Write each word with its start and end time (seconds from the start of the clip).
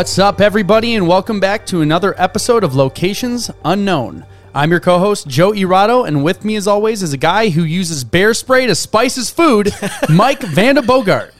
What's 0.00 0.18
up, 0.18 0.40
everybody, 0.40 0.94
and 0.94 1.06
welcome 1.06 1.40
back 1.40 1.66
to 1.66 1.82
another 1.82 2.14
episode 2.16 2.64
of 2.64 2.74
Locations 2.74 3.50
Unknown. 3.66 4.24
I'm 4.54 4.70
your 4.70 4.80
co 4.80 4.98
host, 4.98 5.28
Joe 5.28 5.52
Irado, 5.52 6.08
and 6.08 6.24
with 6.24 6.42
me, 6.42 6.56
as 6.56 6.66
always, 6.66 7.02
is 7.02 7.12
a 7.12 7.18
guy 7.18 7.50
who 7.50 7.64
uses 7.64 8.02
bear 8.02 8.32
spray 8.32 8.66
to 8.66 8.74
spice 8.74 9.16
his 9.16 9.28
food, 9.28 9.70
Mike 10.08 10.40
Vanda 10.40 10.80
Bogart. 10.80 11.34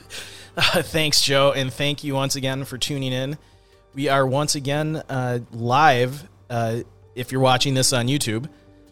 Uh, 0.55 0.61
thanks, 0.83 1.21
Joe, 1.21 1.53
and 1.53 1.73
thank 1.73 2.03
you 2.03 2.13
once 2.13 2.35
again 2.35 2.63
for 2.63 2.77
tuning 2.77 3.11
in. 3.11 3.35
We 3.95 4.09
are 4.09 4.27
once 4.27 4.53
again 4.53 4.97
uh, 5.09 5.39
live. 5.51 6.29
Uh, 6.47 6.81
if 7.15 7.31
you're 7.31 7.41
watching 7.41 7.73
this 7.73 7.93
on 7.93 8.05
YouTube, 8.05 8.47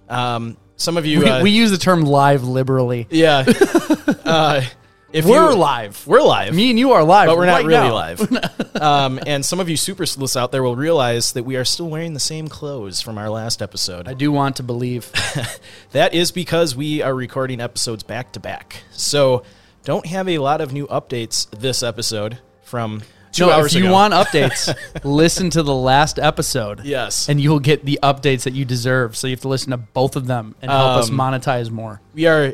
um, 0.10 0.58
some 0.78 0.98
of 0.98 1.06
you, 1.06 1.20
We, 1.20 1.26
uh, 1.30 1.44
we 1.44 1.52
use 1.52 1.70
the 1.70 1.78
term 1.78 2.02
live 2.02 2.44
liberally. 2.44 3.06
yeah, 3.12 3.46
uh, 4.26 4.64
if 5.12 5.26
We're 5.26 5.52
you- 5.52 5.58
live. 5.58 6.06
we're 6.06 6.22
live, 6.22 6.54
Me 6.54 6.70
and 6.70 6.78
you 6.80 6.92
are 6.92 7.04
live, 7.04 7.28
but 7.28 7.38
we're 7.38 7.46
not 7.46 7.64
right 7.64 7.66
really 7.66 7.88
now. 7.90 7.94
live. 7.94 8.76
um, 8.82 9.20
and 9.26 9.44
some 9.46 9.60
of 9.60 9.68
you 9.70 9.76
super 9.78 10.06
sleuths 10.06 10.36
out 10.38 10.52
there 10.52 10.62
will 10.64 10.76
realize 10.76 11.32
that 11.34 11.44
we 11.44 11.56
are 11.56 11.66
still 11.66 11.90
wearing 11.90 12.14
the 12.14 12.20
same 12.20 12.48
clothes 12.48 13.02
from 13.02 13.18
our 13.18 13.30
last 13.30 13.62
episode. 13.62 14.08
I 14.08 14.14
do 14.14 14.32
want 14.32 14.56
to 14.58 14.64
believe. 14.64 15.12
That 15.92 16.14
is 16.14 16.32
because 16.32 16.76
we 16.76 17.02
are 17.02 17.14
recording 17.16 17.60
episodes 17.60 18.04
back 18.04 18.32
to 18.34 18.40
back. 18.40 18.84
So 18.92 19.44
don't 19.86 20.06
have 20.06 20.30
a 20.30 20.38
lot 20.38 20.62
of 20.62 20.72
new 20.72 20.86
updates 20.88 21.50
this 21.50 21.82
episode 21.82 22.38
from 22.64 23.02
two 23.32 23.48
no, 23.48 23.52
hours 23.52 23.74
if 23.74 23.80
you 23.80 23.86
ago. 23.86 23.94
want 23.94 24.14
updates, 24.22 24.72
listen 25.04 25.50
to 25.52 25.64
the 25.64 25.74
last 25.74 26.20
episode. 26.20 26.86
Yes. 26.86 27.28
And 27.28 27.42
you'll 27.42 27.60
get 27.60 27.86
the 27.86 27.98
updates 28.04 28.44
that 28.44 28.54
you 28.54 28.66
deserve. 28.66 29.18
So 29.18 29.26
you 29.26 29.32
have 29.34 29.42
to 29.42 29.48
listen 29.48 29.72
to 29.72 29.78
both 29.78 30.16
of 30.16 30.28
them 30.28 30.54
and 30.62 30.70
help 30.70 31.00
us 31.00 31.10
Um, 31.10 31.18
monetize 31.18 31.72
more. 31.72 32.02
we 32.14 32.28
are 32.28 32.54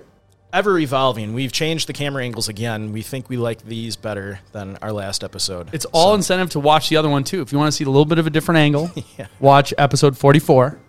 ever 0.56 0.80
evolving. 0.80 1.34
We've 1.34 1.52
changed 1.52 1.88
the 1.88 1.94
camera 1.94 2.23
angles 2.23 2.48
again. 2.50 2.92
We 2.94 3.02
think 3.02 3.30
we 3.30 3.38
like 3.38 3.61
these 3.64 3.95
better 3.95 4.39
than 4.53 4.78
our 4.81 4.92
last 4.92 5.23
episode. 5.23 5.70
It's 5.73 5.86
all 5.92 6.09
So- 6.11 6.16
incentive 6.16 6.50
to 6.52 6.59
watch 6.59 6.89
the 6.89 6.98
other 6.98 7.09
one 7.09 7.23
too. 7.23 7.42
If 7.42 7.52
you 7.52 7.58
want 7.59 7.67
to 7.67 7.72
see 7.75 7.84
a 7.84 7.88
little 7.89 8.06
bit 8.06 8.17
of 8.20 8.25
a 8.25 8.30
different 8.30 8.59
angle, 8.59 8.89
Yeah. 9.20 9.28
watch 9.39 9.73
episode 9.78 10.17
44 10.17 10.80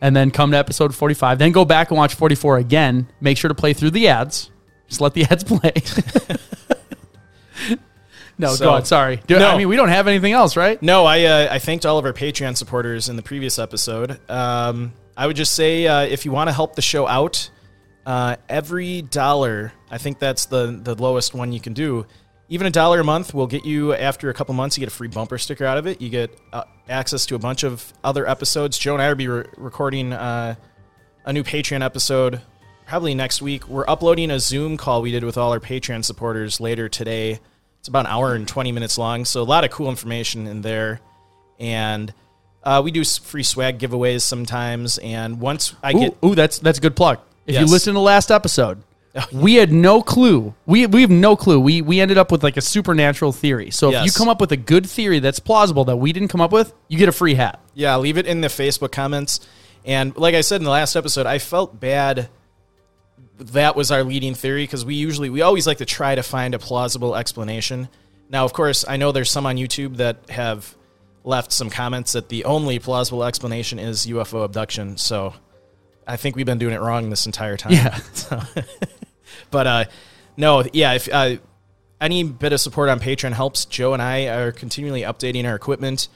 and 0.00 0.16
then 0.16 0.30
come 0.30 0.50
to 0.52 0.56
episode 0.56 0.94
45. 0.94 1.38
Then 1.38 1.52
go 1.52 1.64
back 1.64 1.90
and 1.90 1.98
watch 1.98 2.14
44 2.14 2.56
again. 2.58 3.06
Make 3.20 3.36
sure 3.38 3.48
to 3.48 3.54
play 3.54 3.72
through 3.74 3.90
the 3.90 4.08
ads. 4.08 4.50
Just 4.88 5.00
let 5.00 5.14
the 5.14 5.24
ads 5.30 5.44
play. 5.44 5.72
no, 8.38 8.54
So- 8.54 8.64
go 8.64 8.70
on. 8.72 8.84
Sorry. 8.84 9.20
Do- 9.26 9.38
No. 9.38 9.50
I 9.50 9.56
mean, 9.58 9.68
we 9.68 9.76
don't 9.76 9.88
have 9.90 10.08
anything 10.08 10.32
else, 10.32 10.56
right? 10.56 10.80
No, 10.82 11.04
I 11.04 11.24
uh, 11.24 11.48
I 11.54 11.58
thanked 11.58 11.86
all 11.86 11.98
of 11.98 12.04
our 12.04 12.12
Patreon 12.12 12.56
supporters 12.56 13.08
in 13.08 13.16
the 13.16 13.22
previous 13.22 13.58
episode. 13.58 14.18
Um, 14.30 14.92
I 15.16 15.26
would 15.26 15.36
just 15.36 15.54
say 15.54 15.86
uh, 15.86 16.00
if 16.02 16.24
you 16.24 16.32
want 16.32 16.48
to 16.48 16.52
help 16.52 16.74
the 16.76 16.82
show 16.82 17.06
out, 17.06 17.50
uh, 18.06 18.36
every 18.48 19.02
dollar, 19.02 19.72
I 19.90 19.98
think 19.98 20.18
that's 20.18 20.46
the 20.46 20.78
the 20.82 20.94
lowest 20.94 21.34
one 21.34 21.52
you 21.52 21.60
can 21.60 21.72
do. 21.72 22.06
Even 22.48 22.66
a 22.66 22.70
dollar 22.70 23.00
a 23.00 23.04
month 23.04 23.32
will 23.32 23.46
get 23.46 23.64
you 23.64 23.94
after 23.94 24.28
a 24.28 24.34
couple 24.34 24.54
months. 24.54 24.76
You 24.76 24.82
get 24.82 24.92
a 24.92 24.94
free 24.94 25.08
bumper 25.08 25.38
sticker 25.38 25.64
out 25.64 25.78
of 25.78 25.86
it. 25.86 26.02
You 26.02 26.10
get 26.10 26.38
uh, 26.52 26.64
access 26.88 27.24
to 27.26 27.34
a 27.34 27.38
bunch 27.38 27.62
of 27.64 27.92
other 28.04 28.28
episodes. 28.28 28.76
Joe 28.76 28.92
and 28.94 29.02
I 29.02 29.08
will 29.08 29.14
be 29.14 29.28
re- 29.28 29.46
recording 29.56 30.12
uh, 30.12 30.56
a 31.24 31.32
new 31.32 31.44
Patreon 31.44 31.82
episode 31.82 32.42
probably 32.86 33.14
next 33.14 33.40
week. 33.40 33.68
We're 33.68 33.88
uploading 33.88 34.30
a 34.30 34.38
Zoom 34.38 34.76
call 34.76 35.00
we 35.00 35.12
did 35.12 35.24
with 35.24 35.38
all 35.38 35.52
our 35.52 35.60
Patreon 35.60 36.04
supporters 36.04 36.60
later 36.60 36.90
today. 36.90 37.38
It's 37.78 37.88
about 37.88 38.00
an 38.06 38.12
hour 38.12 38.34
and 38.34 38.46
20 38.46 38.70
minutes 38.70 38.98
long, 38.98 39.24
so 39.24 39.40
a 39.40 39.44
lot 39.44 39.64
of 39.64 39.70
cool 39.70 39.88
information 39.88 40.46
in 40.46 40.60
there. 40.60 41.00
And 41.58 42.12
uh, 42.62 42.82
we 42.84 42.90
do 42.90 43.02
free 43.04 43.44
swag 43.44 43.78
giveaways 43.78 44.22
sometimes. 44.22 44.98
And 44.98 45.40
once 45.40 45.74
I 45.82 45.92
Ooh, 45.92 45.98
get. 46.00 46.18
ooh, 46.24 46.34
that's 46.34 46.58
that's 46.58 46.78
a 46.78 46.80
good 46.82 46.96
plug. 46.96 47.20
If 47.46 47.58
you 47.58 47.66
listen 47.66 47.94
to 47.94 47.98
the 47.98 48.00
last 48.00 48.30
episode, 48.30 48.82
oh, 49.14 49.24
we 49.32 49.54
had 49.54 49.72
no 49.72 50.02
clue. 50.02 50.54
We 50.66 50.86
we 50.86 51.02
have 51.02 51.10
no 51.10 51.36
clue. 51.36 51.60
We 51.60 51.82
we 51.82 52.00
ended 52.00 52.18
up 52.18 52.30
with 52.30 52.42
like 52.42 52.56
a 52.56 52.60
supernatural 52.60 53.32
theory. 53.32 53.70
So 53.70 53.92
if 53.92 54.04
you 54.04 54.12
come 54.12 54.28
up 54.28 54.40
with 54.40 54.52
a 54.52 54.56
good 54.56 54.88
theory 54.88 55.18
that's 55.18 55.38
plausible 55.38 55.84
that 55.86 55.96
we 55.96 56.12
didn't 56.12 56.28
come 56.28 56.40
up 56.40 56.52
with, 56.52 56.72
you 56.88 56.98
get 56.98 57.08
a 57.08 57.12
free 57.12 57.34
hat. 57.34 57.60
Yeah, 57.74 57.96
leave 57.96 58.18
it 58.18 58.26
in 58.26 58.40
the 58.40 58.48
Facebook 58.48 58.92
comments. 58.92 59.40
And 59.84 60.16
like 60.16 60.34
I 60.34 60.42
said 60.42 60.60
in 60.60 60.64
the 60.64 60.70
last 60.70 60.94
episode, 60.96 61.26
I 61.26 61.38
felt 61.38 61.78
bad 61.78 62.28
that 63.38 63.74
was 63.74 63.90
our 63.90 64.04
leading 64.04 64.34
theory 64.34 64.62
because 64.64 64.84
we 64.84 64.94
usually 64.94 65.30
we 65.30 65.42
always 65.42 65.66
like 65.66 65.78
to 65.78 65.84
try 65.84 66.14
to 66.14 66.22
find 66.22 66.54
a 66.54 66.58
plausible 66.58 67.16
explanation. 67.16 67.88
Now, 68.28 68.44
of 68.44 68.52
course, 68.52 68.84
I 68.86 68.96
know 68.96 69.12
there's 69.12 69.30
some 69.30 69.46
on 69.46 69.56
YouTube 69.56 69.96
that 69.96 70.30
have 70.30 70.74
left 71.24 71.52
some 71.52 71.70
comments 71.70 72.12
that 72.12 72.28
the 72.28 72.44
only 72.44 72.78
plausible 72.78 73.24
explanation 73.24 73.78
is 73.78 74.06
UFO 74.06 74.44
abduction. 74.44 74.96
So 74.96 75.34
I 76.06 76.16
think 76.16 76.36
we've 76.36 76.46
been 76.46 76.58
doing 76.58 76.74
it 76.74 76.80
wrong 76.80 77.10
this 77.10 77.26
entire 77.26 77.56
time. 77.56 77.72
Yeah. 77.72 77.98
So, 78.14 78.40
but 79.50 79.66
uh, 79.66 79.84
no, 80.36 80.64
yeah. 80.72 80.94
If 80.94 81.08
uh, 81.12 81.36
any 82.00 82.24
bit 82.24 82.52
of 82.52 82.60
support 82.60 82.88
on 82.88 83.00
Patreon 83.00 83.32
helps, 83.32 83.64
Joe 83.64 83.92
and 83.92 84.02
I 84.02 84.26
are 84.28 84.52
continually 84.52 85.02
updating 85.02 85.44
our 85.46 85.54
equipment. 85.54 86.08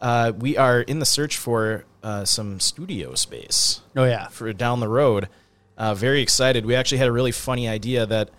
Uh, 0.00 0.32
we 0.36 0.56
are 0.56 0.80
in 0.80 0.98
the 0.98 1.06
search 1.06 1.36
for 1.36 1.84
uh, 2.02 2.24
some 2.24 2.58
studio 2.58 3.14
space 3.14 3.80
Oh 3.96 4.04
yeah. 4.04 4.26
for 4.28 4.52
down 4.52 4.80
the 4.80 4.88
road. 4.88 5.28
Uh, 5.78 5.94
very 5.94 6.20
excited. 6.20 6.66
We 6.66 6.74
actually 6.74 6.98
had 6.98 7.06
a 7.08 7.12
really 7.12 7.30
funny 7.32 7.68
idea 7.68 8.04
that 8.06 8.30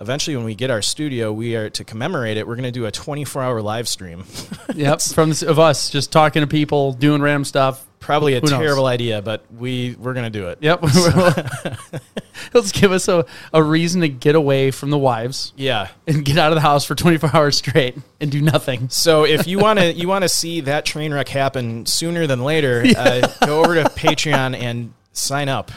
eventually, 0.00 0.36
when 0.36 0.44
we 0.44 0.54
get 0.56 0.70
our 0.70 0.82
studio, 0.82 1.32
we 1.32 1.54
are 1.56 1.70
to 1.70 1.84
commemorate 1.84 2.36
it. 2.36 2.46
We're 2.46 2.56
going 2.56 2.64
to 2.64 2.72
do 2.72 2.86
a 2.86 2.90
24 2.90 3.42
hour 3.42 3.62
live 3.62 3.88
stream. 3.88 4.24
Yep. 4.74 5.02
From 5.02 5.30
of 5.46 5.58
us 5.58 5.90
just 5.90 6.10
talking 6.12 6.40
to 6.40 6.46
people, 6.46 6.92
doing 6.94 7.20
random 7.20 7.44
stuff. 7.44 7.86
Probably 8.02 8.34
a 8.34 8.40
Who 8.40 8.50
knows? 8.50 8.58
terrible 8.60 8.86
idea, 8.86 9.22
but 9.22 9.44
we 9.56 9.96
we're 9.98 10.12
going 10.12 10.30
to 10.30 10.38
do 10.38 10.48
it. 10.48 10.58
Yep. 10.60 10.82
Let's 12.52 12.72
give 12.78 12.92
us 12.92 13.08
a, 13.08 13.24
a 13.52 13.62
reason 13.62 14.00
to 14.02 14.08
get 14.08 14.34
away 14.34 14.70
from 14.72 14.90
the 14.90 14.98
wives 14.98 15.52
Yeah. 15.56 15.88
and 16.06 16.24
get 16.24 16.36
out 16.36 16.50
of 16.52 16.56
the 16.56 16.60
house 16.60 16.84
for 16.84 16.94
24 16.94 17.30
hours 17.34 17.56
straight 17.56 17.96
and 18.20 18.30
do 18.30 18.42
nothing. 18.42 18.88
So 18.90 19.24
if 19.24 19.46
you 19.46 19.58
want 19.58 19.78
to 19.78 19.92
you 19.92 20.08
want 20.08 20.22
to 20.22 20.28
see 20.28 20.60
that 20.62 20.84
train 20.84 21.14
wreck 21.14 21.28
happen 21.28 21.86
sooner 21.86 22.26
than 22.26 22.42
later, 22.42 22.84
uh, 22.96 23.28
go 23.46 23.60
over 23.62 23.74
to 23.76 23.84
Patreon 23.84 24.60
and 24.60 24.92
sign 25.12 25.48
up. 25.48 25.70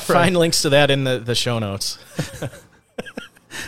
Find 0.00 0.36
links 0.36 0.62
to 0.62 0.70
that 0.70 0.90
in 0.90 1.04
the, 1.04 1.18
the 1.18 1.34
show 1.34 1.58
notes. 1.58 1.98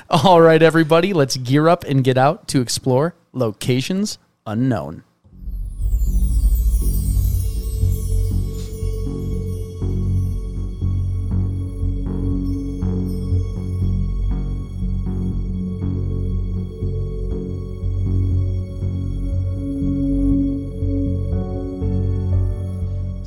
All 0.09 0.41
right, 0.41 0.63
everybody, 0.63 1.13
let's 1.13 1.37
gear 1.37 1.69
up 1.69 1.83
and 1.85 2.05
get 2.05 2.17
out 2.17 2.47
to 2.49 2.61
explore 2.61 3.15
locations 3.33 4.19
unknown. 4.47 5.03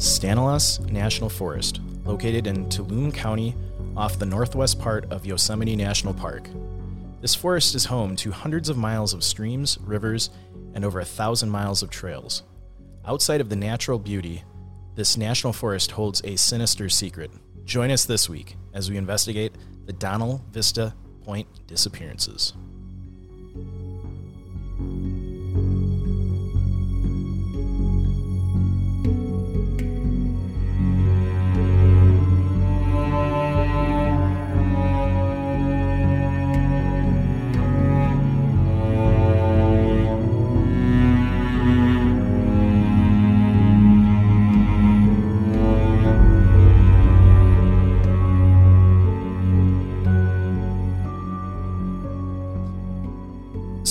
Stanilas 0.03 0.81
National 0.91 1.29
Forest, 1.29 1.79
located 2.03 2.45
in 2.45 2.65
Tuolumne 2.65 3.13
County 3.13 3.55
off 3.95 4.19
the 4.19 4.25
northwest 4.25 4.77
part 4.77 5.09
of 5.09 5.25
Yosemite 5.25 5.77
National 5.77 6.13
Park. 6.13 6.49
This 7.21 7.33
forest 7.33 7.73
is 7.73 7.85
home 7.85 8.17
to 8.17 8.29
hundreds 8.29 8.67
of 8.67 8.75
miles 8.75 9.13
of 9.13 9.23
streams, 9.23 9.77
rivers, 9.79 10.29
and 10.73 10.83
over 10.83 10.99
a 10.99 11.05
thousand 11.05 11.51
miles 11.51 11.81
of 11.81 11.89
trails. 11.89 12.43
Outside 13.05 13.39
of 13.39 13.47
the 13.47 13.55
natural 13.55 13.97
beauty, 13.97 14.43
this 14.93 15.15
national 15.15 15.53
forest 15.53 15.91
holds 15.91 16.21
a 16.25 16.35
sinister 16.35 16.89
secret. 16.89 17.31
Join 17.63 17.89
us 17.89 18.03
this 18.03 18.27
week 18.27 18.57
as 18.73 18.91
we 18.91 18.97
investigate 18.97 19.53
the 19.85 19.93
Donnell 19.93 20.43
Vista 20.51 20.93
Point 21.23 21.47
disappearances. 21.65 22.51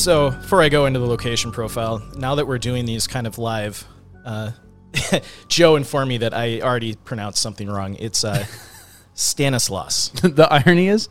So 0.02 0.32
before 0.32 0.60
I 0.60 0.69
go 0.69 0.87
into 0.87 0.99
the 0.99 1.06
location 1.06 1.52
profile, 1.52 2.02
now 2.16 2.34
that 2.34 2.49
we're 2.49 2.58
doing 2.58 2.87
these 2.87 3.06
kind 3.06 3.25
of 3.25 3.38
live, 3.38 3.87
uh, 4.25 4.50
Joe 5.49 5.76
informed 5.76 6.08
me 6.08 6.19
that 6.19 6.34
I 6.34 6.60
already 6.60 6.96
pronounced 6.96 7.40
something 7.40 7.70
wrong. 7.70 7.94
It's 7.94 8.25
uh, 8.25 8.44
Stanislaus. 9.14 10.08
the 10.22 10.52
irony 10.52 10.88
is 10.88 11.08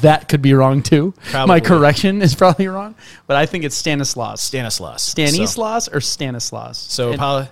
that 0.00 0.28
could 0.28 0.42
be 0.42 0.52
wrong 0.52 0.82
too. 0.82 1.14
Probably. 1.30 1.46
My 1.46 1.60
correction 1.60 2.22
is 2.22 2.34
probably 2.34 2.66
wrong, 2.66 2.96
but 3.28 3.36
I 3.36 3.46
think 3.46 3.62
it's 3.62 3.76
Stanislaus. 3.76 4.42
Stanislaus. 4.42 5.04
Stanislaus 5.04 5.86
or 5.86 6.00
Stanislaus. 6.00 6.76
So, 6.76 6.88
so 6.88 7.10
and, 7.10 7.20
Paula, 7.20 7.50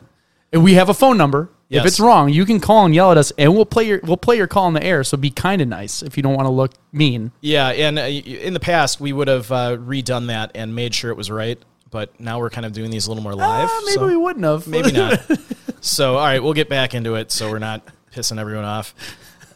we 0.52 0.74
have 0.74 0.88
a 0.88 0.94
phone 0.94 1.16
number. 1.16 1.48
If 1.80 1.86
it's 1.86 2.00
wrong, 2.00 2.28
you 2.28 2.44
can 2.44 2.60
call 2.60 2.84
and 2.84 2.94
yell 2.94 3.10
at 3.12 3.18
us, 3.18 3.32
and 3.38 3.54
we'll 3.54 3.66
play 3.66 3.84
your 3.84 4.00
we'll 4.02 4.16
play 4.16 4.36
your 4.36 4.46
call 4.46 4.68
in 4.68 4.74
the 4.74 4.84
air. 4.84 5.04
So 5.04 5.16
be 5.16 5.30
kind 5.30 5.62
of 5.62 5.68
nice 5.68 6.02
if 6.02 6.16
you 6.16 6.22
don't 6.22 6.34
want 6.34 6.46
to 6.46 6.52
look 6.52 6.72
mean. 6.92 7.32
yeah, 7.40 7.68
and 7.68 7.98
uh, 7.98 8.02
in 8.02 8.52
the 8.52 8.60
past 8.60 9.00
we 9.00 9.12
would 9.12 9.28
have 9.28 9.50
uh, 9.50 9.76
redone 9.76 10.26
that 10.28 10.52
and 10.54 10.74
made 10.74 10.94
sure 10.94 11.10
it 11.10 11.16
was 11.16 11.30
right, 11.30 11.58
but 11.90 12.18
now 12.20 12.38
we're 12.38 12.50
kind 12.50 12.66
of 12.66 12.72
doing 12.72 12.90
these 12.90 13.06
a 13.06 13.10
little 13.10 13.22
more 13.22 13.34
live. 13.34 13.68
Ah, 13.70 13.82
maybe 13.84 13.94
so- 13.94 14.06
we 14.06 14.16
wouldn't 14.16 14.44
have. 14.44 14.66
Maybe 14.66 14.92
not. 14.92 15.20
so, 15.80 16.16
all 16.16 16.24
right, 16.24 16.42
we'll 16.42 16.52
get 16.52 16.68
back 16.68 16.94
into 16.94 17.14
it 17.14 17.32
so 17.32 17.50
we're 17.50 17.58
not 17.58 17.82
pissing 18.12 18.38
everyone 18.38 18.64
off. 18.64 18.94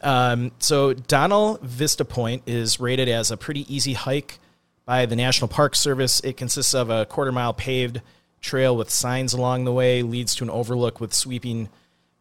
Um, 0.02 0.52
so, 0.58 0.92
Donnell 0.94 1.58
Vista 1.62 2.04
Point 2.04 2.42
is 2.46 2.78
rated 2.78 3.08
as 3.08 3.30
a 3.30 3.36
pretty 3.36 3.72
easy 3.74 3.94
hike 3.94 4.38
by 4.84 5.04
the 5.06 5.16
National 5.16 5.48
Park 5.48 5.74
Service. 5.74 6.20
It 6.20 6.36
consists 6.36 6.74
of 6.74 6.90
a 6.90 7.04
quarter 7.06 7.32
mile 7.32 7.52
paved 7.52 8.00
trail 8.40 8.76
with 8.76 8.88
signs 8.90 9.32
along 9.32 9.64
the 9.64 9.72
way, 9.72 10.02
leads 10.02 10.34
to 10.36 10.44
an 10.44 10.50
overlook 10.50 11.00
with 11.00 11.12
sweeping 11.12 11.68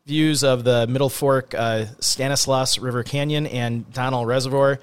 views 0.05 0.43
of 0.43 0.63
the 0.63 0.85
Middle 0.87 1.09
Fork, 1.09 1.53
uh, 1.55 1.85
Stanislaus 1.99 2.77
River 2.77 3.03
Canyon, 3.03 3.47
and 3.47 3.91
Donnell 3.91 4.25
Reservoir. 4.25 4.79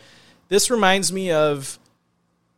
This 0.49 0.71
reminds 0.71 1.13
me 1.13 1.31
of 1.31 1.79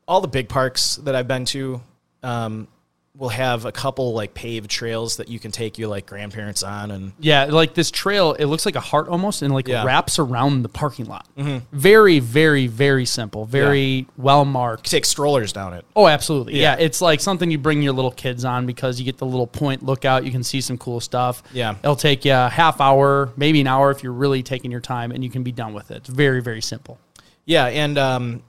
all 0.09 0.21
the 0.21 0.29
big 0.29 0.49
parks 0.49 0.97
that 0.97 1.15
I've 1.15 1.29
been 1.29 1.45
to. 1.47 1.83
Um, 2.23 2.69
will 3.17 3.29
have 3.29 3.65
a 3.65 3.71
couple 3.71 4.13
like 4.13 4.35
paved 4.35 4.69
trails 4.69 5.19
that 5.19 5.29
you 5.29 5.39
can 5.39 5.53
take 5.53 5.79
your 5.79 5.89
like 5.89 6.05
grandparents 6.05 6.65
on 6.65 6.91
and 6.91 7.13
Yeah, 7.21 7.45
like 7.45 7.73
this 7.75 7.93
trail, 7.93 8.33
it 8.33 8.47
looks 8.47 8.67
like 8.67 8.75
a 8.75 8.81
heart 8.81 9.07
almost, 9.09 9.41
and 9.43 9.55
like 9.55 9.69
Yeah. 9.69 9.79
Mm-hmm. 9.79 9.87
wraps 9.87 10.19
around 10.19 10.63
the 10.63 10.69
parking 10.69 11.07
lot. 11.07 11.27
Very, 11.73 12.19
very, 12.19 12.67
very 12.67 13.05
simple. 13.07 13.45
Very 13.45 14.09
well 14.17 14.45
marked. 14.45 14.91
take 14.91 15.05
strollers 15.05 15.53
down 15.53 15.75
it. 15.75 15.85
Oh, 15.95 16.09
absolutely. 16.09 16.55
Yeah. 16.55 16.77
Yeah. 16.77 16.85
it's 16.85 17.01
like 17.01 17.21
something 17.21 17.51
you 17.53 17.59
bring 17.59 17.83
your 17.83 17.93
little 17.93 18.11
kids 18.11 18.45
on 18.45 18.67
because 18.67 18.99
you 18.99 19.05
get 19.05 19.19
the 19.19 19.27
little 19.27 19.47
point 19.47 19.85
lookout. 19.85 20.25
You 20.25 20.33
can 20.33 20.43
see 20.43 20.61
some 20.61 20.77
cool 20.77 20.99
stuff. 20.99 21.45
Yeah. 21.53 21.77
it'll 21.85 21.95
take 21.95 22.25
you 22.25 22.33
a 22.33 22.49
half 22.49 22.81
hour, 22.81 23.33
maybe 23.37 23.61
an 23.61 23.69
hour 23.69 23.93
if 23.93 24.03
you're 24.03 24.13
really 24.13 24.43
taking 24.43 24.73
your 24.73 24.81
time, 24.81 25.13
and 25.13 25.23
you 25.23 25.31
can 25.31 25.45
be 25.45 25.53
done 25.53 25.73
with 25.73 25.93
it. 25.93 25.99
It's 25.99 26.09
very, 26.09 26.43
very 26.43 26.63
simple. 26.63 26.99
Yeah, 27.47 27.67
and 27.67 27.97
um, 27.97 28.43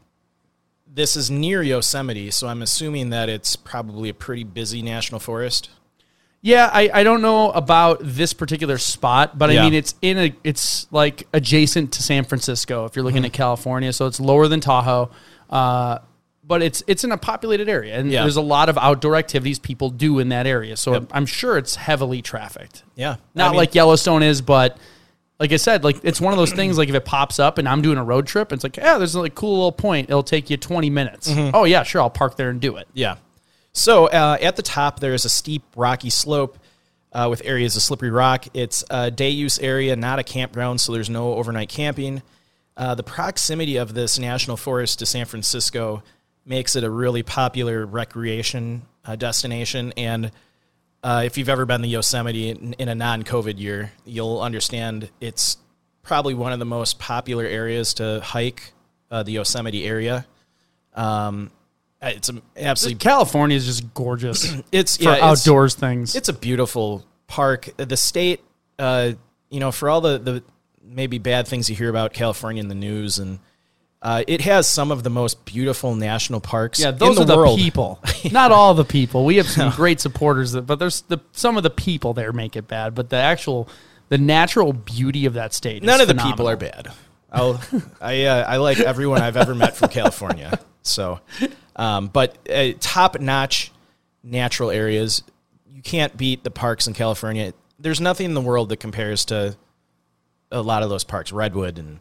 this 0.96 1.16
is 1.16 1.30
near 1.30 1.62
Yosemite, 1.62 2.32
so 2.32 2.48
I'm 2.48 2.62
assuming 2.62 3.10
that 3.12 3.28
it's 3.30 3.56
probably 3.56 4.10
a 4.10 4.14
pretty 4.14 4.44
busy 4.46 4.82
national 4.82 5.20
forest. 5.20 5.70
Yeah, 6.42 6.70
I, 6.72 6.90
I 6.94 7.04
don't 7.04 7.22
know 7.22 7.52
about 7.52 8.00
this 8.02 8.32
particular 8.34 8.78
spot, 8.78 9.38
but 9.38 9.50
I 9.50 9.56
mean 9.64 9.74
it's 9.74 9.96
in 10.02 10.18
a 10.18 10.34
it's 10.44 10.88
like 10.92 11.28
adjacent 11.34 11.92
to 11.94 12.04
San 12.04 12.24
Francisco 12.24 12.86
if 12.86 12.96
you're 12.96 13.04
looking 13.04 13.24
Mm-hmm. 13.24 13.26
at 13.26 13.34
California, 13.34 13.92
so 13.92 14.06
it's 14.06 14.20
lower 14.20 14.48
than 14.48 14.60
Tahoe. 14.60 15.10
Uh, 15.50 16.00
but 16.48 16.62
it's 16.62 16.84
it's 16.86 17.04
in 17.04 17.12
a 17.12 17.18
populated 17.18 17.68
area, 17.68 17.98
and 18.00 18.12
Yeah. 18.12 18.22
there's 18.22 18.36
a 18.38 18.42
lot 18.42 18.70
of 18.70 18.78
outdoor 18.78 19.16
activities 19.16 19.58
people 19.58 19.90
do 19.90 20.20
in 20.20 20.30
that 20.30 20.46
area. 20.46 20.78
So 20.78 20.94
Yep. 20.94 21.08
I'm 21.12 21.26
sure 21.26 21.58
it's 21.58 21.76
heavily 21.76 22.22
trafficked. 22.22 22.84
Yeah, 22.96 23.16
Not 23.34 23.48
I 23.48 23.50
mean, 23.50 23.58
like 23.58 23.74
Yellowstone 23.74 24.22
is, 24.22 24.42
but 24.44 24.78
like 25.40 25.52
I 25.52 25.58
said, 25.58 25.84
like 25.84 26.00
it's 26.04 26.22
one 26.22 26.34
of 26.34 26.38
those 26.38 26.54
things. 26.54 26.78
Like 26.78 26.90
if 26.90 26.96
it 26.96 27.06
pops 27.06 27.40
up 27.40 27.58
and 27.58 27.68
I'm 27.68 27.82
doing 27.82 27.98
a 27.98 28.04
road 28.04 28.28
trip, 28.28 28.54
it's 28.54 28.64
like 28.64 28.78
yeah, 28.78 28.98
there's 28.98 29.16
a 29.16 29.20
like 29.20 29.36
cool 29.36 29.56
little 29.56 29.72
point. 29.72 30.10
It'll 30.10 30.24
take 30.24 30.50
you 30.50 30.58
20 30.58 30.90
minutes. 30.90 31.30
Mm-hmm. 31.30 31.56
Oh 31.56 31.66
yeah, 31.66 31.84
sure, 31.84 32.02
I'll 32.02 32.10
park 32.10 32.38
there 32.38 32.50
and 32.50 32.62
do 32.62 32.78
it. 32.78 32.88
Yeah. 32.94 33.18
So 33.74 34.08
uh, 34.08 34.38
at 34.42 34.56
the 34.56 34.62
top, 34.62 35.02
there 35.02 35.14
is 35.14 35.26
a 35.26 35.30
steep, 35.30 35.64
rocky 35.76 36.10
slope 36.10 36.58
uh, 37.12 37.28
with 37.30 37.42
areas 37.44 37.76
of 37.76 37.82
slippery 37.82 38.10
rock. 38.10 38.46
It's 38.54 38.84
a 38.90 39.12
day 39.12 39.30
use 39.30 39.60
area, 39.60 39.96
not 39.96 40.20
a 40.20 40.24
campground, 40.24 40.80
so 40.80 40.94
there's 40.94 41.10
no 41.10 41.34
overnight 41.34 41.68
camping. 41.68 42.22
Uh, 42.78 42.96
the 42.96 43.04
proximity 43.04 43.78
of 43.78 43.94
this 43.94 44.18
national 44.20 44.58
forest 44.58 45.00
to 45.00 45.06
San 45.06 45.26
Francisco 45.26 46.04
makes 46.46 46.76
it 46.76 46.84
a 46.84 46.90
really 46.90 47.24
popular 47.24 47.86
recreation 47.86 48.84
uh, 49.04 49.16
destination. 49.16 49.94
And 49.98 50.32
uh, 51.06 51.22
if 51.24 51.38
you've 51.38 51.50
ever 51.50 51.68
been 51.68 51.84
to 51.84 51.88
Yosemite 51.88 52.50
in, 52.50 52.74
in 52.80 52.90
a 52.90 52.96
non 52.96 53.22
COVID 53.22 53.60
year, 53.60 53.92
you'll 54.06 54.42
understand 54.42 55.12
it's 55.22 55.58
probably 56.02 56.34
one 56.34 56.52
of 56.52 56.58
the 56.58 56.66
most 56.66 56.98
popular 56.98 57.46
areas 57.46 57.94
to 57.96 58.22
hike 58.22 58.74
uh, 59.12 59.22
the 59.22 59.34
Yosemite 59.34 59.86
area. 59.86 60.26
Um, 60.96 61.52
it's 62.02 62.32
absolutely 62.58 62.98
California 62.98 63.56
is 63.56 63.68
just 63.68 63.94
gorgeous 63.94 64.52
it's 64.72 64.98
for 64.98 65.04
yeah, 65.04 65.16
it's- 65.18 65.48
outdoors 65.48 65.76
things. 65.76 66.16
It's, 66.16 66.28
a 66.30 66.34
beautiful 66.34 67.06
park. 67.28 67.70
The 67.78 67.98
state, 67.98 68.42
uh, 68.80 69.12
you 69.52 69.60
know, 69.60 69.72
for 69.72 69.92
all 69.92 70.02
the 70.02 70.18
the 70.18 70.44
maybe 70.84 71.20
bad 71.20 71.48
things 71.48 71.70
you 71.70 71.76
hear 71.76 71.90
about 71.90 72.14
California 72.14 72.62
in 72.62 72.68
the 72.68 72.76
news, 72.76 73.20
and 73.20 73.38
uh, 74.06 74.24
it 74.28 74.42
has 74.42 74.68
some 74.68 74.92
of 74.92 75.02
the 75.02 75.10
most 75.10 75.46
beautiful 75.46 75.96
national 75.96 76.40
parks. 76.40 76.80
Yeah, 76.80 76.92
those 76.92 77.18
in 77.18 77.24
are 77.24 77.26
the, 77.26 77.34
the 77.34 77.38
world. 77.40 77.58
people, 77.58 78.00
not 78.32 78.52
all 78.52 78.76
the 78.76 78.86
people. 78.86 79.26
We 79.26 79.38
have 79.38 79.48
some 79.48 79.72
great 79.72 80.00
supporters, 80.00 80.52
that, 80.52 80.62
but 80.62 80.78
there's 80.78 81.02
the 81.02 81.18
some 81.32 81.58
of 81.58 81.64
the 81.64 81.72
people 81.72 82.14
there 82.14 82.32
make 82.32 82.56
it 82.56 82.68
bad. 82.68 82.94
But 82.94 83.10
the 83.10 83.16
actual, 83.16 83.68
the 84.10 84.20
natural 84.20 84.74
beauty 84.74 85.26
of 85.26 85.34
that 85.34 85.56
state. 85.56 85.82
None 85.82 86.02
of 86.02 86.08
the 86.08 86.14
people 86.14 86.48
are 86.48 86.56
bad. 86.56 86.92
I'll, 87.32 87.60
I 88.00 88.26
uh, 88.26 88.46
I 88.48 88.58
like 88.58 88.80
everyone 88.80 89.24
I've 89.24 89.38
ever 89.38 89.56
met 89.56 89.76
from 89.76 89.90
California. 89.90 90.60
So, 90.84 91.20
um, 91.76 92.06
but 92.10 92.38
uh, 92.48 92.74
top 92.80 93.20
notch 93.20 93.72
natural 94.22 94.70
areas. 94.70 95.24
You 95.68 95.82
can't 95.82 96.16
beat 96.16 96.44
the 96.44 96.52
parks 96.52 96.86
in 96.86 96.94
California. 96.94 97.56
There's 97.80 98.00
nothing 98.00 98.26
in 98.26 98.34
the 98.36 98.42
world 98.42 98.70
that 98.70 98.78
compares 98.78 99.26
to 99.26 99.58
a 100.52 100.62
lot 100.62 100.84
of 100.84 100.92
those 100.92 101.04
parks. 101.04 101.32
Redwood 101.32 101.80
and 101.80 102.00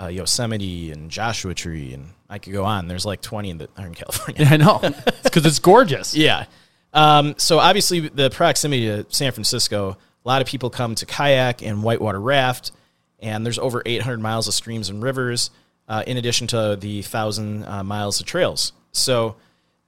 uh, 0.00 0.06
Yosemite 0.08 0.90
and 0.92 1.10
Joshua 1.10 1.54
Tree, 1.54 1.92
and 1.94 2.10
I 2.28 2.38
could 2.38 2.52
go 2.52 2.64
on. 2.64 2.88
There's 2.88 3.06
like 3.06 3.22
20 3.22 3.52
that 3.54 3.70
are 3.78 3.86
in 3.86 3.94
California. 3.94 4.42
Yeah, 4.44 4.48
I 4.52 4.56
know, 4.56 4.80
because 5.24 5.46
it's 5.46 5.58
gorgeous. 5.58 6.14
Yeah. 6.26 6.46
Um, 6.92 7.34
so 7.36 7.58
obviously, 7.58 8.00
the 8.00 8.30
proximity 8.30 8.86
to 8.86 9.06
San 9.10 9.32
Francisco, 9.32 9.98
a 10.24 10.28
lot 10.28 10.40
of 10.40 10.48
people 10.48 10.70
come 10.70 10.94
to 10.94 11.04
kayak 11.04 11.62
and 11.62 11.82
whitewater 11.82 12.20
raft, 12.20 12.72
and 13.18 13.44
there's 13.44 13.58
over 13.58 13.82
800 13.84 14.18
miles 14.18 14.48
of 14.48 14.54
streams 14.54 14.88
and 14.88 15.02
rivers, 15.02 15.50
uh, 15.88 16.04
in 16.06 16.16
addition 16.16 16.46
to 16.48 16.76
the 16.80 17.02
thousand 17.02 17.64
uh, 17.64 17.84
miles 17.84 18.20
of 18.20 18.26
trails. 18.26 18.72
So 18.92 19.36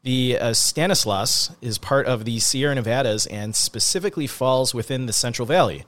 the 0.02 0.38
uh, 0.38 0.52
Stanislaus 0.52 1.50
is 1.60 1.78
part 1.78 2.06
of 2.06 2.24
the 2.24 2.38
Sierra 2.40 2.74
Nevadas 2.74 3.26
and 3.26 3.56
specifically 3.56 4.26
falls 4.26 4.74
within 4.74 5.06
the 5.06 5.12
Central 5.12 5.46
Valley. 5.46 5.84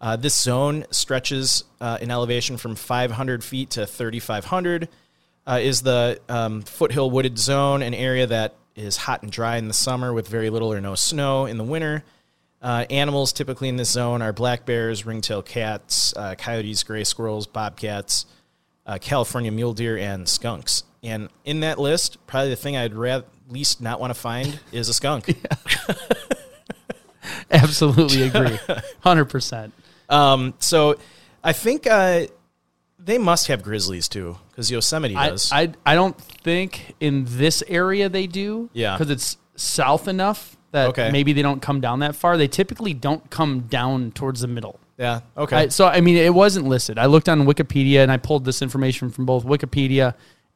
Uh, 0.00 0.16
this 0.16 0.38
zone 0.38 0.84
stretches 0.90 1.64
uh, 1.80 1.98
in 2.00 2.10
elevation 2.10 2.56
from 2.56 2.74
500 2.74 3.42
feet 3.42 3.70
to 3.70 3.86
3,500. 3.86 4.88
Uh, 5.48 5.60
is 5.62 5.82
the 5.82 6.20
um, 6.28 6.62
foothill 6.62 7.08
wooded 7.08 7.38
zone, 7.38 7.80
an 7.82 7.94
area 7.94 8.26
that 8.26 8.56
is 8.74 8.96
hot 8.96 9.22
and 9.22 9.30
dry 9.30 9.56
in 9.56 9.68
the 9.68 9.74
summer 9.74 10.12
with 10.12 10.26
very 10.26 10.50
little 10.50 10.72
or 10.72 10.80
no 10.80 10.94
snow 10.96 11.46
in 11.46 11.56
the 11.56 11.64
winter. 11.64 12.04
Uh, 12.60 12.84
animals 12.90 13.32
typically 13.32 13.68
in 13.68 13.76
this 13.76 13.90
zone 13.90 14.22
are 14.22 14.32
black 14.32 14.66
bears, 14.66 15.06
ringtail 15.06 15.42
cats, 15.42 16.12
uh, 16.16 16.34
coyotes, 16.36 16.82
gray 16.82 17.04
squirrels, 17.04 17.46
bobcats, 17.46 18.26
uh, 18.86 18.98
California 19.00 19.52
mule 19.52 19.72
deer, 19.72 19.96
and 19.96 20.28
skunks. 20.28 20.82
And 21.02 21.28
in 21.44 21.60
that 21.60 21.78
list, 21.78 22.18
probably 22.26 22.50
the 22.50 22.56
thing 22.56 22.76
I'd 22.76 22.94
ra- 22.94 23.22
least 23.48 23.80
not 23.80 24.00
want 24.00 24.10
to 24.10 24.18
find 24.18 24.58
is 24.72 24.88
a 24.88 24.94
skunk. 24.94 25.32
Absolutely 27.50 28.22
agree, 28.22 28.58
hundred 29.00 29.26
percent. 29.26 29.72
Um, 30.08 30.54
so 30.58 30.96
I 31.42 31.52
think 31.52 31.86
uh, 31.86 32.26
they 32.98 33.18
must 33.18 33.46
have 33.48 33.62
grizzlies 33.62 34.08
too, 34.08 34.36
because 34.50 34.70
Yosemite 34.70 35.14
does. 35.14 35.50
I 35.52 35.72
I 35.84 35.94
don't 35.94 36.18
think 36.20 36.94
in 37.00 37.24
this 37.28 37.62
area 37.68 38.08
they 38.08 38.26
do. 38.26 38.70
Yeah. 38.72 38.96
because 38.96 39.10
it's 39.10 39.36
south 39.56 40.06
enough 40.08 40.56
that 40.72 40.88
Okay. 40.90 41.10
maybe 41.10 41.32
they 41.32 41.42
don't 41.42 41.62
come 41.62 41.80
down 41.80 42.00
that 42.00 42.14
far. 42.16 42.36
They 42.36 42.48
typically 42.48 42.92
don't 42.94 43.28
come 43.30 43.60
down 43.60 44.12
towards 44.12 44.40
the 44.40 44.48
middle. 44.48 44.78
yeah. 44.98 45.20
Okay. 45.36 45.56
I, 45.56 45.68
so 45.68 45.86
I 45.86 46.00
mean, 46.00 46.16
it 46.16 46.34
wasn't 46.34 46.66
listed. 46.66 46.98
I 46.98 47.06
looked 47.06 47.28
on 47.28 47.42
Wikipedia 47.46 48.02
and 48.02 48.10
I 48.12 48.16
pulled 48.18 48.44
this 48.44 48.60
information 48.62 49.10
from 49.10 49.24
both 49.26 49.44
Wikipedia 49.44 50.14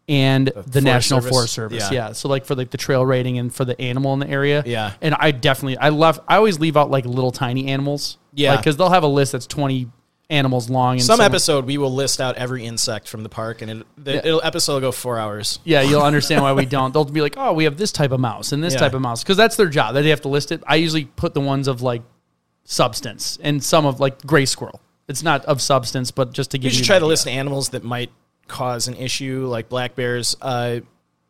and 0.09 0.49
the, 0.67 0.81
National 0.81 1.21
Service? 1.21 1.37
Forest 1.37 1.53
Service. 1.55 1.91
Yeah. 1.93 2.09
Yeah. 2.09 2.13
So 2.13 2.29
like 2.29 2.45
for 2.45 2.55
like 2.57 2.71
the 2.71 2.79
trail 2.79 3.07
rating 3.07 3.39
and 3.39 3.55
for 3.55 3.65
the 3.65 3.81
animal 3.81 4.13
in 4.15 4.19
the 4.19 4.29
area. 4.29 4.63
Yeah. 4.67 4.93
And 5.01 5.15
I 5.15 5.31
definitely 5.31 5.79
I 5.79 5.91
left. 5.91 6.21
I 6.27 6.37
always 6.37 6.59
leave 6.59 6.77
out 6.77 6.91
like 6.91 7.05
little 7.07 7.31
tiny 7.31 7.69
animals. 7.69 8.19
Yeah. 8.33 8.57
Because 8.57 8.77
they'll 8.77 8.91
have 8.91 9.03
a 9.03 9.09
list 9.09 9.33
that's 9.33 9.47
twenty 9.47 9.89
animals 10.29 10.71
long. 10.71 10.95
And 10.95 11.03
Some 11.03 11.17
some- 11.17 11.27
episode 11.27 11.65
we 11.67 11.77
will 11.77 11.93
list 11.93 12.21
out 12.21 12.37
every 12.37 12.65
insect 12.65 13.09
from 13.09 13.25
the 13.25 13.29
park, 13.29 13.63
and 13.63 13.71
it, 13.71 13.87
the 13.99 14.13
Yeah. 14.15 14.21
it'll, 14.25 14.41
episode 14.45 14.75
will 14.75 14.81
go 14.81 14.93
four 14.93 15.19
hours. 15.19 15.59
Yeah, 15.65 15.83
you'll 15.83 16.03
understand 16.11 16.43
why 16.43 16.53
we 16.53 16.67
don't. 16.67 16.93
They'll 16.95 17.05
be 17.05 17.21
like, 17.21 17.35
"Oh, 17.37 17.53
we 17.53 17.65
have 17.65 17.77
this 17.77 17.91
type 17.91 18.13
of 18.13 18.21
mouse 18.21 18.53
and 18.53 18.63
this 18.63 18.75
Yeah. 18.75 18.81
type 18.81 18.95
of 18.95 19.01
mouse," 19.03 19.23
because 19.25 19.37
that's 19.37 19.57
their 19.57 19.69
job. 19.69 19.95
They 19.95 20.09
have 20.11 20.21
to 20.21 20.29
list 20.29 20.53
it. 20.53 20.63
I 20.67 20.77
usually 20.77 21.05
put 21.07 21.35
the 21.35 21.41
ones 21.41 21.67
of 21.67 21.83
like 21.83 22.03
substance 22.65 23.39
and 23.43 23.63
some 23.63 23.87
of 23.87 24.01
like 24.01 24.25
gray 24.27 24.45
squirrel. 24.45 24.81
It's 25.09 25.23
not 25.23 25.45
of 25.47 25.61
substance, 25.61 26.11
but 26.13 26.33
just 26.33 26.53
to 26.53 26.59
You 26.59 26.63
give 26.63 26.73
you. 26.73 26.77
should 26.79 26.85
an 26.85 26.87
try 26.87 26.99
to 27.01 27.07
list 27.07 27.27
animals 27.27 27.71
that 27.71 27.83
might 27.83 28.11
cause 28.47 28.87
an 28.87 28.95
issue, 28.95 29.47
like 29.49 29.69
black 29.69 29.97
bears. 29.97 30.37
Uh, 30.41 30.81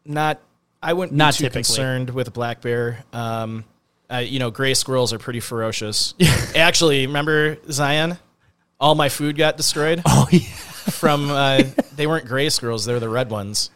not 0.04 0.40
I 0.82 0.92
wouldn't 0.94 1.16
Not 1.16 1.34
be 1.34 1.38
too 1.38 1.44
typically. 1.44 1.62
concerned 1.64 2.10
with 2.10 2.28
a 2.28 2.30
black 2.30 2.60
bear. 2.62 3.04
Um, 3.12 3.64
uh, 4.12 4.18
you 4.18 4.38
know, 4.38 4.50
gray 4.50 4.74
squirrels 4.74 5.12
are 5.12 5.18
pretty 5.18 5.40
ferocious. 5.40 6.14
Actually, 6.56 7.06
remember 7.06 7.58
Zion? 7.70 8.18
All 8.78 8.94
my 8.94 9.08
food 9.08 9.36
got 9.36 9.56
destroyed 9.56 10.02
Oh 10.06 10.26
yeah, 10.30 10.40
from. 10.40 11.30
Uh, 11.30 11.62
they 11.96 12.06
weren't 12.06 12.26
gray 12.26 12.48
squirrels; 12.48 12.84
they 12.86 12.92
were 12.94 13.00
the 13.00 13.08
red 13.10 13.30
ones, 13.30 13.70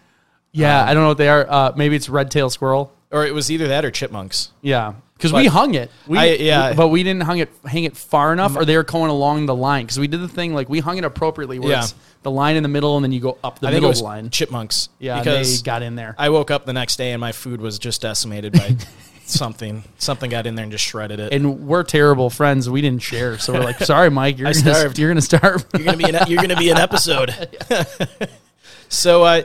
yeah. 0.53 0.83
I 0.85 0.95
don't 0.95 1.03
know 1.03 1.09
what 1.11 1.19
they 1.19 1.29
are. 1.29 1.47
Uh, 1.49 1.73
maybe 1.76 1.95
it's 1.97 2.09
red 2.09 2.31
tail 2.31 2.49
squirrel. 2.49 2.93
or 3.11 3.26
it 3.26 3.35
was 3.35 3.50
either 3.50 3.69
that 3.69 3.85
or 3.85 3.91
chipmunks. 3.91 4.50
Yeah, 4.62 4.95
because 5.12 5.31
we 5.33 5.45
hung 5.47 5.75
it. 5.75 5.91
We, 6.07 6.17
I- 6.19 6.25
yeah. 6.41 6.73
but 6.73 6.88
we 6.88 7.03
didn't 7.03 7.23
hung 7.25 7.38
it 7.38 7.50
hang 7.67 7.85
it 7.85 7.97
far 7.99 8.33
enough, 8.33 8.57
or 8.57 8.64
they 8.64 8.76
were 8.79 8.83
going 8.83 9.11
along 9.11 9.45
the 9.45 9.55
line. 9.55 9.85
Because 9.85 9.99
we 9.99 10.09
did 10.09 10.21
the 10.23 10.29
thing 10.29 10.55
like 10.55 10.71
we 10.71 10.81
hung 10.81 10.97
it 10.97 11.05
appropriately, 11.05 11.59
where 11.59 11.71
Yeah. 11.73 11.83
it's 11.83 11.95
the 12.23 12.31
line 12.31 12.57
in 12.57 12.62
the 12.62 12.71
middle, 12.71 12.97
and 12.97 13.05
then 13.05 13.12
you 13.12 13.21
go 13.21 13.37
up 13.45 13.59
the 13.59 13.67
I 13.67 13.71
think 13.73 13.76
middle 13.83 13.91
it 13.91 13.93
was 13.93 14.00
line. 14.03 14.31
chipmunks. 14.31 14.88
Yeah, 14.99 15.19
because 15.19 15.61
they 15.61 15.64
got 15.67 15.83
in 15.83 15.97
there. 15.97 16.14
I 16.17 16.31
woke 16.31 16.50
up 16.50 16.64
the 16.64 16.73
next 16.73 16.97
day 16.97 17.12
and 17.12 17.21
my 17.21 17.33
food 17.33 17.61
was 17.61 17.79
just 17.79 18.00
decimated 18.00 18.55
by 18.55 18.76
something. 19.26 19.85
Something 19.99 20.31
got 20.31 20.47
in 20.47 20.54
there 20.54 20.62
and 20.64 20.73
just 20.73 20.85
shredded 20.85 21.21
it. 21.21 21.33
and 21.33 21.66
we're 21.66 21.83
terrible 21.83 22.31
friends. 22.31 22.69
We 22.69 22.81
didn't 22.81 23.02
share, 23.02 23.38
so 23.38 23.52
we're 23.52 23.61
like, 23.61 23.78
sorry, 23.81 24.11
Mike, 24.11 24.38
you're 24.38 24.49
I 24.49 24.52
gonna, 24.52 24.75
starved. 24.75 24.99
You're 24.99 25.11
gonna 25.11 25.21
starve. 25.23 25.64
you're 25.75 25.85
gonna 25.85 25.97
be 25.97 26.04
an, 26.04 26.19
you're 26.28 26.40
gonna 26.40 26.57
be 26.57 26.71
an 26.71 26.78
episode. 26.78 27.33
so 28.88 29.23
uh, 29.25 29.43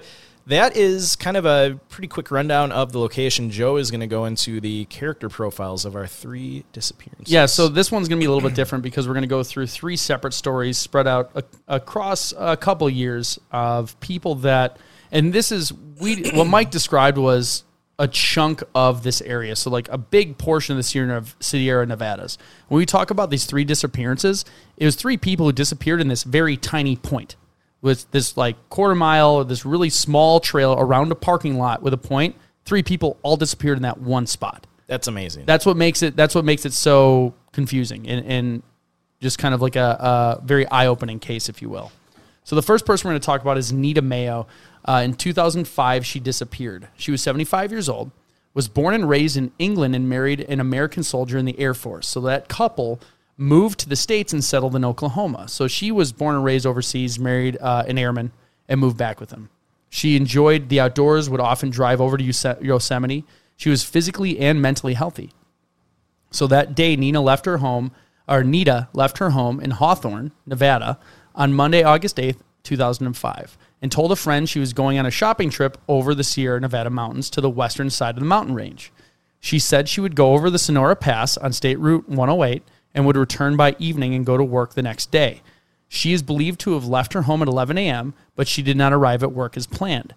that 0.47 0.75
is 0.75 1.15
kind 1.15 1.37
of 1.37 1.45
a 1.45 1.79
pretty 1.89 2.07
quick 2.07 2.31
rundown 2.31 2.71
of 2.71 2.91
the 2.91 2.99
location. 2.99 3.51
Joe 3.51 3.77
is 3.77 3.91
going 3.91 4.01
to 4.01 4.07
go 4.07 4.25
into 4.25 4.59
the 4.59 4.85
character 4.85 5.29
profiles 5.29 5.85
of 5.85 5.95
our 5.95 6.07
three 6.07 6.65
disappearances. 6.73 7.31
Yeah, 7.31 7.45
so 7.45 7.67
this 7.67 7.91
one's 7.91 8.07
going 8.07 8.19
to 8.19 8.23
be 8.23 8.27
a 8.27 8.33
little 8.33 8.47
bit 8.49 8.55
different 8.55 8.83
because 8.83 9.07
we're 9.07 9.13
going 9.13 9.21
to 9.21 9.27
go 9.27 9.43
through 9.43 9.67
three 9.67 9.95
separate 9.95 10.33
stories 10.33 10.79
spread 10.79 11.05
out 11.07 11.29
a- 11.35 11.43
across 11.67 12.33
a 12.35 12.57
couple 12.57 12.89
years 12.89 13.37
of 13.51 13.99
people 13.99 14.35
that, 14.35 14.77
and 15.11 15.31
this 15.33 15.51
is 15.51 15.71
we 15.99 16.31
what 16.31 16.47
Mike 16.47 16.71
described 16.71 17.19
was 17.19 17.63
a 17.99 18.07
chunk 18.07 18.63
of 18.73 19.03
this 19.03 19.21
area. 19.21 19.55
So 19.55 19.69
like 19.69 19.87
a 19.89 19.97
big 19.97 20.37
portion 20.37 20.73
of 20.73 20.77
the 20.77 20.83
Sierra, 20.83 21.23
Sierra 21.39 21.85
Nevadas. 21.85 22.37
When 22.69 22.79
we 22.79 22.85
talk 22.85 23.11
about 23.11 23.29
these 23.29 23.45
three 23.45 23.65
disappearances, 23.65 24.45
it 24.77 24.85
was 24.85 24.95
three 24.95 25.17
people 25.17 25.45
who 25.45 25.51
disappeared 25.51 26.01
in 26.01 26.07
this 26.07 26.23
very 26.23 26.57
tiny 26.57 26.95
point 26.95 27.35
with 27.81 28.09
this 28.11 28.35
like 28.37 28.55
quarter 28.69 28.95
mile 28.95 29.35
or 29.35 29.43
this 29.43 29.65
really 29.65 29.89
small 29.89 30.39
trail 30.39 30.75
around 30.77 31.11
a 31.11 31.15
parking 31.15 31.57
lot 31.57 31.83
with 31.83 31.93
a 31.93 31.97
point. 31.97 32.35
Three 32.65 32.83
people 32.83 33.17
all 33.21 33.37
disappeared 33.37 33.77
in 33.77 33.83
that 33.83 33.99
one 33.99 34.25
spot 34.25 34.65
that's 34.89 35.07
amazing. 35.07 35.45
that's 35.45 35.65
what 35.65 35.77
makes 35.77 36.01
it 36.01 36.15
that's 36.15 36.33
what 36.33 36.43
makes 36.43 36.65
it 36.65 36.73
so 36.73 37.33
confusing 37.51 38.09
and, 38.09 38.25
and 38.25 38.63
just 39.21 39.37
kind 39.37 39.53
of 39.53 39.61
like 39.61 39.75
a, 39.75 40.39
a 40.41 40.41
very 40.43 40.67
eye-opening 40.67 41.19
case 41.19 41.47
if 41.47 41.61
you 41.61 41.69
will 41.69 41.91
so 42.49 42.55
the 42.55 42.63
first 42.63 42.83
person 42.83 43.07
we're 43.07 43.11
going 43.11 43.21
to 43.21 43.25
talk 43.27 43.43
about 43.43 43.59
is 43.59 43.71
nita 43.71 44.01
mayo. 44.01 44.47
Uh, 44.83 45.03
in 45.05 45.13
2005 45.13 46.03
she 46.03 46.19
disappeared. 46.19 46.87
She 46.97 47.11
was 47.11 47.21
75 47.21 47.71
years 47.71 47.87
old 47.87 48.09
was 48.55 48.67
born 48.67 48.95
and 48.95 49.07
raised 49.07 49.37
in 49.37 49.51
england 49.59 49.93
and 49.93 50.09
married 50.09 50.39
an 50.39 50.59
american 50.59 51.03
soldier 51.03 51.37
in 51.37 51.45
the 51.45 51.59
air 51.59 51.75
force. 51.75 52.07
So 52.07 52.21
that 52.21 52.47
couple 52.47 52.99
moved 53.37 53.79
to 53.81 53.87
the 53.87 53.95
states 53.95 54.33
and 54.33 54.43
settled 54.43 54.75
in 54.75 54.83
oklahoma. 54.83 55.47
So 55.47 55.67
she 55.67 55.91
was 55.91 56.11
born 56.11 56.33
and 56.33 56.43
raised 56.43 56.65
overseas 56.65 57.19
married 57.19 57.55
uh, 57.61 57.83
an 57.87 57.99
airman 57.99 58.31
and 58.67 58.79
moved 58.79 58.97
back 58.97 59.19
with 59.19 59.29
him. 59.29 59.51
She 59.91 60.15
enjoyed 60.15 60.69
the 60.69 60.79
outdoors, 60.79 61.29
would 61.29 61.39
often 61.39 61.69
drive 61.69 62.01
over 62.01 62.17
to 62.17 62.23
Yosemite. 62.23 63.25
She 63.57 63.69
was 63.69 63.83
physically 63.83 64.39
and 64.39 64.59
mentally 64.59 64.95
healthy. 64.95 65.33
So 66.31 66.47
that 66.47 66.73
day, 66.73 66.95
Nina 66.95 67.21
left 67.21 67.45
her 67.45 67.57
home, 67.57 67.91
or 68.27 68.43
Nita 68.43 68.87
left 68.93 69.19
her 69.19 69.31
home 69.31 69.59
in 69.59 69.69
Hawthorne, 69.69 70.31
Nevada, 70.47 70.97
on 71.39 71.53
Monday, 71.53 71.81
August 71.81 72.17
8th, 72.17 72.41
2005, 72.63 73.57
and 73.81 73.91
told 73.91 74.11
a 74.11 74.17
friend 74.17 74.47
she 74.47 74.59
was 74.59 74.73
going 74.73 74.99
on 74.99 75.05
a 75.05 75.11
shopping 75.11 75.49
trip 75.49 75.77
over 75.87 76.13
the 76.13 76.23
Sierra 76.23 76.59
Nevada 76.59 76.89
mountains 76.89 77.29
to 77.31 77.41
the 77.41 77.49
western 77.49 77.89
side 77.89 78.15
of 78.15 78.19
the 78.19 78.25
mountain 78.25 78.53
range. 78.53 78.91
She 79.39 79.57
said 79.57 79.87
she 79.87 80.01
would 80.01 80.17
go 80.17 80.33
over 80.33 80.49
the 80.49 80.59
Sonora 80.59 80.97
Pass 80.97 81.37
on 81.37 81.53
State 81.53 81.79
Route 81.79 82.09
108 82.09 82.61
and 82.93 83.05
would 83.05 83.15
return 83.15 83.55
by 83.55 83.77
evening 83.79 84.13
and 84.13 84.25
go 84.25 84.35
to 84.35 84.43
work 84.43 84.73
the 84.73 84.81
next 84.81 85.11
day. 85.11 85.41
She 85.87 86.11
is 86.11 86.21
believed 86.21 86.59
to 86.61 86.73
have 86.73 86.85
left 86.85 87.13
her 87.13 87.21
home 87.21 87.41
at 87.41 87.47
11 87.47 87.77
a.m., 87.77 88.13
but 88.35 88.49
she 88.49 88.61
did 88.61 88.75
not 88.75 88.91
arrive 88.91 89.23
at 89.23 89.31
work 89.31 89.55
as 89.55 89.65
planned. 89.65 90.13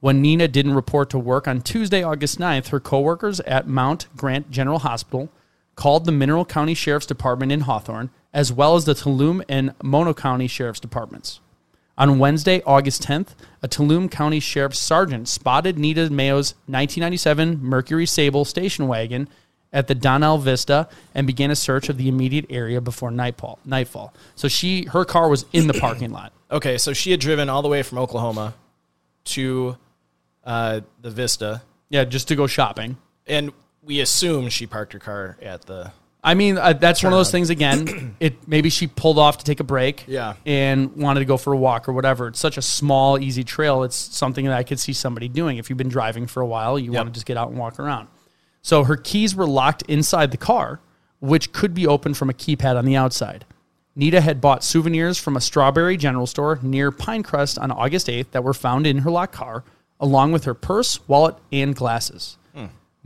When 0.00 0.20
Nina 0.20 0.48
didn't 0.48 0.74
report 0.74 1.08
to 1.10 1.18
work 1.18 1.46
on 1.46 1.62
Tuesday, 1.62 2.02
August 2.02 2.38
9th, 2.38 2.68
her 2.68 2.80
coworkers 2.80 3.38
at 3.40 3.68
Mount 3.68 4.08
Grant 4.16 4.50
General 4.50 4.80
Hospital 4.80 5.30
called 5.76 6.04
the 6.04 6.12
Mineral 6.12 6.44
County 6.44 6.74
Sheriff's 6.74 7.06
Department 7.06 7.52
in 7.52 7.60
Hawthorne, 7.60 8.10
as 8.34 8.52
well 8.52 8.76
as 8.76 8.84
the 8.84 8.92
Tuolumne 8.94 9.42
and 9.48 9.72
Mono 9.82 10.12
County 10.12 10.46
Sheriff's 10.48 10.80
Departments. 10.80 11.40
On 11.96 12.18
Wednesday, 12.18 12.60
August 12.66 13.04
10th, 13.04 13.28
a 13.62 13.68
Tuolumne 13.68 14.10
County 14.10 14.40
Sheriff's 14.40 14.80
Sergeant 14.80 15.28
spotted 15.28 15.78
Nita 15.78 16.10
Mayo's 16.10 16.52
1997 16.66 17.62
Mercury 17.62 18.04
Sable 18.04 18.44
station 18.44 18.88
wagon 18.88 19.28
at 19.72 19.86
the 19.86 19.94
Donnell 19.94 20.38
Vista 20.38 20.88
and 21.14 21.26
began 21.26 21.50
a 21.52 21.56
search 21.56 21.88
of 21.88 21.96
the 21.96 22.08
immediate 22.08 22.46
area 22.50 22.80
before 22.80 23.10
nightfall. 23.12 23.60
Nightfall. 23.64 24.12
So 24.34 24.48
she, 24.48 24.84
her 24.86 25.04
car 25.04 25.28
was 25.28 25.46
in 25.52 25.68
the 25.68 25.74
parking 25.74 26.10
lot. 26.10 26.32
okay, 26.50 26.78
so 26.78 26.92
she 26.92 27.12
had 27.12 27.20
driven 27.20 27.48
all 27.48 27.62
the 27.62 27.68
way 27.68 27.82
from 27.84 27.98
Oklahoma 27.98 28.54
to 29.26 29.76
uh, 30.44 30.80
the 31.00 31.10
Vista, 31.10 31.62
Yeah, 31.88 32.04
just 32.04 32.28
to 32.28 32.36
go 32.36 32.46
shopping. 32.48 32.96
and 33.26 33.52
we 33.82 34.00
assume 34.00 34.48
she 34.48 34.66
parked 34.66 34.94
her 34.94 34.98
car 34.98 35.36
at 35.42 35.62
the. 35.66 35.92
I 36.26 36.32
mean, 36.34 36.56
uh, 36.56 36.72
that's 36.72 37.02
one 37.04 37.12
of 37.12 37.18
those 37.18 37.30
things. 37.30 37.50
Again, 37.50 38.16
it 38.20 38.48
maybe 38.48 38.70
she 38.70 38.86
pulled 38.86 39.18
off 39.18 39.38
to 39.38 39.44
take 39.44 39.60
a 39.60 39.64
break, 39.64 40.04
Yeah. 40.08 40.34
and 40.46 40.96
wanted 40.96 41.20
to 41.20 41.26
go 41.26 41.36
for 41.36 41.52
a 41.52 41.56
walk 41.56 41.86
or 41.88 41.92
whatever. 41.92 42.28
It's 42.28 42.40
such 42.40 42.56
a 42.56 42.62
small, 42.62 43.18
easy 43.18 43.44
trail. 43.44 43.82
It's 43.82 43.94
something 43.96 44.46
that 44.46 44.54
I 44.56 44.62
could 44.62 44.80
see 44.80 44.94
somebody 44.94 45.28
doing. 45.28 45.58
If 45.58 45.68
you've 45.68 45.76
been 45.76 45.90
driving 45.90 46.26
for 46.26 46.40
a 46.40 46.46
while, 46.46 46.78
you 46.78 46.92
want 46.92 47.08
to 47.08 47.12
just 47.12 47.26
get 47.26 47.36
out 47.36 47.50
and 47.50 47.58
walk 47.58 47.78
around. 47.78 48.08
So 48.62 48.84
her 48.84 48.96
keys 48.96 49.34
were 49.36 49.46
locked 49.46 49.82
inside 49.82 50.30
the 50.30 50.38
car, 50.38 50.80
which 51.20 51.52
could 51.52 51.74
be 51.74 51.86
opened 51.86 52.16
from 52.16 52.30
a 52.30 52.34
keypad 52.34 52.76
on 52.76 52.86
the 52.86 52.96
outside. 52.96 53.44
Nita 53.94 54.20
had 54.22 54.40
bought 54.40 54.64
souvenirs 54.64 55.18
from 55.18 55.36
a 55.36 55.40
strawberry 55.42 55.96
general 55.98 56.26
store 56.26 56.58
near 56.62 56.90
Pinecrest 56.90 57.60
on 57.60 57.70
August 57.70 58.06
8th 58.08 58.30
that 58.30 58.42
were 58.42 58.54
found 58.54 58.86
in 58.86 58.98
her 58.98 59.10
locked 59.10 59.34
car, 59.34 59.62
along 60.00 60.32
with 60.32 60.44
her 60.44 60.54
purse, 60.54 61.06
wallet, 61.06 61.36
and 61.52 61.76
glasses. 61.76 62.38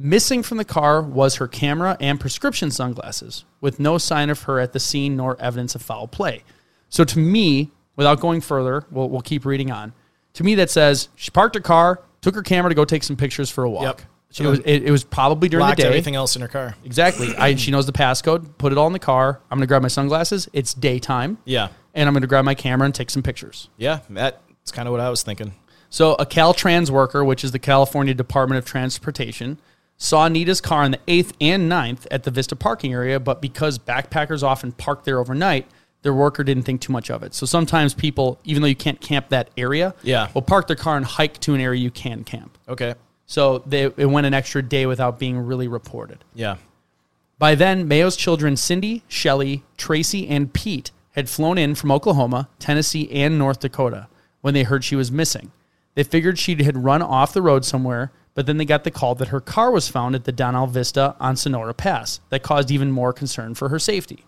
Missing 0.01 0.45
from 0.45 0.59
the 0.59 0.65
car 0.65 1.03
was 1.03 1.37
her 1.37 1.49
camera 1.49 1.97
and 2.01 2.21
prescription 2.21 2.71
sunglasses, 2.71 3.45
with 3.61 3.81
no 3.81 3.99
sign 3.99 4.31
of 4.31 4.43
her 4.43 4.61
at 4.61 4.73
the 4.73 4.79
scene 4.79 5.17
nor 5.17 5.37
evidence 5.41 5.75
of 5.75 5.83
foul 5.83 6.07
play. 6.07 6.45
So, 6.89 7.03
to 7.05 7.19
me, 7.19 7.73
without 7.97 8.21
going 8.21 8.41
further, 8.41 8.85
we'll, 8.93 9.09
we'll 9.09 9.21
keep 9.23 9.45
reading 9.45 9.73
on. 9.73 9.93
To 10.35 10.45
me, 10.45 10.55
that 10.55 10.71
says 10.71 11.09
she 11.17 11.33
parked 11.33 11.57
her 11.57 11.61
car, 11.61 12.01
took 12.21 12.37
her 12.37 12.43
camera 12.43 12.69
to 12.71 12.77
go 12.77 12.85
take 12.85 13.03
some 13.03 13.17
pictures 13.17 13.51
for 13.51 13.65
a 13.65 13.71
walk. 13.71 13.83
Yep. 13.83 14.03
It 14.41 14.47
was, 14.47 14.59
it, 14.61 14.83
it 14.85 14.91
was 14.91 15.05
probably 15.05 15.49
during 15.49 15.65
Locked 15.65 15.79
the 15.79 15.83
day. 15.85 15.89
everything 15.89 16.15
else 16.15 16.37
in 16.37 16.43
her 16.43 16.49
car. 16.49 16.77
Exactly. 16.85 17.35
I, 17.39 17.57
she 17.57 17.71
knows 17.71 17.87
the 17.87 17.93
passcode. 17.93 18.57
Put 18.59 18.73
it 18.73 18.79
all 18.79 18.87
in 18.87 18.93
the 18.93 18.99
car. 18.99 19.41
I'm 19.51 19.57
going 19.59 19.63
to 19.63 19.67
grab 19.67 19.83
my 19.83 19.89
sunglasses. 19.89 20.49
It's 20.53 20.75
daytime. 20.75 21.39
Yeah, 21.45 21.69
And 21.95 22.07
I'm 22.07 22.13
going 22.13 22.21
to 22.21 22.29
grab 22.29 22.45
my 22.45 22.55
camera 22.55 22.85
and 22.85 22.95
take 22.95 23.11
some 23.11 23.23
pictures. 23.23 23.69
yeah, 23.79 24.01
that's 24.11 24.71
kind 24.71 24.87
of 24.87 24.93
what 24.93 25.01
I 25.01 25.09
was 25.09 25.23
thinking. 25.23 25.55
So, 25.91 26.13
a 26.15 26.27
Caltrans 26.27 26.91
worker, 26.91 27.25
which 27.25 27.43
is 27.43 27.53
the 27.53 27.59
California 27.59 28.13
Department 28.13 28.59
of 28.59 28.67
Transportation, 28.67 29.59
saw 29.99 30.29
Nita's 30.29 30.61
car 30.61 30.83
on 30.85 30.93
the 30.93 31.01
8th 31.09 31.33
and 31.41 31.71
9th 31.71 32.07
at 32.11 32.23
the 32.23 32.31
Vista 32.31 32.57
parking 32.57 32.93
area, 32.93 33.19
but 33.21 33.43
because 33.43 33.79
backpackers 33.79 34.43
often 34.43 34.73
park 34.73 35.05
there 35.05 35.19
overnight, 35.19 35.67
their 36.03 36.15
worker 36.15 36.45
didn't 36.45 36.63
think 36.63 36.81
too 36.81 36.93
much 36.93 37.11
of 37.11 37.23
it. 37.25 37.35
So, 37.35 37.45
sometimes 37.45 37.93
people, 37.93 38.39
even 38.45 38.63
though 38.63 38.69
you 38.69 38.77
can't 38.77 39.01
camp 39.01 39.29
that 39.31 39.51
area, 39.57 39.95
Yeah. 40.05 40.29
will 40.33 40.43
park 40.43 40.69
their 40.69 40.77
car 40.77 40.97
and 40.97 41.05
hike 41.05 41.39
to 41.41 41.55
an 41.55 41.61
area 41.61 41.81
you 41.81 41.91
can 41.91 42.23
camp. 42.23 42.57
Okay, 42.69 42.95
So, 43.27 43.59
they, 43.67 43.83
it 43.85 44.09
went 44.09 44.27
an 44.27 44.33
extra 44.35 44.63
day 44.63 44.87
without 44.87 45.19
being 45.19 45.37
really 45.39 45.67
reported. 45.67 46.25
yeah, 46.35 46.57
By 47.41 47.57
then, 47.57 47.89
Mayo's 47.89 48.17
children, 48.17 48.57
Cindy, 48.57 49.03
Shelly, 49.09 49.65
Tracy, 49.77 50.29
and 50.29 50.53
Pete, 50.53 50.93
had 51.13 51.29
flown 51.29 51.59
in 51.59 51.75
from 51.75 51.91
Oklahoma, 51.91 52.49
Tennessee, 52.61 53.11
and 53.11 53.37
North 53.37 53.59
Dakota 53.59 54.07
when 54.41 54.55
they 54.55 54.63
heard 54.63 54.85
she 54.85 54.95
was 54.95 55.11
missing. 55.11 55.51
They 55.97 56.05
figured 56.05 56.39
she 56.39 56.63
had 56.63 56.85
run 56.85 57.03
off 57.03 57.33
the 57.33 57.43
road 57.43 57.65
somewhere, 57.65 58.13
but 58.39 58.47
then 58.47 58.57
they 58.57 58.65
got 58.65 58.85
the 58.85 58.91
call 58.93 59.17
that 59.17 59.27
her 59.27 59.41
car 59.41 59.73
was 59.73 59.89
found 59.89 60.15
at 60.15 60.23
the 60.23 60.31
Donnell 60.31 60.69
Vista 60.69 61.17
on 61.19 61.35
Sonora 61.35 61.75
Pass. 61.75 62.21
That 62.29 62.45
caused 62.45 62.71
even 62.71 62.93
more 62.93 63.13
concern 63.13 63.57
for 63.57 63.69
her 63.69 63.81
safety. 63.81 64.27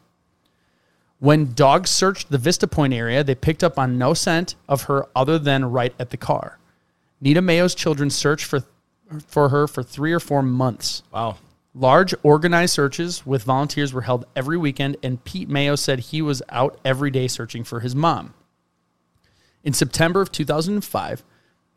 When 1.20 1.52
dogs 1.52 1.90
searched 1.90 2.28
the 2.28 2.36
Vista 2.36 2.66
Point 2.66 2.92
area, 2.92 3.22
they 3.22 3.36
picked 3.36 3.62
up 3.62 3.78
on 3.78 3.98
no 3.98 4.12
scent 4.12 4.56
of 4.68 4.82
her 4.82 5.06
other 5.14 5.38
than 5.38 5.64
right 5.66 5.94
at 6.00 6.10
the 6.10 6.16
car. 6.16 6.58
Nita 7.20 7.40
Mayo's 7.40 7.72
children 7.72 8.10
searched 8.10 8.46
for, 8.46 8.64
for 9.28 9.50
her 9.50 9.68
for 9.68 9.84
three 9.84 10.12
or 10.12 10.18
four 10.18 10.42
months. 10.42 11.04
wow, 11.12 11.36
Large 11.72 12.12
organized 12.24 12.74
searches 12.74 13.24
with 13.24 13.44
volunteers 13.44 13.92
were 13.92 14.02
held 14.02 14.24
every 14.34 14.58
weekend, 14.58 14.96
and 15.04 15.22
Pete 15.22 15.48
Mayo 15.48 15.76
said 15.76 16.00
he 16.00 16.20
was 16.20 16.42
out 16.48 16.80
every 16.84 17.12
day 17.12 17.28
searching 17.28 17.62
for 17.62 17.78
his 17.78 17.94
mom. 17.94 18.34
In 19.62 19.72
September 19.72 20.20
of 20.20 20.32
2005, 20.32 21.22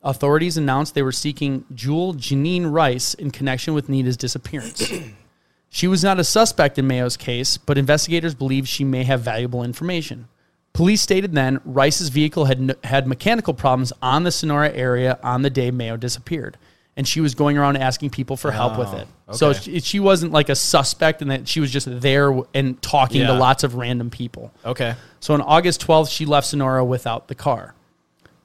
authorities 0.04 0.58
announced 0.58 0.96
they 0.96 1.02
were 1.02 1.12
seeking 1.12 1.66
Jewel 1.74 2.14
Janine 2.14 2.72
Rice 2.72 3.14
in 3.14 3.32
connection 3.32 3.74
with 3.74 3.90
Nita's 3.90 4.18
disappearance. 4.18 4.92
she 5.70 5.88
was 5.88 6.04
not 6.04 6.20
a 6.20 6.24
suspect 6.24 6.78
in 6.78 6.88
Mayo's 6.88 7.18
case, 7.18 7.58
but 7.58 7.78
investigators 7.78 8.36
believe 8.36 8.68
she 8.68 8.84
may 8.84 9.04
have 9.04 9.22
valuable 9.22 9.64
information. 9.64 10.28
Police 10.74 11.02
stated 11.02 11.34
then 11.34 11.62
Rice's 11.66 12.10
vehicle 12.10 12.46
had, 12.46 12.76
had 12.84 13.08
mechanical 13.08 13.54
problems 13.54 13.94
on 14.02 14.24
the 14.24 14.32
Sonora 14.32 14.72
area 14.72 15.20
on 15.24 15.44
the 15.44 15.50
day 15.52 15.70
Mayo 15.72 15.98
disappeared. 15.98 16.58
and 16.96 17.08
she 17.08 17.22
was 17.22 17.34
going 17.34 17.58
around 17.58 17.76
asking 17.78 18.10
people 18.12 18.38
for 18.38 18.52
help 18.52 18.78
with 18.78 18.88
Oh, 18.90 18.98
it. 18.98 19.08
So 19.36 19.50
okay. 19.50 19.60
she, 19.60 19.80
she 19.80 20.00
wasn't 20.00 20.32
like 20.32 20.50
a 20.50 20.56
suspect, 20.56 21.22
and 21.24 21.32
that 21.32 21.48
she 21.48 21.60
was 21.60 21.72
just 21.72 21.88
there 22.02 22.26
w- 22.28 22.46
and 22.54 22.80
talking 22.84 23.26
to 23.26 23.34
lots 23.34 23.64
of 23.64 23.74
random 23.76 24.10
people. 24.12 24.52
Okay. 24.64 24.94
So 25.20 25.34
on 25.34 25.42
August 25.42 25.82
12th, 25.88 26.12
she 26.12 26.26
left 26.28 26.46
Sonora 26.46 26.86
without 26.86 27.30
the 27.30 27.36
car. 27.36 27.74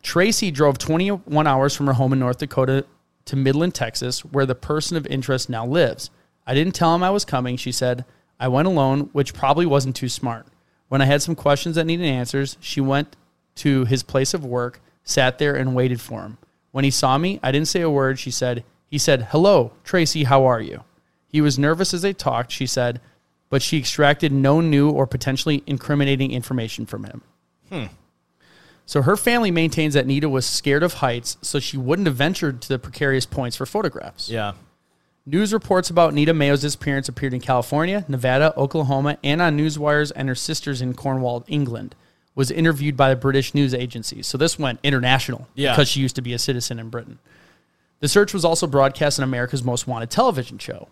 Tracy 0.02 0.50
drove 0.50 0.78
21 0.78 1.47
hours 1.47 1.75
from 1.75 1.87
her 1.87 1.93
home 1.95 2.12
in 2.12 2.19
North 2.19 2.38
Dakota 2.38 2.87
to 3.26 3.37
Midland, 3.37 3.75
Texas, 3.75 4.25
where 4.25 4.47
the 4.47 4.55
person 4.55 4.97
of 4.97 5.07
interest 5.07 5.50
now 5.50 5.67
lives. 5.67 6.11
I 6.47 6.55
didn't 6.55 6.75
tell 6.75 6.95
him 6.95 7.02
I 7.02 7.11
was 7.11 7.25
coming, 7.25 7.57
she 7.57 7.73
said. 7.73 8.05
I 8.40 8.49
went 8.49 8.69
alone, 8.69 9.11
which 9.12 9.35
probably 9.35 9.67
wasn't 9.67 9.97
too 9.97 10.09
smart. 10.09 10.47
When 10.88 11.02
I 11.02 11.07
had 11.07 11.21
some 11.21 11.35
questions 11.35 11.76
that 11.76 11.85
needed 11.85 12.07
answers, 12.07 12.57
she 12.61 12.81
went 12.81 13.17
to 13.57 13.85
his 13.85 14.02
place 14.02 14.33
of 14.33 14.45
work, 14.45 14.81
sat 15.02 15.38
there, 15.38 15.55
and 15.55 15.75
waited 15.75 16.00
for 16.00 16.23
him. 16.23 16.38
When 16.71 16.85
he 16.85 16.90
saw 16.90 17.19
me, 17.19 17.40
I 17.43 17.52
didn't 17.52 17.69
say 17.69 17.83
a 17.83 17.90
word. 17.90 18.19
She 18.19 18.31
said, 18.31 18.64
He 18.87 18.99
said, 18.99 19.28
Hello, 19.31 19.73
Tracy, 19.85 20.25
how 20.25 20.47
are 20.47 20.61
you? 20.61 20.85
He 21.26 21.40
was 21.40 21.59
nervous 21.59 21.93
as 21.93 22.02
they 22.02 22.14
talked, 22.14 22.52
she 22.52 22.67
said, 22.67 23.00
but 23.50 23.62
she 23.62 23.78
extracted 23.78 24.33
no 24.33 24.61
new 24.61 24.90
or 24.90 25.07
potentially 25.07 25.62
incriminating 25.67 26.33
information 26.33 26.87
from 26.87 27.05
him. 27.05 27.23
Hmm. 27.69 27.85
So 28.88 29.02
her 29.02 29.18
family 29.18 29.50
maintains 29.50 29.92
that 29.92 30.07
Nita 30.07 30.30
was 30.30 30.47
scared 30.47 30.83
of 30.83 30.95
heights, 30.95 31.37
so 31.42 31.61
she 31.61 31.76
wouldn't 31.76 32.07
have 32.09 32.16
ventured 32.16 32.62
to 32.62 32.68
the 32.71 32.78
precarious 32.78 33.26
points 33.26 33.54
for 33.54 33.66
photographs. 33.66 34.30
Yeah. 34.30 34.52
News 35.26 35.52
reports 35.52 35.90
about 35.90 36.14
Nita 36.14 36.33
Mayo's 36.33 36.62
disappearance 36.62 37.07
appeared 37.07 37.35
in 37.35 37.40
California, 37.40 38.07
Nevada, 38.09 38.54
Oklahoma, 38.57 39.18
and 39.23 39.42
on 39.42 39.59
newswires 39.59 40.11
and 40.16 40.26
her 40.30 40.35
sisters 40.35 40.80
in 40.80 40.95
Cornwall, 40.95 41.45
England. 41.49 41.95
Was 42.35 42.50
interviewed 42.50 42.97
by 42.97 43.11
the 43.11 43.16
British 43.16 43.52
news 43.52 43.75
agencies. 43.75 44.26
So 44.26 44.38
this 44.38 44.59
went 44.59 44.80
international 44.83 45.49
Yeah. 45.54 45.73
because 45.73 45.88
she 45.90 46.00
used 46.00 46.16
to 46.16 46.23
be 46.23 46.33
a 46.33 46.38
citizen 46.38 46.78
in 46.78 46.88
Britain. 46.88 47.18
The 48.00 48.09
search 48.09 48.33
was 48.33 48.42
also 48.42 48.66
broadcast 48.66 49.18
on 49.21 49.25
America's 49.25 49.62
Most 49.62 49.87
Wanted 49.87 50.09
television 50.09 50.57
show. 50.57 50.88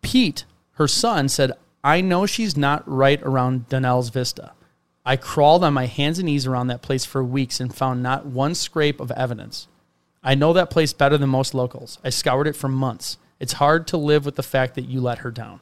Pete, 0.00 0.46
her 0.76 0.88
son, 0.88 1.28
said, 1.28 1.52
I 1.84 2.00
know 2.00 2.24
she's 2.24 2.56
not 2.56 2.88
right 2.90 3.20
around 3.22 3.68
Donnell's 3.68 4.08
Vista. 4.08 4.52
I 5.08 5.14
crawled 5.14 5.62
on 5.62 5.72
my 5.72 5.86
hands 5.86 6.18
and 6.18 6.26
knees 6.26 6.46
around 6.46 6.66
that 6.66 6.82
place 6.82 7.04
for 7.04 7.22
weeks 7.22 7.60
and 7.60 7.72
found 7.72 8.02
not 8.02 8.26
one 8.26 8.56
scrape 8.56 9.00
of 9.00 9.12
evidence. 9.12 9.68
I 10.24 10.34
know 10.34 10.52
that 10.52 10.68
place 10.68 10.92
better 10.92 11.16
than 11.16 11.30
most 11.30 11.54
locals. 11.54 12.00
I 12.02 12.10
scoured 12.10 12.48
it 12.48 12.56
for 12.56 12.66
months. 12.66 13.16
It's 13.38 13.54
hard 13.54 13.86
to 13.88 13.96
live 13.96 14.24
with 14.24 14.34
the 14.34 14.42
fact 14.42 14.74
that 14.74 14.88
you 14.88 15.00
let 15.00 15.18
her 15.18 15.30
down. 15.30 15.60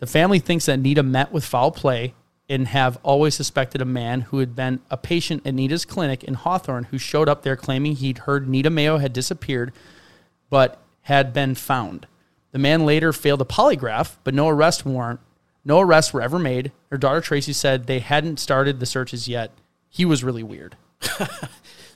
The 0.00 0.08
family 0.08 0.40
thinks 0.40 0.66
that 0.66 0.80
Nita 0.80 1.04
met 1.04 1.30
with 1.30 1.44
foul 1.44 1.70
play 1.70 2.14
and 2.48 2.66
have 2.66 2.98
always 3.04 3.36
suspected 3.36 3.80
a 3.80 3.84
man 3.84 4.22
who 4.22 4.38
had 4.40 4.56
been 4.56 4.80
a 4.90 4.96
patient 4.96 5.46
at 5.46 5.54
Nita's 5.54 5.84
clinic 5.84 6.24
in 6.24 6.34
Hawthorne 6.34 6.84
who 6.84 6.98
showed 6.98 7.28
up 7.28 7.44
there 7.44 7.54
claiming 7.54 7.94
he'd 7.94 8.18
heard 8.18 8.48
Nita 8.48 8.68
Mayo 8.68 8.98
had 8.98 9.12
disappeared 9.12 9.72
but 10.50 10.82
had 11.02 11.32
been 11.32 11.54
found. 11.54 12.08
The 12.50 12.58
man 12.58 12.84
later 12.84 13.12
failed 13.12 13.40
a 13.40 13.44
polygraph, 13.44 14.16
but 14.24 14.34
no 14.34 14.48
arrest 14.48 14.84
warrant, 14.84 15.20
no 15.64 15.80
arrests 15.80 16.12
were 16.12 16.22
ever 16.22 16.38
made. 16.38 16.72
Her 16.90 16.98
daughter 16.98 17.20
Tracy 17.20 17.52
said 17.52 17.86
they 17.86 18.00
hadn't 18.00 18.38
started 18.38 18.80
the 18.80 18.86
searches 18.86 19.28
yet. 19.28 19.50
He 19.88 20.04
was 20.04 20.24
really 20.24 20.42
weird. 20.42 20.76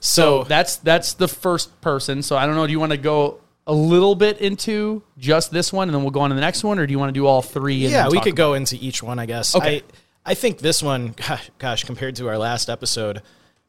So 0.00 0.44
That's 0.44 0.76
that's 0.76 1.14
the 1.14 1.28
first 1.28 1.80
person. 1.80 2.22
So 2.22 2.36
I 2.36 2.46
don't 2.46 2.54
know. 2.54 2.66
Do 2.66 2.72
you 2.72 2.80
want 2.80 2.92
to 2.92 2.98
go 2.98 3.40
a 3.66 3.74
little 3.74 4.14
bit 4.14 4.38
into 4.38 5.02
just 5.18 5.50
this 5.50 5.72
one, 5.72 5.88
and 5.88 5.94
then 5.94 6.02
we'll 6.02 6.12
go 6.12 6.20
on 6.20 6.30
to 6.30 6.36
the 6.36 6.40
next 6.40 6.62
one, 6.62 6.78
or 6.78 6.86
do 6.86 6.92
you 6.92 6.98
want 6.98 7.08
to 7.08 7.18
do 7.18 7.26
all 7.26 7.42
three? 7.42 7.74
Yeah, 7.74 8.08
we 8.08 8.20
could 8.20 8.36
go 8.36 8.54
into 8.54 8.76
each 8.76 9.02
one, 9.02 9.18
I 9.18 9.26
guess. 9.26 9.56
Okay. 9.56 9.82
I, 10.24 10.30
I 10.30 10.34
think 10.34 10.58
this 10.58 10.82
one, 10.82 11.08
gosh, 11.28 11.50
gosh, 11.58 11.84
compared 11.84 12.16
to 12.16 12.28
our 12.28 12.38
last 12.38 12.70
episode, 12.70 13.22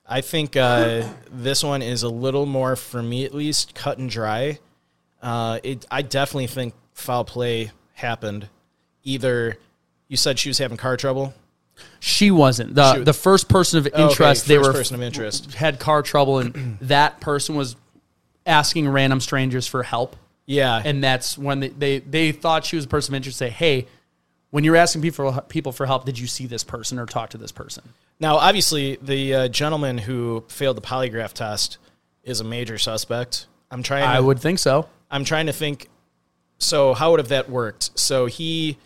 I 0.06 0.22
think 0.22 0.56
uh, 0.56 1.08
this 1.32 1.64
one 1.64 1.82
is 1.82 2.04
a 2.04 2.10
little 2.10 2.46
more, 2.46 2.76
for 2.76 3.02
me 3.02 3.26
at 3.26 3.34
least, 3.34 3.74
cut 3.74 3.98
and 3.98 4.10
dry. 4.10 4.60
Uh, 5.22 5.60
it, 5.64 5.86
I 5.90 6.04
definitely 6.04 6.48
think 6.48 6.76
foul 6.94 7.26
play 7.26 7.72
happened. 7.94 8.50
Either 9.04 9.58
you 10.08 10.18
said 10.18 10.40
she 10.40 10.50
was 10.50 10.58
having 10.58 10.78
car 10.78 10.98
trouble. 10.98 11.34
She 12.00 12.32
wasn't 12.32 12.74
the 12.76 12.96
She- 12.96 13.04
the 13.04 13.14
first 13.14 13.50
person 13.50 13.78
of 13.80 13.88
Okay, 13.88 14.04
interest. 14.04 14.48
they 14.48 14.56
first 14.58 14.68
were 14.68 14.74
person 14.74 14.96
of 14.96 15.02
interest. 15.04 15.54
had 15.54 15.80
car 15.80 16.02
trouble, 16.02 16.40
and 16.40 16.78
that 16.82 17.20
person 17.20 17.56
was 17.56 17.76
asking 18.46 18.90
random 18.90 19.20
strangers 19.20 19.68
for 19.68 19.84
help. 19.84 20.16
Yeah, 20.46 20.82
and 20.84 21.04
that's 21.04 21.38
when 21.38 21.60
they, 21.60 21.68
they, 21.70 22.00
they 22.00 22.32
thought 22.32 22.66
she 22.66 22.78
was 22.78 22.86
a 22.86 22.88
person 22.88 23.14
of 23.14 23.18
interest. 23.18 23.38
Say, 23.38 23.50
hey, 23.50 23.86
when 24.50 24.64
you're 24.64 24.78
asking 24.78 25.02
people 25.02 25.34
people 25.50 25.72
for 25.72 25.86
help, 25.86 26.06
did 26.06 26.18
you 26.18 26.26
see 26.28 26.48
this 26.48 26.64
person 26.64 26.98
or 27.00 27.06
talk 27.06 27.32
to 27.32 27.38
this 27.38 27.52
person? 27.52 27.84
Now, 28.20 28.38
obviously, 28.38 28.98
the 29.02 29.36
uh, 29.36 29.48
gentleman 29.50 29.98
who 30.00 30.46
failed 30.48 30.78
the 30.78 30.82
polygraph 30.82 31.34
test 31.34 31.78
is 32.24 32.40
a 32.40 32.44
major 32.44 32.78
suspect. 32.78 33.46
I'm 33.70 33.84
trying. 33.84 34.04
I 34.06 34.16
to, 34.18 34.24
would 34.24 34.40
think 34.40 34.60
so. 34.60 34.88
I'm 35.12 35.26
trying 35.26 35.46
to 35.48 35.54
think. 35.54 35.90
So, 36.60 36.94
how 36.96 37.12
would 37.12 37.20
have 37.20 37.28
that 37.30 37.50
worked? 37.50 38.00
So 38.00 38.26
he 38.26 38.78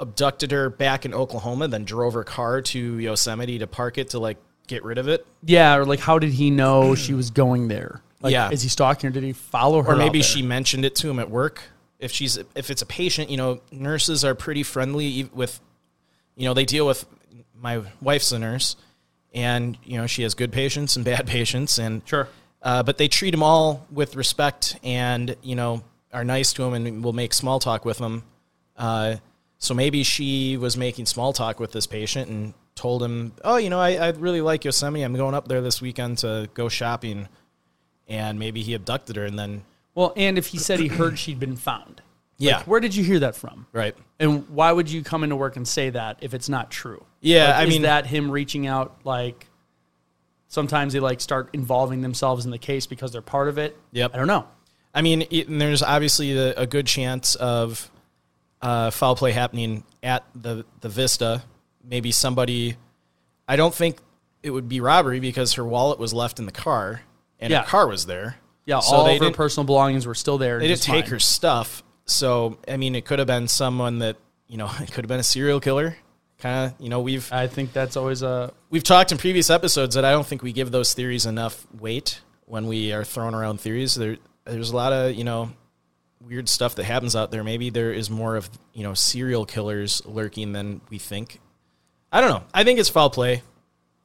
abducted 0.00 0.50
her 0.50 0.70
back 0.70 1.04
in 1.04 1.14
Oklahoma, 1.14 1.68
then 1.68 1.84
drove 1.84 2.14
her 2.14 2.24
car 2.24 2.62
to 2.62 2.98
Yosemite 2.98 3.58
to 3.58 3.66
park 3.66 3.98
it 3.98 4.10
to 4.10 4.18
like 4.18 4.38
get 4.66 4.82
rid 4.84 4.98
of 4.98 5.08
it, 5.08 5.26
Yeah, 5.44 5.76
or 5.76 5.84
like, 5.84 6.00
how 6.00 6.18
did 6.18 6.32
he 6.32 6.50
know 6.50 6.94
she 6.94 7.12
was 7.14 7.30
going 7.30 7.68
there? 7.68 8.00
Like, 8.22 8.32
Yeah. 8.32 8.50
is 8.50 8.62
he 8.62 8.68
stalking 8.68 9.08
her? 9.10 9.12
Did 9.14 9.24
he 9.24 9.32
follow 9.32 9.82
her? 9.82 9.92
or 9.92 9.96
maybe 9.96 10.22
she 10.22 10.42
mentioned 10.42 10.84
it 10.84 10.94
to 10.96 11.10
him 11.10 11.18
at 11.18 11.30
work. 11.30 11.62
If 11.98 12.12
she's 12.12 12.38
if 12.54 12.70
it's 12.70 12.80
a 12.82 12.86
patient, 12.86 13.30
you 13.30 13.36
know, 13.36 13.60
nurses 13.70 14.24
are 14.24 14.34
pretty 14.34 14.62
friendly 14.62 15.28
with, 15.34 15.60
you 16.36 16.46
know, 16.46 16.54
they 16.54 16.64
deal 16.64 16.86
with. 16.86 17.04
My 17.62 17.82
wife's 18.00 18.32
a 18.32 18.38
nurse, 18.38 18.74
and 19.34 19.76
you 19.84 19.98
know 19.98 20.06
she 20.06 20.22
has 20.22 20.32
good 20.32 20.50
patients 20.50 20.96
and 20.96 21.04
bad 21.04 21.26
patients, 21.36 21.78
and 21.78 22.00
Sure. 22.06 22.26
Uh, 22.62 22.82
but 22.82 22.96
they 22.96 23.06
treat 23.08 23.30
them 23.32 23.42
all 23.42 23.86
with 23.90 24.16
respect 24.16 24.78
and, 24.82 25.34
you 25.42 25.54
know, 25.56 25.82
are 26.12 26.24
nice 26.24 26.52
to 26.54 26.62
them 26.62 26.74
and 26.74 27.02
will 27.04 27.12
make 27.14 27.32
small 27.34 27.58
talk 27.58 27.84
with 27.86 27.96
them. 27.98 28.22
Uh, 28.76 29.16
so 29.60 29.74
maybe 29.74 30.02
she 30.02 30.56
was 30.56 30.76
making 30.76 31.06
small 31.06 31.32
talk 31.32 31.60
with 31.60 31.70
this 31.70 31.86
patient 31.86 32.28
and 32.30 32.54
told 32.74 33.02
him, 33.02 33.32
oh, 33.44 33.56
you 33.58 33.70
know, 33.70 33.78
I, 33.78 33.90
I 33.90 34.08
really 34.10 34.40
like 34.40 34.64
Yosemite. 34.64 35.02
I'm 35.04 35.14
going 35.14 35.34
up 35.34 35.46
there 35.46 35.60
this 35.60 35.80
weekend 35.80 36.18
to 36.18 36.48
go 36.54 36.68
shopping. 36.68 37.28
And 38.08 38.38
maybe 38.40 38.62
he 38.62 38.74
abducted 38.74 39.14
her 39.16 39.24
and 39.26 39.38
then, 39.38 39.62
Well, 39.94 40.12
and 40.16 40.36
if 40.38 40.48
he 40.48 40.58
said 40.58 40.80
he 40.80 40.88
heard 40.88 41.16
she'd 41.18 41.38
been 41.38 41.54
found, 41.56 42.00
yeah, 42.38 42.56
like, 42.56 42.66
where 42.66 42.80
did 42.80 42.96
you 42.96 43.04
hear 43.04 43.20
that 43.20 43.36
from? 43.36 43.66
right. 43.72 43.94
And 44.18 44.48
why 44.50 44.72
would 44.72 44.90
you 44.90 45.02
come 45.04 45.22
into 45.24 45.36
work 45.36 45.56
and 45.56 45.66
say 45.68 45.90
that 45.90 46.18
if 46.20 46.34
it's 46.34 46.48
not 46.48 46.70
true? 46.70 47.04
Yeah, 47.20 47.46
Like, 47.46 47.54
I 47.54 47.62
is 47.64 47.68
mean- 47.70 47.82
that 47.82 48.06
him 48.06 48.30
reaching 48.30 48.66
out? 48.66 48.98
Like, 49.04 49.46
sometimes 50.48 50.92
they 50.92 51.00
like 51.00 51.20
start 51.20 51.50
involving 51.52 52.00
themselves 52.02 52.44
in 52.44 52.50
the 52.50 52.58
case 52.58 52.86
because 52.86 53.12
they're 53.12 53.22
part 53.22 53.48
of 53.48 53.58
it. 53.58 53.76
Yep. 53.92 54.12
I 54.14 54.16
don't 54.18 54.26
know. 54.26 54.46
I 54.94 55.02
mean, 55.02 55.22
it, 55.30 55.48
and 55.48 55.60
there's 55.60 55.82
obviously 55.82 56.36
a, 56.36 56.54
a 56.54 56.66
good 56.66 56.86
chance 56.86 57.34
of 57.36 57.89
uh, 58.62 58.90
foul 58.90 59.16
play 59.16 59.32
happening 59.32 59.84
at 60.02 60.24
the 60.34 60.64
the 60.80 60.88
Vista. 60.88 61.42
Maybe 61.84 62.12
somebody. 62.12 62.76
I 63.48 63.56
don't 63.56 63.74
think 63.74 63.98
it 64.42 64.50
would 64.50 64.68
be 64.68 64.80
robbery 64.80 65.20
because 65.20 65.54
her 65.54 65.64
wallet 65.64 65.98
was 65.98 66.12
left 66.14 66.38
in 66.38 66.46
the 66.46 66.52
car 66.52 67.02
and 67.38 67.50
Yeah. 67.50 67.62
her 67.62 67.66
car 67.66 67.86
was 67.88 68.06
there. 68.06 68.36
Yeah, 68.66 68.80
So 68.80 68.94
all 68.96 69.06
of 69.08 69.20
her 69.20 69.30
personal 69.32 69.64
belongings 69.64 70.06
were 70.06 70.14
still 70.14 70.38
there. 70.38 70.58
They 70.60 70.68
didn't 70.68 70.82
take 70.82 71.04
fine. 71.06 71.12
her 71.12 71.18
stuff. 71.18 71.82
So 72.04 72.58
I 72.68 72.76
mean, 72.76 72.94
it 72.94 73.04
could 73.04 73.18
have 73.18 73.26
been 73.26 73.48
someone 73.48 73.98
that 74.00 74.16
you 74.46 74.56
know 74.56 74.70
it 74.80 74.92
could 74.92 75.04
have 75.04 75.08
been 75.08 75.20
a 75.20 75.24
serial 75.24 75.60
killer. 75.60 75.96
Kind 76.38 76.72
of, 76.72 76.80
you 76.80 76.88
know, 76.88 77.00
we've 77.00 77.30
I 77.32 77.48
think 77.48 77.72
that's 77.72 77.96
always 77.96 78.22
a 78.22 78.52
we've 78.70 78.84
talked 78.84 79.12
in 79.12 79.18
previous 79.18 79.50
episodes 79.50 79.94
that 79.94 80.04
I 80.04 80.10
don't 80.12 80.26
think 80.26 80.42
we 80.42 80.52
give 80.52 80.70
those 80.70 80.94
theories 80.94 81.26
enough 81.26 81.66
weight 81.78 82.20
when 82.46 82.66
we 82.66 82.92
are 82.92 83.04
throwing 83.04 83.34
around 83.34 83.60
theories. 83.60 83.94
There, 83.94 84.16
there's 84.44 84.70
a 84.70 84.76
lot 84.76 84.92
of 84.92 85.14
you 85.14 85.24
know 85.24 85.50
weird 86.24 86.48
stuff 86.48 86.74
that 86.76 86.84
happens 86.84 87.16
out 87.16 87.30
there. 87.30 87.42
Maybe 87.44 87.70
there 87.70 87.92
is 87.92 88.10
more 88.10 88.36
of 88.36 88.48
you 88.72 88.82
know 88.82 88.94
serial 88.94 89.46
killers 89.46 90.02
lurking 90.04 90.52
than 90.52 90.80
we 90.90 90.98
think. 90.98 91.40
I 92.12 92.20
don't 92.20 92.30
know. 92.30 92.42
I 92.52 92.64
think 92.64 92.78
it's 92.78 92.88
foul 92.88 93.10
play. 93.10 93.42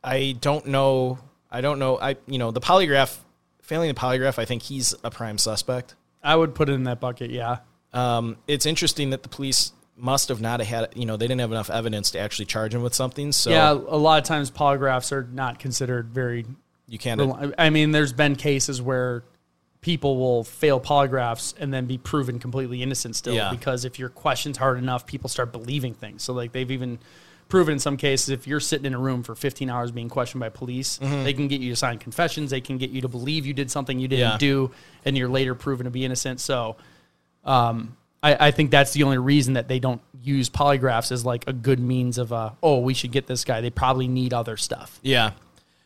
I 0.04 0.36
don't 0.40 0.68
know. 0.68 1.20
I 1.52 1.62
don't 1.62 1.80
know. 1.80 2.00
I 2.00 2.18
you 2.28 2.38
know 2.38 2.52
the 2.52 2.62
polygraph 2.62 3.18
failing 3.62 3.90
the 3.90 4.00
polygraph. 4.00 4.38
I 4.40 4.46
think 4.46 4.62
he's 4.62 4.94
a 5.04 5.10
prime 5.12 5.38
suspect. 5.38 5.96
I 6.24 6.36
would 6.36 6.56
put 6.56 6.70
it 6.70 6.74
in 6.74 6.84
that 6.84 7.00
bucket. 7.00 7.32
Yeah. 7.32 7.58
Um, 7.94 8.38
it's 8.48 8.66
interesting 8.66 9.12
that 9.12 9.24
the 9.24 9.30
police 9.30 9.72
must 9.98 10.28
have 10.28 10.42
not 10.42 10.60
had 10.62 10.90
you 10.96 11.06
know 11.06 11.16
they 11.18 11.28
didn't 11.28 11.40
have 11.40 11.52
enough 11.52 11.70
evidence 11.70 12.12
to 12.12 12.20
actually 12.20 12.46
charge 12.46 12.74
him 12.76 12.82
with 12.82 12.94
something. 12.94 13.32
So 13.32 13.50
yeah, 13.50 13.72
a 13.72 13.98
lot 13.98 14.22
of 14.22 14.28
times 14.28 14.52
polygraphs 14.52 15.12
are 15.12 15.28
not 15.32 15.60
considered 15.60 16.10
very. 16.10 16.46
you 16.88 16.98
can't. 17.00 17.20
reli- 17.22 17.54
I 17.58 17.70
mean, 17.70 17.92
there's 17.92 18.14
been 18.14 18.36
cases 18.36 18.82
where 18.82 19.24
people 19.86 20.18
will 20.18 20.44
fail 20.44 20.80
polygraphs 20.82 21.54
and 21.60 21.72
then 21.72 21.86
be 21.86 21.96
proven 21.96 22.40
completely 22.40 22.82
innocent 22.82 23.16
still 23.16 23.36
Yeah. 23.36 23.52
because 23.52 23.86
if 23.86 24.00
your 24.00 24.10
question's 24.10 24.58
hard 24.58 24.80
enough, 24.80 25.06
people 25.06 25.30
start 25.30 25.52
believing 25.52 25.94
things. 25.94 26.24
So 26.24 26.34
like 26.34 26.54
they've 26.54 26.72
even 26.72 26.98
proven 27.50 27.74
in 27.74 27.80
some 27.80 27.96
cases 27.96 28.30
if 28.30 28.48
you're 28.48 28.60
sitting 28.60 28.88
in 28.88 28.96
a 28.96 28.98
room 28.98 29.22
for 29.22 29.36
15 29.36 29.70
hours 29.70 29.92
being 29.92 30.10
questioned 30.10 30.40
by 30.40 30.50
police, 30.50 30.98
Mm-hmm. 30.98 31.24
they 31.24 31.34
can 31.34 31.48
get 31.48 31.62
you 31.62 31.70
to 31.70 31.76
sign 31.76 32.00
confessions, 32.00 32.50
they 32.50 32.62
can 32.62 32.80
get 32.80 32.90
you 32.90 33.02
to 33.02 33.08
believe 33.08 33.46
you 33.46 33.54
did 33.54 33.70
something 33.70 34.00
you 34.00 34.08
didn't 34.08 34.32
Yeah. 34.32 34.38
do, 34.40 34.72
and 35.06 35.16
you're 35.16 35.30
later 35.30 35.54
proven 35.54 35.84
to 35.84 35.92
be 35.92 36.04
innocent. 36.04 36.40
So. 36.40 36.78
Um, 37.44 37.96
I, 38.24 38.48
I 38.48 38.52
think 38.52 38.72
that's 38.72 38.94
the 38.94 39.04
only 39.04 39.20
reason 39.20 39.54
that 39.54 39.68
they 39.68 39.78
don't 39.78 40.02
use 40.24 40.50
polygraphs 40.50 41.12
as 41.12 41.24
like 41.24 41.44
a 41.46 41.54
good 41.54 41.80
means 41.80 42.18
of 42.18 42.34
uh, 42.34 42.50
oh 42.64 42.80
we 42.80 42.96
should 42.96 43.12
get 43.12 43.28
this 43.28 43.44
guy. 43.46 43.62
They 43.62 43.70
probably 43.70 44.08
need 44.08 44.34
other 44.34 44.58
stuff. 44.58 45.00
Yeah. 45.04 45.34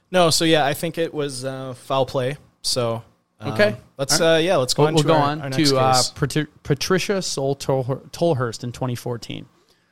No, 0.09 0.29
so 0.29 0.45
yeah, 0.45 0.65
I 0.65 0.73
think 0.73 0.97
it 0.97 1.13
was 1.13 1.43
uh, 1.43 1.73
foul 1.73 2.05
play. 2.05 2.38
So 2.62 3.03
Okay. 3.41 3.69
Um, 3.69 3.78
let's 3.97 4.19
uh, 4.19 4.39
yeah, 4.41 4.58
let's 4.58 4.73
go 4.73 4.84
We'll, 4.84 4.88
on. 4.89 4.93
we'll 4.95 5.04
to 5.04 5.08
go 5.08 5.13
our, 5.15 5.21
on 5.32 5.41
our 5.41 5.49
next 5.49 5.69
to 5.69 5.78
uh, 5.78 5.93
case. 5.93 6.10
Patri- 6.10 6.47
Patricia 6.63 7.21
Soul 7.21 7.56
Tol- 7.56 8.04
Tolhurst 8.12 8.63
in 8.63 8.71
2014. 8.71 9.45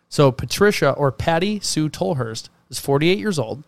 So 0.09 0.31
Patricia 0.31 0.91
or 0.91 1.11
Patty 1.11 1.59
Sue 1.59 1.89
Tolhurst 1.89 2.49
is 2.69 2.79
48 2.79 3.17
years 3.17 3.39
old, 3.39 3.63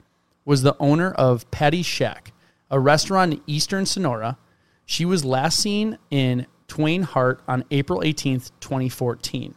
was 0.46 0.64
the 0.64 0.76
owner 0.80 1.12
of 1.12 1.50
Patty's 1.52 1.86
Shack, 1.86 2.34
a 2.70 2.80
restaurant 2.80 3.34
in 3.34 3.42
Eastern 3.48 3.86
Sonora. 3.86 4.38
She 4.86 5.06
was 5.06 5.24
last 5.24 5.60
seen 5.60 5.98
in 6.10 6.46
Twain 6.68 7.04
Harte 7.04 7.42
on 7.48 7.64
April 7.72 8.02
18th, 8.02 8.52
2014. 8.60 9.56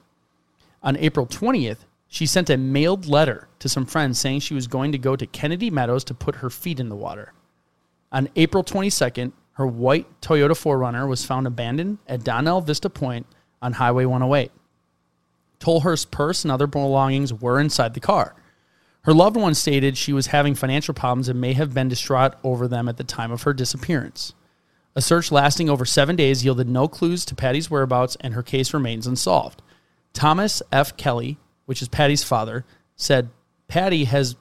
On 0.83 0.97
April 0.97 1.27
20th, 1.27 1.79
she 2.09 2.27
sent 2.27 2.51
a 2.51 2.57
mailed 2.57 3.07
letter 3.07 3.49
to 3.61 3.69
some 3.69 3.87
friends 3.87 4.19
saying 4.21 4.41
she 4.41 4.55
was 4.55 4.67
going 4.67 4.93
to 4.93 4.99
go 4.99 5.17
to 5.17 5.27
Kennedy 5.27 5.71
Meadows 5.71 6.05
to 6.05 6.15
put 6.15 6.37
her 6.37 6.51
feet 6.51 6.79
in 6.81 6.89
the 6.89 6.97
water. 6.97 7.33
On 8.11 8.29
April 8.37 8.63
22nd, 8.63 9.33
her 9.55 9.67
white 9.67 10.07
Toyota 10.21 10.51
4Runner 10.51 11.07
was 11.09 11.25
found 11.25 11.47
abandoned 11.47 11.99
at 12.07 12.25
Donnell 12.25 12.61
Vista 12.61 12.89
Point 12.89 13.27
on 13.61 13.75
Highway 13.75 14.05
108. 14.05 14.51
Tolhurst's 15.59 16.07
purse 16.07 16.45
and 16.45 16.51
other 16.51 16.67
belongings 16.67 17.33
were 17.33 17.61
inside 17.61 17.95
the 17.95 18.01
car. 18.01 18.35
Her 19.03 19.13
loved 19.13 19.37
one 19.37 19.55
stated 19.55 19.97
she 19.97 20.13
was 20.13 20.29
having 20.29 20.55
financial 20.55 20.95
problems 20.95 21.29
and 21.29 21.41
may 21.41 21.53
have 21.53 21.75
been 21.75 21.89
distraught 21.89 22.35
over 22.45 22.69
them 22.69 22.89
at 22.89 22.97
the 22.97 23.05
time 23.05 23.33
of 23.33 23.43
her 23.43 23.53
disappearance. 23.53 24.33
A 24.95 25.03
search 25.03 25.33
lasting 25.33 25.71
over 25.71 25.85
seven 25.85 26.17
days 26.17 26.45
yielded 26.45 26.69
no 26.69 26.87
clues 26.87 27.25
to 27.25 27.35
Patty's 27.35 27.71
whereabouts, 27.71 28.17
and 28.21 28.35
her 28.35 28.43
case 28.43 28.75
remains 28.75 29.07
unsolved. 29.07 29.63
Thomas 30.13 30.63
F. 30.71 30.97
Kelly, 30.97 31.39
which 31.67 31.81
is 31.81 31.89
Patty's 31.89 32.23
father, 32.23 32.65
said 32.97 33.31
Patty 33.69 34.05
has 34.05 34.37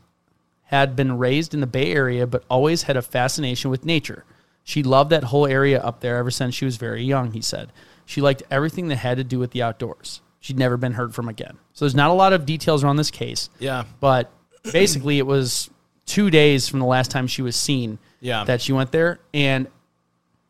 had 0.66 0.96
been 0.96 1.18
raised 1.18 1.54
in 1.54 1.60
the 1.60 1.68
Bay 1.68 1.92
Area 1.92 2.26
but 2.26 2.44
always 2.50 2.84
had 2.84 2.98
a 2.98 3.02
fascination 3.02 3.72
with 3.72 3.86
nature. 3.86 4.26
She 4.64 4.84
loved 4.84 5.10
that 5.10 5.26
whole 5.26 5.48
area 5.48 5.82
up 5.82 6.02
there 6.02 6.18
ever 6.18 6.32
since 6.32 6.54
she 6.56 6.66
was 6.66 6.78
very 6.78 7.04
young, 7.04 7.32
he 7.32 7.42
said. 7.42 7.72
She 8.06 8.22
liked 8.22 8.44
everything 8.52 8.88
that 8.90 8.98
had 8.98 9.18
to 9.18 9.24
do 9.24 9.40
with 9.40 9.52
the 9.52 9.62
outdoors. 9.64 10.22
She'd 10.40 10.58
never 10.58 10.78
been 10.78 10.94
heard 10.94 11.14
from 11.16 11.30
again. 11.30 11.58
So 11.74 11.86
there's 11.86 11.96
not 11.96 12.10
a 12.10 12.14
lot 12.14 12.34
of 12.34 12.46
details 12.46 12.84
around 12.84 12.98
this 12.98 13.12
case. 13.12 13.50
Yeah. 13.60 13.84
But 14.00 14.32
basically, 14.72 15.18
it 15.18 15.26
was 15.26 15.70
two 16.06 16.30
days 16.30 16.68
from 16.68 16.80
the 16.80 16.86
last 16.86 17.12
time 17.12 17.28
she 17.28 17.42
was 17.42 17.56
seen 17.56 18.00
Yeah. 18.20 18.44
that 18.46 18.62
she 18.62 18.74
went 18.74 18.92
there. 18.92 19.20
And, 19.34 19.68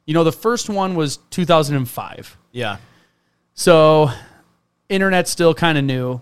you 0.05 0.13
know, 0.13 0.23
the 0.23 0.31
first 0.31 0.69
one 0.69 0.95
was 0.95 1.17
2005. 1.29 2.37
Yeah. 2.51 2.77
So, 3.53 4.09
internet's 4.89 5.29
still 5.31 5.53
kind 5.53 5.77
of 5.77 5.83
new. 5.83 6.21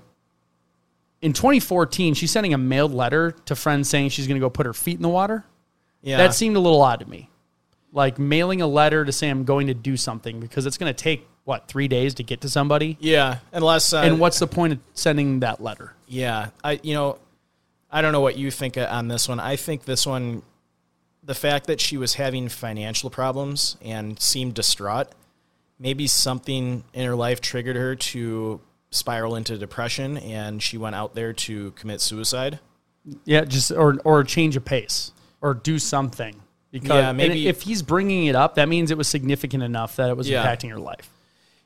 In 1.21 1.33
2014, 1.33 2.13
she's 2.13 2.31
sending 2.31 2.53
a 2.53 2.57
mailed 2.57 2.93
letter 2.93 3.31
to 3.45 3.55
friends 3.55 3.89
saying 3.89 4.09
she's 4.09 4.27
going 4.27 4.39
to 4.39 4.43
go 4.45 4.49
put 4.49 4.65
her 4.65 4.73
feet 4.73 4.95
in 4.97 5.01
the 5.01 5.09
water. 5.09 5.45
Yeah. 6.01 6.17
That 6.17 6.33
seemed 6.33 6.55
a 6.55 6.59
little 6.59 6.81
odd 6.81 7.01
to 7.01 7.09
me. 7.09 7.29
Like 7.91 8.19
mailing 8.19 8.61
a 8.61 8.67
letter 8.67 9.03
to 9.03 9.11
say 9.11 9.29
I'm 9.29 9.45
going 9.45 9.67
to 9.67 9.73
do 9.73 9.97
something 9.97 10.39
because 10.39 10.65
it's 10.65 10.77
going 10.77 10.93
to 10.93 11.03
take, 11.03 11.27
what, 11.43 11.67
three 11.67 11.87
days 11.87 12.15
to 12.15 12.23
get 12.23 12.41
to 12.41 12.49
somebody? 12.49 12.97
yeah. 12.99 13.39
Unless 13.51 13.93
uh, 13.93 14.01
And 14.01 14.19
what's 14.19 14.39
the 14.39 14.47
point 14.47 14.73
of 14.73 14.79
sending 14.93 15.39
that 15.39 15.61
letter? 15.61 15.93
Yeah, 16.07 16.49
I 16.63 16.79
you 16.83 16.93
know, 16.93 17.19
I 17.91 18.01
don't 18.01 18.11
know 18.11 18.21
what 18.21 18.37
you 18.37 18.51
think 18.51 18.77
on 18.77 19.07
this 19.07 19.27
one. 19.27 19.39
I 19.39 19.55
think 19.55 19.85
this 19.85 20.05
one, 20.05 20.43
the 21.23 21.33
fact 21.33 21.67
that 21.67 21.81
she 21.81 21.97
was 21.97 22.15
having 22.15 22.49
financial 22.49 23.09
problems 23.09 23.77
and 23.81 24.19
seemed 24.19 24.53
distraught, 24.53 25.07
maybe 25.79 26.05
something 26.05 26.83
in 26.93 27.05
her 27.05 27.15
life 27.15 27.41
triggered 27.41 27.75
her 27.75 27.95
to 27.95 28.61
spiral 28.91 29.35
into 29.35 29.57
depression, 29.57 30.17
and 30.17 30.61
she 30.61 30.77
went 30.77 30.95
out 30.95 31.15
there 31.15 31.33
to 31.33 31.71
commit 31.71 32.01
suicide. 32.01 32.59
Yeah, 33.25 33.45
just 33.45 33.71
or 33.71 33.97
or 34.03 34.23
change 34.23 34.55
a 34.55 34.61
pace 34.61 35.11
or 35.41 35.53
do 35.53 35.79
something. 35.79 36.35
Because 36.71 37.03
Yeah, 37.03 37.11
maybe- 37.11 37.47
if 37.47 37.63
he's 37.63 37.81
bringing 37.81 38.27
it 38.27 38.35
up, 38.35 38.55
that 38.55 38.69
means 38.69 38.91
it 38.91 38.97
was 38.97 39.07
significant 39.07 39.63
enough 39.63 39.95
that 39.95 40.09
it 40.09 40.17
was 40.17 40.29
Yeah. 40.29 40.45
impacting 40.45 40.69
her 40.69 40.79
life. 40.79 41.09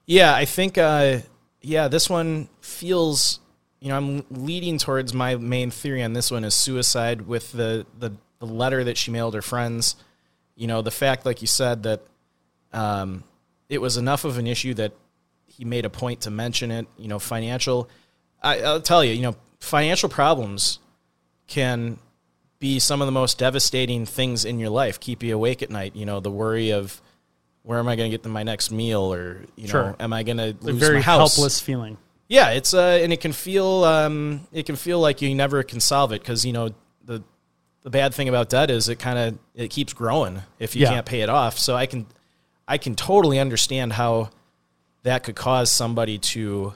Yeah, 0.05 0.33
I 0.33 0.45
think. 0.45 0.77
Uh, 0.77 1.19
yeah, 1.61 1.87
this 1.87 2.09
one 2.09 2.49
feels. 2.61 3.39
You 3.79 3.89
know, 3.89 3.97
I'm 3.97 4.25
leading 4.31 4.77
towards 4.77 5.13
my 5.13 5.35
main 5.35 5.69
theory 5.71 6.01
on 6.03 6.13
this 6.13 6.31
one 6.31 6.45
is 6.45 6.55
suicide 6.55 7.23
with 7.27 7.51
the 7.51 7.85
the, 7.99 8.11
the 8.39 8.45
letter 8.45 8.83
that 8.85 8.97
she 8.97 9.11
mailed 9.11 9.33
her 9.33 9.41
friends. 9.41 9.95
You 10.55 10.67
know, 10.67 10.81
the 10.81 10.91
fact, 10.91 11.25
like 11.25 11.41
you 11.41 11.47
said, 11.47 11.83
that 11.83 12.01
um, 12.71 13.23
it 13.69 13.79
was 13.81 13.97
enough 13.97 14.23
of 14.23 14.37
an 14.37 14.47
issue 14.47 14.73
that 14.75 14.93
he 15.47 15.65
made 15.65 15.83
a 15.85 15.89
point 15.89 16.21
to 16.21 16.31
mention 16.31 16.71
it. 16.71 16.87
You 16.97 17.07
know, 17.09 17.19
financial. 17.19 17.89
I, 18.41 18.59
I'll 18.61 18.81
tell 18.81 19.03
you, 19.03 19.13
you 19.13 19.21
know, 19.21 19.35
financial 19.59 20.09
problems 20.09 20.79
can 21.47 21.97
be 22.63 22.79
some 22.79 23.01
of 23.01 23.05
the 23.07 23.11
most 23.11 23.37
devastating 23.37 24.05
things 24.05 24.45
in 24.45 24.57
your 24.57 24.69
life. 24.69 24.97
Keep 24.99 25.21
you 25.21 25.35
awake 25.35 25.61
at 25.61 25.69
night. 25.69 25.95
You 25.95 26.05
know, 26.05 26.21
the 26.21 26.31
worry 26.31 26.71
of 26.71 27.01
where 27.63 27.77
am 27.77 27.87
I 27.89 27.95
going 27.97 28.09
to 28.09 28.17
get 28.17 28.25
my 28.29 28.43
next 28.43 28.71
meal, 28.71 29.13
or 29.13 29.41
you 29.57 29.67
know, 29.67 29.95
am 29.99 30.13
I 30.13 30.23
going 30.23 30.37
to 30.37 30.49
A 30.51 30.55
lose 30.61 30.77
very 30.79 30.95
my 30.95 31.01
house? 31.01 31.35
helpless 31.35 31.59
feeling. 31.59 31.97
Yeah, 32.29 32.51
it's 32.51 32.73
uh, 32.73 32.99
and 33.03 33.11
it 33.11 33.19
can 33.21 33.33
feel 33.33 33.83
um, 33.83 34.47
it 34.53 34.65
can 34.65 34.75
feel 34.77 34.99
like 34.99 35.21
you 35.21 35.35
never 35.35 35.61
can 35.63 35.79
solve 35.81 36.13
it 36.13 36.21
because 36.21 36.45
you 36.45 36.53
know 36.53 36.69
the 37.05 37.21
the 37.81 37.89
bad 37.89 38.13
thing 38.13 38.29
about 38.29 38.47
debt 38.49 38.71
is 38.71 38.87
it 38.87 38.97
kind 38.97 39.19
of 39.19 39.37
it 39.55 39.69
keeps 39.69 39.91
growing 39.93 40.41
if 40.57 40.73
you 40.75 40.83
Yeah. 40.83 40.89
can't 40.93 41.05
pay 41.05 41.19
it 41.21 41.29
off. 41.29 41.59
So 41.59 41.75
I 41.75 41.85
can 41.85 42.05
I 42.67 42.77
can 42.77 42.95
totally 42.95 43.39
understand 43.39 43.91
how 43.93 44.29
that 45.03 45.23
could 45.23 45.35
cause 45.35 45.69
somebody 45.69 46.17
to 46.33 46.73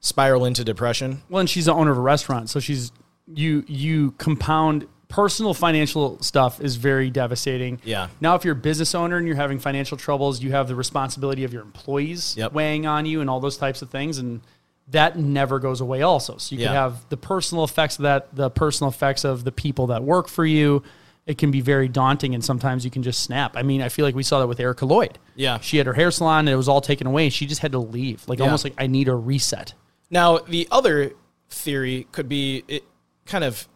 spiral 0.00 0.44
into 0.44 0.64
depression. 0.64 1.22
Well, 1.30 1.38
and 1.40 1.48
she's 1.48 1.66
the 1.66 1.72
owner 1.74 1.92
of 1.92 1.98
a 1.98 2.00
restaurant, 2.02 2.50
so 2.50 2.58
she's 2.58 2.90
you 3.32 3.64
you 3.68 4.10
compound 4.18 4.86
personal 5.10 5.52
financial 5.52 6.18
stuff 6.22 6.60
is 6.62 6.76
very 6.76 7.10
devastating. 7.10 7.80
Yeah. 7.84 8.08
Now, 8.20 8.36
if 8.36 8.44
you're 8.44 8.52
a 8.54 8.56
business 8.56 8.94
owner 8.94 9.18
and 9.18 9.26
you're 9.26 9.36
having 9.36 9.58
financial 9.58 9.98
troubles, 9.98 10.40
you 10.42 10.52
have 10.52 10.68
the 10.68 10.74
responsibility 10.74 11.44
of 11.44 11.52
your 11.52 11.62
employees 11.62 12.34
Yep. 12.38 12.52
weighing 12.54 12.86
on 12.86 13.04
you 13.04 13.20
and 13.20 13.28
all 13.28 13.40
those 13.40 13.58
types 13.58 13.82
of 13.82 13.90
things, 13.90 14.16
and 14.18 14.40
that 14.88 15.18
never 15.18 15.58
goes 15.58 15.80
away. 15.80 16.02
Also, 16.02 16.36
so 16.38 16.54
you 16.54 16.62
Yeah. 16.62 16.68
could 16.68 16.74
have 16.74 17.08
the 17.10 17.16
personal 17.16 17.64
effects 17.64 17.98
of 17.98 18.04
that, 18.04 18.34
the 18.34 18.48
personal 18.50 18.88
effects 18.88 19.24
of 19.24 19.44
the 19.44 19.52
people 19.52 19.88
that 19.88 20.02
work 20.02 20.28
for 20.28 20.46
you. 20.46 20.82
It 21.26 21.38
can 21.38 21.50
be 21.50 21.60
very 21.60 21.86
daunting, 21.88 22.34
and 22.34 22.42
sometimes 22.44 22.84
you 22.84 22.90
can 22.90 23.02
just 23.02 23.20
snap. 23.20 23.56
I 23.56 23.62
mean, 23.62 23.82
I 23.82 23.88
feel 23.88 24.04
like 24.04 24.14
we 24.14 24.22
saw 24.22 24.40
that 24.40 24.46
with 24.48 24.58
Erica 24.58 24.86
Lloyd. 24.86 25.18
Yeah. 25.36 25.58
she 25.60 25.76
had 25.76 25.86
her 25.86 25.92
hair 25.92 26.10
salon, 26.10 26.40
and 26.40 26.48
it 26.50 26.56
was 26.56 26.68
all 26.68 26.80
taken 26.80 27.06
away. 27.06 27.28
She 27.30 27.46
just 27.46 27.60
had 27.60 27.72
to 27.72 27.78
leave, 27.78 28.24
like 28.26 28.38
Yeah. 28.38 28.46
almost 28.46 28.64
like 28.64 28.74
I 28.78 28.86
need 28.86 29.06
a 29.08 29.14
reset. 29.14 29.74
Now, 30.10 30.38
the 30.38 30.66
other 30.72 31.12
theory 31.48 32.06
could 32.12 32.28
be 32.28 32.64
it 32.68 32.84
kind 33.26 33.44
of, 33.44 33.68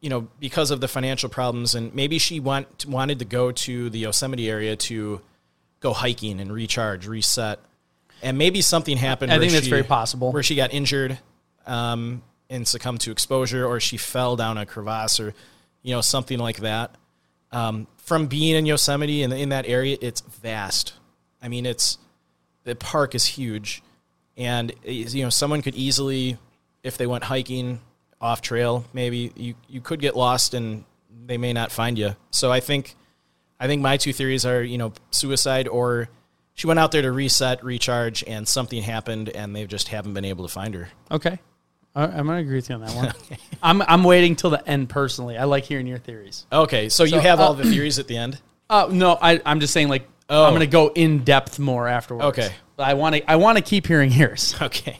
you 0.00 0.08
know, 0.08 0.28
because 0.38 0.70
of 0.70 0.80
the 0.80 0.88
financial 0.88 1.28
problems, 1.28 1.74
and 1.74 1.94
maybe 1.94 2.18
she 2.18 2.40
want, 2.40 2.86
wanted 2.86 3.18
to 3.18 3.24
go 3.24 3.52
to 3.52 3.90
the 3.90 3.98
Yosemite 3.98 4.48
area 4.48 4.76
to 4.76 5.20
go 5.80 5.92
hiking 5.92 6.40
and 6.40 6.52
recharge, 6.52 7.06
reset, 7.06 7.58
and 8.22 8.38
maybe 8.38 8.60
something 8.60 8.96
happened. 8.96 9.30
I 9.30 9.36
where 9.36 9.40
think 9.40 9.52
that's 9.52 9.64
she- 9.64 9.70
very 9.70 9.82
possible. 9.82 10.32
Where 10.32 10.42
she 10.42 10.54
got 10.54 10.72
injured 10.72 11.18
um, 11.66 12.22
and 12.48 12.66
succumbed 12.66 13.00
to 13.02 13.10
exposure, 13.10 13.66
or 13.66 13.80
she 13.80 13.96
fell 13.96 14.36
down 14.36 14.58
a 14.58 14.66
crevasse, 14.66 15.20
or 15.20 15.34
you 15.82 15.94
know, 15.94 16.00
something 16.00 16.38
like 16.38 16.58
that. 16.58 16.94
Um, 17.52 17.86
from 17.96 18.26
being 18.26 18.56
in 18.56 18.66
Yosemite 18.66 19.22
and 19.22 19.32
in 19.32 19.48
that 19.50 19.66
area, 19.66 19.96
it's 20.00 20.20
vast. 20.20 20.94
I 21.42 21.48
mean, 21.48 21.66
it's 21.66 21.98
the 22.64 22.74
park 22.74 23.14
is 23.14 23.26
huge, 23.26 23.82
and 24.36 24.72
uh, 24.86 24.90
you 24.90 25.22
know 25.22 25.30
someone 25.30 25.60
could 25.62 25.74
easily, 25.74 26.38
if 26.82 26.96
they 26.96 27.06
went 27.06 27.24
hiking 27.24 27.80
off 28.20 28.42
trail, 28.42 28.84
maybe 28.92 29.32
you 29.36 29.54
you 29.68 29.80
could 29.80 30.00
get 30.00 30.16
lost 30.16 30.54
and 30.54 30.84
they 31.26 31.38
may 31.38 31.52
not 31.52 31.72
find 31.72 31.98
you. 31.98 32.16
So 32.30 32.50
I 32.52 32.60
think, 32.60 32.96
I 33.58 33.66
think 33.66 33.82
my 33.82 33.96
two 33.96 34.12
theories 34.12 34.44
are 34.44 34.62
you 34.62 34.78
know 34.78 34.92
suicide 35.10 35.68
or 35.68 36.08
she 36.54 36.66
went 36.66 36.78
out 36.78 36.92
there 36.92 37.02
to 37.02 37.12
reset, 37.12 37.64
recharge, 37.64 38.22
and 38.24 38.46
something 38.46 38.82
happened 38.82 39.30
and 39.30 39.54
they 39.56 39.66
just 39.66 39.88
haven't 39.88 40.14
been 40.14 40.24
able 40.24 40.46
to 40.46 40.52
find 40.52 40.74
her. 40.74 40.88
Okay. 41.10 41.38
I'm 41.94 42.26
gonna 42.26 42.36
agree 42.36 42.56
with 42.56 42.68
you 42.68 42.76
on 42.76 42.82
that 42.82 42.94
one. 42.94 43.12
I'm 43.62 43.82
I'm 43.82 44.04
waiting 44.04 44.36
till 44.36 44.50
the 44.50 44.66
end 44.68 44.88
personally. 44.88 45.36
I 45.36 45.44
like 45.44 45.64
hearing 45.64 45.88
your 45.88 45.98
theories. 45.98 46.46
Okay, 46.52 46.88
so, 46.88 47.02
you 47.02 47.18
have 47.18 47.40
uh, 47.40 47.44
all 47.44 47.54
the 47.54 47.64
theories 47.70 47.98
at 47.98 48.06
the 48.06 48.16
end. 48.16 48.40
Uh, 48.68 48.88
no, 48.92 49.18
I 49.20 49.40
I'm 49.44 49.58
just 49.58 49.72
saying 49.72 49.88
like 49.88 50.08
Oh. 50.30 50.44
I'm 50.44 50.52
gonna 50.52 50.66
go 50.66 50.92
in 50.94 51.24
depth 51.24 51.58
more 51.58 51.88
afterwards. 51.88 52.38
Okay. 52.38 52.52
I 52.78 52.94
want 52.94 53.16
to 53.16 53.30
I 53.30 53.36
want 53.36 53.58
to 53.58 53.62
keep 53.62 53.86
hearing 53.86 54.12
yours. 54.12 54.54
Okay. 54.62 54.98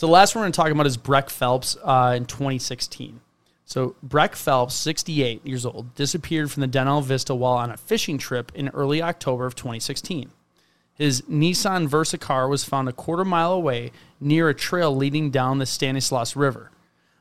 So 0.00 0.06
the 0.06 0.14
last 0.14 0.34
one 0.34 0.40
we're 0.40 0.46
gonna 0.46 0.52
talk 0.52 0.70
about 0.70 0.86
is 0.86 0.96
Breck 0.96 1.28
Phelps 1.28 1.76
uh, 1.84 2.14
in 2.16 2.24
2016. 2.24 3.20
So 3.66 3.96
Breck 4.02 4.34
Phelps, 4.34 4.74
68 4.76 5.46
years 5.46 5.66
old, 5.66 5.94
disappeared 5.94 6.50
from 6.50 6.62
the 6.62 6.66
Donnell 6.66 7.02
Vista 7.02 7.34
while 7.34 7.58
on 7.58 7.70
a 7.70 7.76
fishing 7.76 8.16
trip 8.16 8.50
in 8.54 8.70
early 8.70 9.02
October 9.02 9.44
of 9.44 9.54
2016. 9.56 10.30
His 10.94 11.20
Nissan 11.28 11.86
Versa 11.86 12.16
car 12.16 12.48
was 12.48 12.64
found 12.64 12.88
a 12.88 12.94
quarter 12.94 13.26
mile 13.26 13.52
away 13.52 13.92
near 14.18 14.48
a 14.48 14.54
trail 14.54 14.96
leading 14.96 15.30
down 15.30 15.58
the 15.58 15.66
Stanislaus 15.66 16.34
River. 16.34 16.70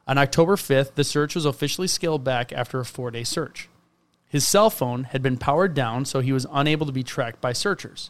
On 0.08 0.18
October 0.18 0.56
5th, 0.56 0.96
the 0.96 1.04
search 1.04 1.36
was 1.36 1.44
officially 1.44 1.90
scaled 1.90 2.24
back 2.24 2.54
after 2.54 2.80
a 2.80 2.86
four 2.86 3.12
day 3.12 3.26
search. 3.26 3.68
His 4.30 4.48
cell 4.48 4.70
phone 4.70 5.04
had 5.04 5.22
been 5.22 5.36
powered 5.36 5.74
down, 5.74 6.06
so 6.06 6.22
he 6.22 6.32
was 6.32 6.48
unable 6.50 6.86
to 6.86 6.94
be 6.94 7.04
tracked 7.04 7.42
by 7.42 7.52
searchers. 7.52 8.10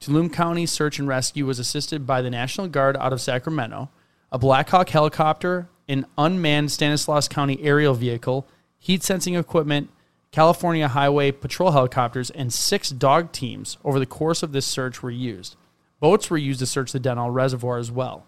Tuolumne 0.00 0.32
County 0.32 0.64
Search 0.64 0.98
and 0.98 1.06
Rescue 1.06 1.44
was 1.44 1.58
assisted 1.58 2.06
by 2.06 2.22
the 2.22 2.30
National 2.30 2.66
Guard 2.66 2.96
out 2.96 3.12
of 3.12 3.20
Sacramento, 3.20 3.90
a 4.32 4.38
Black 4.38 4.68
Hawk 4.70 4.88
helicopter, 4.88 5.68
an 5.88 6.06
unmanned 6.18 6.72
Stanislaus 6.72 7.28
County 7.28 7.62
aerial 7.62 7.94
vehicle, 7.94 8.46
heat 8.78 9.02
sensing 9.02 9.34
equipment, 9.34 9.90
California 10.32 10.88
Highway 10.88 11.30
Patrol 11.30 11.70
helicopters, 11.70 12.30
and 12.30 12.52
six 12.52 12.90
dog 12.90 13.32
teams 13.32 13.78
over 13.84 13.98
the 13.98 14.06
course 14.06 14.42
of 14.42 14.52
this 14.52 14.66
search 14.66 15.02
were 15.02 15.10
used. 15.10 15.56
Boats 16.00 16.28
were 16.28 16.36
used 16.36 16.60
to 16.60 16.66
search 16.66 16.92
the 16.92 17.00
Donnell 17.00 17.30
Reservoir 17.30 17.78
as 17.78 17.90
well. 17.90 18.26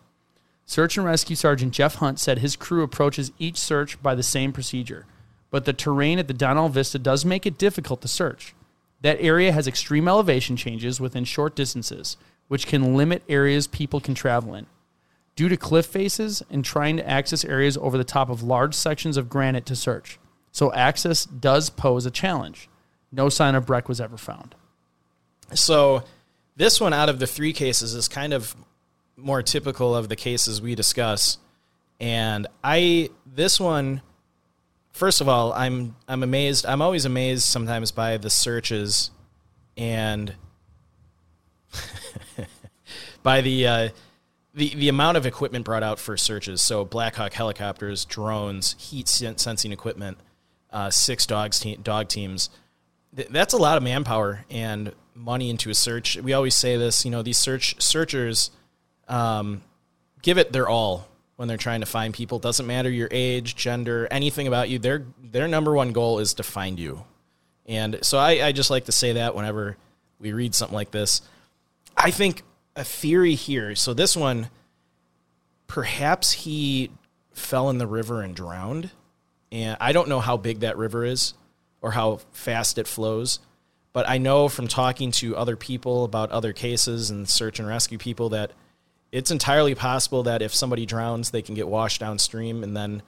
Search 0.64 0.96
and 0.96 1.06
Rescue 1.06 1.36
Sergeant 1.36 1.72
Jeff 1.72 1.96
Hunt 1.96 2.18
said 2.18 2.38
his 2.38 2.56
crew 2.56 2.82
approaches 2.82 3.32
each 3.38 3.58
search 3.58 4.02
by 4.02 4.14
the 4.14 4.22
same 4.22 4.52
procedure, 4.52 5.06
but 5.50 5.64
the 5.64 5.72
terrain 5.72 6.18
at 6.18 6.28
the 6.28 6.34
Donnell 6.34 6.68
Vista 6.68 6.98
does 6.98 7.24
make 7.24 7.46
it 7.46 7.58
difficult 7.58 8.00
to 8.02 8.08
search. 8.08 8.54
That 9.00 9.20
area 9.20 9.52
has 9.52 9.66
extreme 9.66 10.08
elevation 10.08 10.56
changes 10.56 11.00
within 11.00 11.24
short 11.24 11.54
distances, 11.54 12.16
which 12.48 12.66
can 12.66 12.96
limit 12.96 13.22
areas 13.28 13.66
people 13.66 14.00
can 14.00 14.14
travel 14.14 14.54
in. 14.54 14.66
Due 15.38 15.48
to 15.48 15.56
cliff 15.56 15.86
faces 15.86 16.42
and 16.50 16.64
trying 16.64 16.96
to 16.96 17.08
access 17.08 17.44
areas 17.44 17.76
over 17.76 17.96
the 17.96 18.02
top 18.02 18.28
of 18.28 18.42
large 18.42 18.74
sections 18.74 19.16
of 19.16 19.28
granite 19.28 19.64
to 19.64 19.76
search. 19.76 20.18
So 20.50 20.72
access 20.72 21.24
does 21.24 21.70
pose 21.70 22.06
a 22.06 22.10
challenge. 22.10 22.68
No 23.12 23.28
sign 23.28 23.54
of 23.54 23.64
Breck 23.64 23.88
was 23.88 24.00
ever 24.00 24.16
found. 24.16 24.56
So 25.54 26.02
this 26.56 26.80
one 26.80 26.92
out 26.92 27.08
of 27.08 27.20
the 27.20 27.26
three 27.28 27.52
cases 27.52 27.94
is 27.94 28.08
kind 28.08 28.32
of 28.32 28.56
more 29.16 29.40
typical 29.40 29.94
of 29.94 30.08
the 30.08 30.16
cases 30.16 30.60
we 30.60 30.74
discuss. 30.74 31.38
And 32.00 32.48
I 32.64 33.10
this 33.24 33.60
one 33.60 34.02
first 34.90 35.20
of 35.20 35.28
all, 35.28 35.52
I'm 35.52 35.94
I'm 36.08 36.24
amazed. 36.24 36.66
I'm 36.66 36.82
always 36.82 37.04
amazed 37.04 37.44
sometimes 37.44 37.92
by 37.92 38.16
the 38.16 38.28
searches 38.28 39.12
and 39.76 40.34
by 43.22 43.40
the 43.40 43.68
uh, 43.68 43.88
the 44.58 44.74
the 44.74 44.88
amount 44.88 45.16
of 45.16 45.24
equipment 45.24 45.64
brought 45.64 45.82
out 45.82 45.98
for 45.98 46.16
searches. 46.16 46.60
So 46.60 46.84
Black 46.84 47.14
Hawk 47.16 47.32
helicopters, 47.32 48.04
drones, 48.04 48.74
heat 48.78 49.08
sensing 49.08 49.72
equipment, 49.72 50.18
uh, 50.70 50.90
six 50.90 51.26
dogs 51.26 51.60
te- 51.60 51.76
dog 51.76 52.08
teams. 52.08 52.50
Th- 53.14 53.28
that's 53.28 53.54
a 53.54 53.56
lot 53.56 53.76
of 53.76 53.82
manpower 53.82 54.44
and 54.50 54.92
money 55.14 55.48
into 55.48 55.70
a 55.70 55.74
search. 55.74 56.16
We 56.16 56.32
always 56.32 56.54
say 56.54 56.76
this. 56.76 57.04
You 57.04 57.10
know, 57.10 57.22
these 57.22 57.38
search 57.38 57.80
searchers 57.80 58.50
um, 59.06 59.62
give 60.22 60.38
it 60.38 60.52
their 60.52 60.68
all 60.68 61.08
when 61.36 61.46
they're 61.46 61.56
trying 61.56 61.80
to 61.80 61.86
find 61.86 62.12
people. 62.12 62.40
Doesn't 62.40 62.66
matter 62.66 62.90
your 62.90 63.08
age, 63.12 63.54
gender, 63.54 64.08
anything 64.10 64.48
about 64.48 64.68
you. 64.68 64.80
Their 64.80 65.06
their 65.22 65.46
number 65.46 65.72
one 65.72 65.92
goal 65.92 66.18
is 66.18 66.34
to 66.34 66.42
find 66.42 66.78
you. 66.78 67.04
And 67.66 67.98
so 68.02 68.18
I, 68.18 68.46
I 68.46 68.52
just 68.52 68.70
like 68.70 68.86
to 68.86 68.92
say 68.92 69.12
that 69.12 69.34
whenever 69.34 69.76
we 70.18 70.32
read 70.32 70.54
something 70.54 70.74
like 70.74 70.90
this. 70.90 71.22
I 71.96 72.10
think 72.10 72.42
a 72.78 72.84
theory 72.84 73.34
here. 73.34 73.74
So 73.74 73.94
this 73.94 74.16
one, 74.16 74.50
perhaps 75.66 76.32
he 76.32 76.90
fell 77.32 77.70
in 77.70 77.78
the 77.78 77.86
river 77.86 78.22
and 78.22 78.34
drowned. 78.34 78.90
And 79.50 79.76
I 79.80 79.92
don't 79.92 80.08
know 80.08 80.20
how 80.20 80.36
big 80.36 80.60
that 80.60 80.76
river 80.76 81.04
is 81.04 81.34
or 81.80 81.92
how 81.92 82.20
fast 82.32 82.78
it 82.78 82.86
flows. 82.86 83.38
But 83.92 84.08
I 84.08 84.18
know 84.18 84.48
from 84.48 84.68
talking 84.68 85.10
to 85.12 85.36
other 85.36 85.56
people 85.56 86.04
about 86.04 86.30
other 86.30 86.52
cases 86.52 87.10
and 87.10 87.28
search 87.28 87.58
and 87.58 87.66
rescue 87.66 87.98
people 87.98 88.28
that 88.30 88.52
it's 89.10 89.30
entirely 89.30 89.74
possible 89.74 90.24
that 90.24 90.42
if 90.42 90.54
somebody 90.54 90.84
drowns, 90.84 91.30
they 91.30 91.42
can 91.42 91.54
get 91.54 91.68
washed 91.68 92.00
downstream. 92.00 92.62
And 92.62 92.76
then 92.76 93.02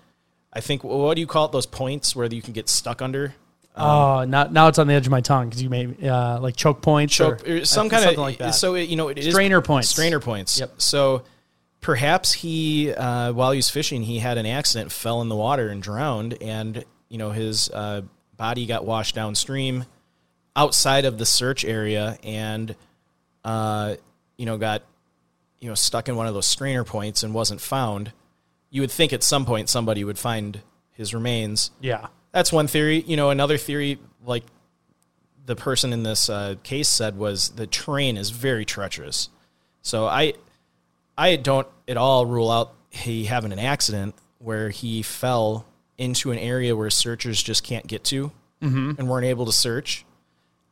I 0.53 0.61
think, 0.61 0.83
what 0.83 1.15
do 1.15 1.21
you 1.21 1.27
call 1.27 1.45
it? 1.47 1.53
Those 1.53 1.67
points 1.67 2.17
where 2.17 2.27
you 2.27 2.43
can 2.43 2.55
get 2.55 2.69
stuck 2.69 3.03
under? 3.03 3.35
Oh, 3.77 4.25
now 4.25 4.45
now 4.45 4.69
it's 4.69 4.79
on 4.79 4.87
the 4.87 4.95
edge 4.95 5.07
of 5.07 5.11
my 5.11 5.21
tongue 5.21 5.49
because 5.49 5.63
you 5.63 5.71
made 5.71 6.05
uh, 6.05 6.39
like 6.41 6.57
choke 6.57 6.83
points, 6.83 7.15
choke 7.15 7.49
or, 7.49 7.65
some 7.65 7.87
uh, 7.87 7.91
kind 7.91 8.11
of 8.11 8.19
like 8.19 8.39
that. 8.39 8.51
So 8.51 8.75
it, 8.75 8.89
you 8.89 8.97
know, 8.97 9.09
it 9.09 9.19
is 9.19 9.33
Strainer 9.33 9.61
points. 9.61 9.89
Strainer 9.89 10.21
points. 10.21 10.59
Yep. 10.59 10.83
So 10.83 11.23
perhaps 11.81 12.33
he, 12.33 12.93
uh, 12.93 13.33
while 13.33 13.53
he 13.53 13.57
was 13.57 13.71
fishing, 13.71 14.03
he 14.03 14.19
had 14.19 14.39
an 14.39 14.47
accident, 14.47 14.93
fell 14.93 15.21
in 15.23 15.29
the 15.29 15.37
water 15.37 15.69
and 15.69 15.83
drowned, 15.83 16.41
and 16.43 16.85
you 17.09 17.19
know 17.19 17.31
his 17.31 17.71
uh, 17.71 18.03
body 18.37 18.67
got 18.67 18.85
washed 18.85 19.15
downstream 19.15 19.85
outside 20.57 21.05
of 21.05 21.19
the 21.19 21.27
search 21.27 21.65
area, 21.65 22.19
and 22.23 22.75
uh, 23.45 23.97
you 24.37 24.47
know 24.47 24.59
got 24.59 24.83
you 25.61 25.69
know 25.69 25.75
stuck 25.75 26.09
in 26.09 26.17
one 26.17 26.27
of 26.27 26.35
those 26.35 26.47
strainer 26.47 26.85
points 26.85 27.23
and 27.23 27.35
wasn't 27.35 27.61
found. 27.61 28.13
You 28.71 28.83
would 28.83 28.91
think 28.91 29.13
at 29.13 29.23
some 29.23 29.47
point 29.47 29.69
somebody 29.69 30.05
would 30.05 30.19
find 30.19 30.61
his 30.93 31.15
remains. 31.15 31.71
yeah, 31.81 32.09
That's 32.33 32.53
one 32.53 32.67
theory. 32.67 33.03
You 33.07 33.17
know, 33.17 33.31
another 33.31 33.59
theory, 33.59 33.99
like 34.25 34.45
the 35.47 35.57
person 35.57 35.93
in 35.93 36.03
this 36.03 36.29
uh, 36.29 36.57
case 36.63 36.89
said, 36.89 37.17
was 37.17 37.51
the 37.51 37.67
terrain 37.67 38.17
is 38.17 38.31
very 38.31 38.65
treacherous. 38.65 39.29
So 39.83 40.07
I, 40.07 40.35
I 41.17 41.37
don't 41.37 41.67
at 41.89 41.97
all 41.97 42.27
rule 42.27 42.51
out 42.51 42.75
he 42.91 43.25
having 43.25 43.53
an 43.53 43.59
accident 43.59 44.15
where 44.39 44.71
he 44.71 45.03
fell 45.03 45.67
into 45.99 46.31
an 46.31 46.39
area 46.39 46.75
where 46.75 46.91
searchers 46.91 47.43
just 47.43 47.63
can't 47.63 47.87
get 47.87 48.05
to 48.05 48.33
and 48.99 49.09
weren't 49.09 49.27
able 49.27 49.47
to 49.47 49.53
search. 49.53 50.05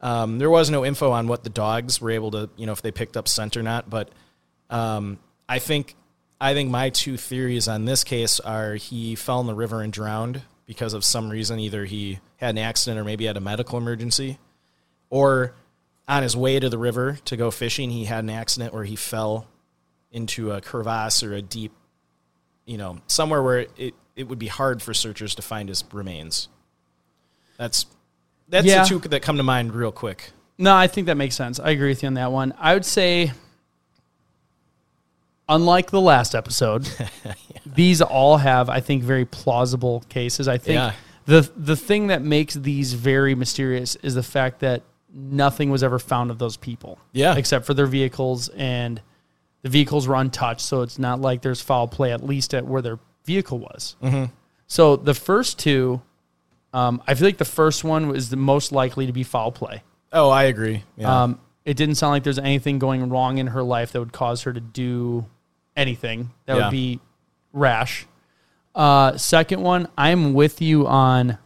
Um, 0.00 0.38
there 0.38 0.50
was 0.50 0.70
no 0.70 0.84
info 0.84 1.10
on 1.10 1.26
what 1.26 1.42
the 1.42 1.50
dogs 1.50 2.00
were 2.00 2.10
able 2.10 2.30
to, 2.32 2.50
you 2.56 2.66
know, 2.66 2.72
if 2.72 2.82
they 2.82 2.92
picked 2.92 3.16
up 3.16 3.26
scent 3.28 3.56
or 3.56 3.62
not. 3.62 3.88
But 3.90 4.10
um, 4.70 5.18
I 5.48 5.58
think 5.58 5.96
I 6.40 6.54
think 6.54 6.70
my 6.70 6.90
two 6.90 7.16
theories 7.16 7.66
on 7.66 7.84
this 7.84 8.04
case 8.04 8.40
are 8.40 8.74
he 8.74 9.14
fell 9.16 9.40
in 9.40 9.46
the 9.46 9.54
river 9.54 9.82
and 9.82 9.92
drowned 9.92 10.42
because 10.68 10.92
of 10.94 11.04
some 11.04 11.30
reason. 11.30 11.58
Either 11.58 11.84
he 11.84 12.20
had 12.36 12.50
an 12.50 12.58
accident 12.58 13.00
or 13.00 13.02
maybe 13.04 13.24
had 13.24 13.36
a 13.36 13.40
medical 13.40 13.76
emergency, 13.78 14.38
or 15.10 15.54
on 16.06 16.22
his 16.22 16.36
way 16.36 16.60
to 16.60 16.68
the 16.68 16.78
river 16.78 17.18
to 17.24 17.36
go 17.36 17.50
fishing, 17.50 17.90
he 17.90 18.04
had 18.04 18.22
an 18.22 18.30
accident 18.30 18.72
where 18.72 18.84
he 18.84 18.94
fell 18.94 19.48
into 20.12 20.52
a 20.52 20.60
crevasse 20.60 21.22
or 21.24 21.32
a 21.34 21.42
deep, 21.42 21.72
you 22.64 22.78
know, 22.78 22.98
somewhere 23.08 23.42
where 23.42 23.66
it, 23.76 23.94
it 24.14 24.28
would 24.28 24.38
be 24.38 24.46
hard 24.46 24.80
for 24.80 24.94
searchers 24.94 25.34
to 25.34 25.42
find 25.42 25.68
his 25.68 25.82
remains. 25.92 26.48
That's 27.56 27.86
that's 28.48 28.66
Yeah. 28.66 28.82
the 28.84 28.88
two 28.88 28.98
that 29.08 29.20
come 29.22 29.36
to 29.38 29.42
mind 29.42 29.74
real 29.74 29.92
quick. 29.92 30.30
No, 30.56 30.74
I 30.74 30.86
think 30.86 31.06
that 31.08 31.16
makes 31.16 31.34
sense. 31.36 31.58
I 31.60 31.70
agree 31.70 31.88
with 31.88 32.02
you 32.02 32.06
on 32.08 32.14
that 32.14 32.32
one. 32.32 32.54
I 32.58 32.72
would 32.74 32.84
say, 32.86 33.32
unlike 35.48 35.90
the 35.90 36.00
last 36.00 36.34
episode, 36.34 36.88
these 37.66 38.00
all 38.02 38.36
have, 38.38 38.68
I 38.68 38.80
think, 38.80 39.02
very 39.02 39.24
plausible 39.24 40.04
cases. 40.08 40.48
I 40.48 40.58
think 40.58 40.74
Yeah. 40.76 40.92
the 41.26 41.50
the 41.56 41.76
thing 41.76 42.08
that 42.08 42.22
makes 42.22 42.54
these 42.54 42.92
very 42.94 43.34
mysterious 43.34 43.96
is 43.96 44.14
the 44.14 44.22
fact 44.22 44.60
that 44.60 44.82
nothing 45.12 45.70
was 45.70 45.82
ever 45.82 45.98
found 45.98 46.30
of 46.30 46.38
those 46.38 46.56
people. 46.56 46.98
Yeah. 47.12 47.36
except 47.36 47.64
for 47.66 47.74
their 47.74 47.86
vehicles, 47.86 48.48
and 48.50 49.00
the 49.62 49.68
vehicles 49.70 50.06
were 50.06 50.14
untouched. 50.16 50.60
So 50.60 50.82
it's 50.82 50.98
not 50.98 51.20
like 51.20 51.42
there's 51.42 51.60
foul 51.60 51.88
play, 51.88 52.12
at 52.12 52.22
least 52.24 52.54
at 52.54 52.66
where 52.66 52.82
their 52.82 52.98
vehicle 53.24 53.58
was. 53.58 53.96
Mm-hmm. 54.02 54.26
So 54.66 54.96
the 54.96 55.14
first 55.14 55.58
two, 55.58 56.02
um, 56.74 57.02
I 57.06 57.14
feel 57.14 57.26
like 57.26 57.38
the 57.38 57.44
first 57.46 57.84
one 57.84 58.08
was 58.08 58.28
the 58.28 58.36
most 58.36 58.70
likely 58.72 59.06
to 59.06 59.12
be 59.12 59.22
foul 59.22 59.50
play. 59.50 59.82
Oh, 60.12 60.28
I 60.30 60.44
agree. 60.44 60.84
Yeah. 60.96 61.22
Um, 61.24 61.40
it 61.64 61.76
didn't 61.76 61.96
sound 61.96 62.12
like 62.12 62.22
there's 62.22 62.38
anything 62.38 62.78
going 62.78 63.08
wrong 63.10 63.38
in 63.38 63.48
her 63.48 63.62
life 63.62 63.92
that 63.92 64.00
would 64.00 64.12
cause 64.12 64.42
her 64.42 64.52
to 64.52 64.60
do 64.60 65.26
anything 65.78 66.30
that 66.46 66.56
Yeah. 66.56 66.64
would 66.64 66.70
be 66.72 67.00
rash. 67.52 68.06
Uh, 68.74 69.16
second 69.16 69.62
one, 69.62 69.88
I'm 69.96 70.34
with 70.34 70.60
you 70.60 70.86
on. 70.86 71.38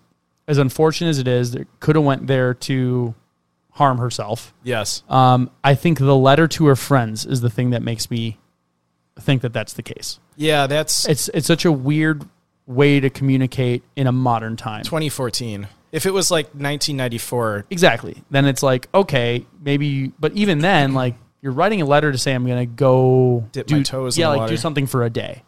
As 0.48 0.58
unfortunate 0.58 1.10
as 1.10 1.18
it 1.20 1.28
is, 1.28 1.52
that 1.52 1.68
could 1.78 1.94
have 1.94 2.04
went 2.04 2.26
there 2.26 2.52
to 2.52 3.14
harm 3.70 3.98
herself. 3.98 4.52
yes. 4.64 5.02
Um, 5.08 5.50
I 5.64 5.74
think 5.76 5.98
the 5.98 6.16
letter 6.16 6.46
to 6.48 6.66
her 6.66 6.76
friends 6.76 7.24
is 7.24 7.40
the 7.40 7.48
thing 7.48 7.70
that 7.70 7.80
makes 7.82 8.10
me 8.10 8.38
think 9.20 9.40
that 9.42 9.52
that's 9.52 9.72
the 9.74 9.82
case. 9.82 10.18
Yeah, 10.36 10.66
that's 10.66 11.06
It's 11.08 11.28
it's 11.28 11.46
such 11.46 11.64
a 11.64 11.70
weird 11.72 12.24
way 12.66 12.98
to 13.00 13.08
communicate 13.08 13.82
in 13.96 14.06
a 14.06 14.12
modern 14.12 14.56
time. 14.56 14.82
2014. 14.82 15.68
If 15.92 16.06
it 16.06 16.12
was 16.12 16.30
like 16.30 16.46
1994, 16.54 17.66
Exactly. 17.70 18.22
Then 18.30 18.44
it's 18.46 18.62
like, 18.62 18.88
okay, 18.92 19.46
maybe, 19.62 20.08
but 20.18 20.32
even 20.32 20.58
then, 20.58 20.92
like 20.92 21.14
you're 21.42 21.52
writing 21.52 21.82
a 21.82 21.84
letter 21.84 22.10
to 22.12 22.16
say 22.18 22.32
I'm 22.32 22.46
gonna 22.46 22.64
go 22.66 23.44
Dip 23.52 23.66
do, 23.66 23.76
my 23.76 23.82
toes 23.82 24.16
in 24.16 24.20
yeah, 24.22 24.26
the 24.28 24.30
like 24.30 24.38
water. 24.38 24.52
do 24.52 24.56
something 24.56 24.86
for 24.86 25.04
a 25.04 25.10
day. 25.10 25.42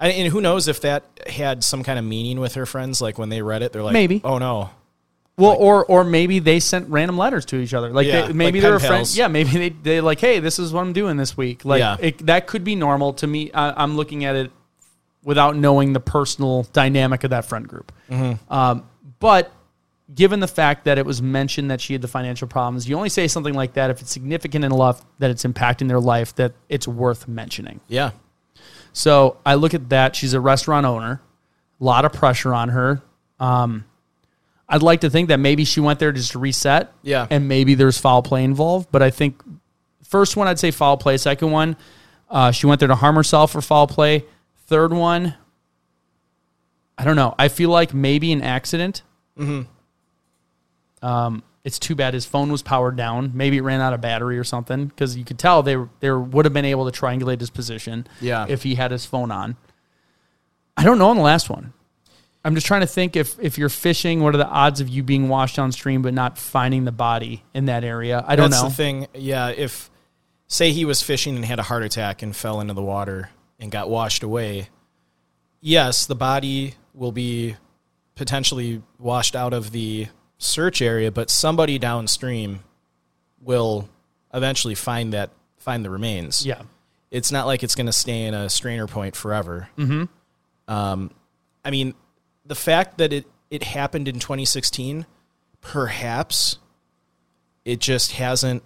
I, 0.00 0.08
and 0.08 0.30
who 0.30 0.40
knows 0.40 0.66
if 0.68 0.80
that 0.80 1.04
had 1.26 1.62
some 1.62 1.84
kind 1.84 1.98
of 1.98 2.04
meaning 2.04 2.40
with 2.40 2.54
her 2.54 2.66
friends? 2.66 3.00
Like 3.00 3.16
when 3.16 3.28
they 3.28 3.40
read 3.40 3.62
it, 3.62 3.72
they're 3.72 3.82
like, 3.82 3.92
Maybe. 3.92 4.20
oh 4.24 4.38
no, 4.38 4.70
Well, 5.38 5.56
or 5.58 5.86
or 5.86 6.02
maybe 6.04 6.40
they 6.40 6.58
sent 6.60 6.88
random 6.90 7.16
letters 7.16 7.44
to 7.46 7.56
each 7.56 7.72
other. 7.72 7.90
Like 7.90 8.08
Yeah, 8.08 8.26
they, 8.26 8.32
maybe 8.32 8.60
like 8.60 8.66
they 8.66 8.70
were 8.72 8.80
pen 8.80 8.88
friends. 8.88 9.16
Yeah, 9.16 9.28
maybe 9.28 9.50
they 9.50 9.68
they 9.68 10.00
like, 10.00 10.18
hey, 10.20 10.40
this 10.40 10.58
is 10.58 10.72
what 10.72 10.80
I'm 10.80 10.92
doing 10.92 11.16
this 11.16 11.36
week. 11.36 11.64
Like 11.64 11.78
Yeah. 11.78 11.96
it, 12.00 12.18
that 12.26 12.48
could 12.48 12.64
be 12.64 12.74
normal 12.74 13.12
to 13.14 13.26
me. 13.26 13.52
I, 13.52 13.82
I'm 13.82 13.96
looking 13.96 14.24
at 14.24 14.34
it 14.34 14.50
without 15.22 15.56
knowing 15.56 15.92
the 15.92 16.00
personal 16.00 16.64
dynamic 16.72 17.22
of 17.24 17.30
that 17.30 17.44
friend 17.46 17.66
group. 17.66 17.92
Mm-hmm. 18.10 18.52
Um, 18.52 18.86
but 19.20 19.50
given 20.12 20.40
the 20.40 20.48
fact 20.48 20.84
that 20.84 20.98
it 20.98 21.06
was 21.06 21.22
mentioned 21.22 21.70
that 21.70 21.80
she 21.80 21.94
had 21.94 22.02
the 22.02 22.08
financial 22.08 22.48
problems, 22.48 22.88
you 22.88 22.96
only 22.96 23.08
say 23.08 23.26
something 23.28 23.54
like 23.54 23.74
that 23.74 23.90
if 23.90 24.00
it's 24.02 24.10
significant 24.10 24.64
enough 24.64 25.04
that 25.18 25.30
it's 25.30 25.44
impacting 25.44 25.88
their 25.88 26.00
life 26.00 26.34
that 26.34 26.52
it's 26.68 26.86
worth 26.88 27.26
mentioning. 27.28 27.80
yeah, 27.88 28.10
So 28.92 29.38
I 29.46 29.54
look 29.54 29.72
at 29.74 29.88
that. 29.88 30.14
She's 30.14 30.34
a 30.34 30.40
restaurant 30.40 30.84
owner. 30.84 31.22
A 31.80 31.84
lot 31.84 32.04
of 32.04 32.12
pressure 32.12 32.52
on 32.54 32.68
her. 32.68 33.02
Um, 33.40 33.84
I'd 34.68 34.82
like 34.82 35.00
to 35.02 35.10
think 35.10 35.28
that 35.28 35.38
maybe 35.40 35.64
she 35.64 35.80
went 35.80 35.98
there 35.98 36.12
just 36.12 36.32
to 36.32 36.38
reset. 36.38 36.92
Yeah. 37.02 37.26
And 37.30 37.48
maybe 37.48 37.74
there's 37.74 37.98
foul 37.98 38.22
play 38.22 38.44
involved. 38.44 38.88
But 38.92 39.02
I 39.02 39.10
think 39.10 39.42
first 40.02 40.36
one, 40.36 40.48
I'd 40.48 40.58
say 40.58 40.70
foul 40.70 40.96
play. 40.96 41.16
Second 41.16 41.50
one, 41.50 41.76
uh, 42.30 42.50
she 42.50 42.66
went 42.66 42.78
there 42.78 42.88
to 42.88 42.94
harm 42.94 43.16
herself 43.16 43.52
for 43.52 43.60
foul 43.60 43.86
play. 43.86 44.24
Third 44.66 44.92
one, 44.92 45.34
I 46.96 47.04
don't 47.04 47.16
know. 47.16 47.34
I 47.38 47.48
feel 47.48 47.70
like 47.70 47.92
maybe 47.92 48.32
an 48.32 48.42
accident. 48.42 49.02
Um, 51.04 51.42
it's 51.64 51.78
too 51.78 51.94
bad 51.94 52.14
his 52.14 52.26
phone 52.26 52.50
was 52.52 52.62
powered 52.62 52.96
down. 52.96 53.32
Maybe 53.34 53.56
it 53.58 53.62
ran 53.62 53.80
out 53.80 53.92
of 53.94 54.00
battery 54.00 54.38
or 54.38 54.44
something 54.44 54.86
because 54.86 55.16
you 55.16 55.24
could 55.24 55.38
tell 55.38 55.62
they 55.62 55.76
they 56.00 56.10
would 56.10 56.44
have 56.44 56.52
been 56.52 56.64
able 56.64 56.90
to 56.90 57.00
triangulate 57.00 57.40
his 57.40 57.50
position. 57.50 58.06
Yeah. 58.20 58.46
if 58.48 58.62
he 58.62 58.74
had 58.74 58.90
his 58.90 59.06
phone 59.06 59.30
on. 59.30 59.56
I 60.76 60.84
don't 60.84 60.98
know 60.98 61.08
on 61.10 61.16
the 61.16 61.22
last 61.22 61.48
one. 61.48 61.72
I'm 62.44 62.54
just 62.54 62.66
trying 62.66 62.82
to 62.82 62.86
think 62.86 63.16
if 63.16 63.38
if 63.40 63.56
you're 63.56 63.70
fishing, 63.70 64.22
what 64.22 64.34
are 64.34 64.38
the 64.38 64.46
odds 64.48 64.80
of 64.80 64.88
you 64.88 65.02
being 65.02 65.28
washed 65.28 65.56
downstream 65.56 66.02
but 66.02 66.12
not 66.12 66.36
finding 66.36 66.84
the 66.84 66.92
body 66.92 67.42
in 67.54 67.66
that 67.66 67.84
area? 67.84 68.22
I 68.26 68.36
don't 68.36 68.50
That's 68.50 68.62
know. 68.62 68.68
the 68.68 68.74
thing. 68.74 69.06
Yeah, 69.14 69.48
if 69.48 69.90
say 70.46 70.72
he 70.72 70.84
was 70.84 71.00
fishing 71.00 71.36
and 71.36 71.44
had 71.44 71.58
a 71.58 71.62
heart 71.62 71.82
attack 71.82 72.22
and 72.22 72.36
fell 72.36 72.60
into 72.60 72.74
the 72.74 72.82
water 72.82 73.30
and 73.58 73.70
got 73.70 73.88
washed 73.88 74.22
away, 74.22 74.68
yes, 75.60 76.04
the 76.04 76.14
body 76.14 76.74
will 76.92 77.12
be 77.12 77.56
potentially 78.14 78.82
washed 78.98 79.34
out 79.34 79.54
of 79.54 79.70
the 79.72 80.08
search 80.44 80.82
area, 80.82 81.10
but 81.10 81.30
somebody 81.30 81.78
downstream 81.78 82.60
will 83.40 83.88
eventually 84.32 84.74
find 84.74 85.12
that 85.12 85.30
find 85.58 85.84
the 85.84 85.90
remains. 85.90 86.44
Yeah. 86.44 86.62
It's 87.10 87.30
not 87.32 87.46
like 87.46 87.62
it's 87.62 87.74
going 87.74 87.86
to 87.86 87.92
stay 87.92 88.24
in 88.24 88.34
a 88.34 88.50
strainer 88.50 88.86
point 88.86 89.16
forever. 89.16 89.68
Mm-hmm. 89.78 90.04
Um, 90.72 91.10
I 91.64 91.70
mean, 91.70 91.94
the 92.44 92.54
fact 92.54 92.98
that 92.98 93.12
it 93.12 93.26
it 93.50 93.62
happened 93.62 94.08
in 94.08 94.18
2016, 94.18 95.06
perhaps 95.60 96.58
it 97.64 97.78
just 97.78 98.12
hasn't, 98.12 98.62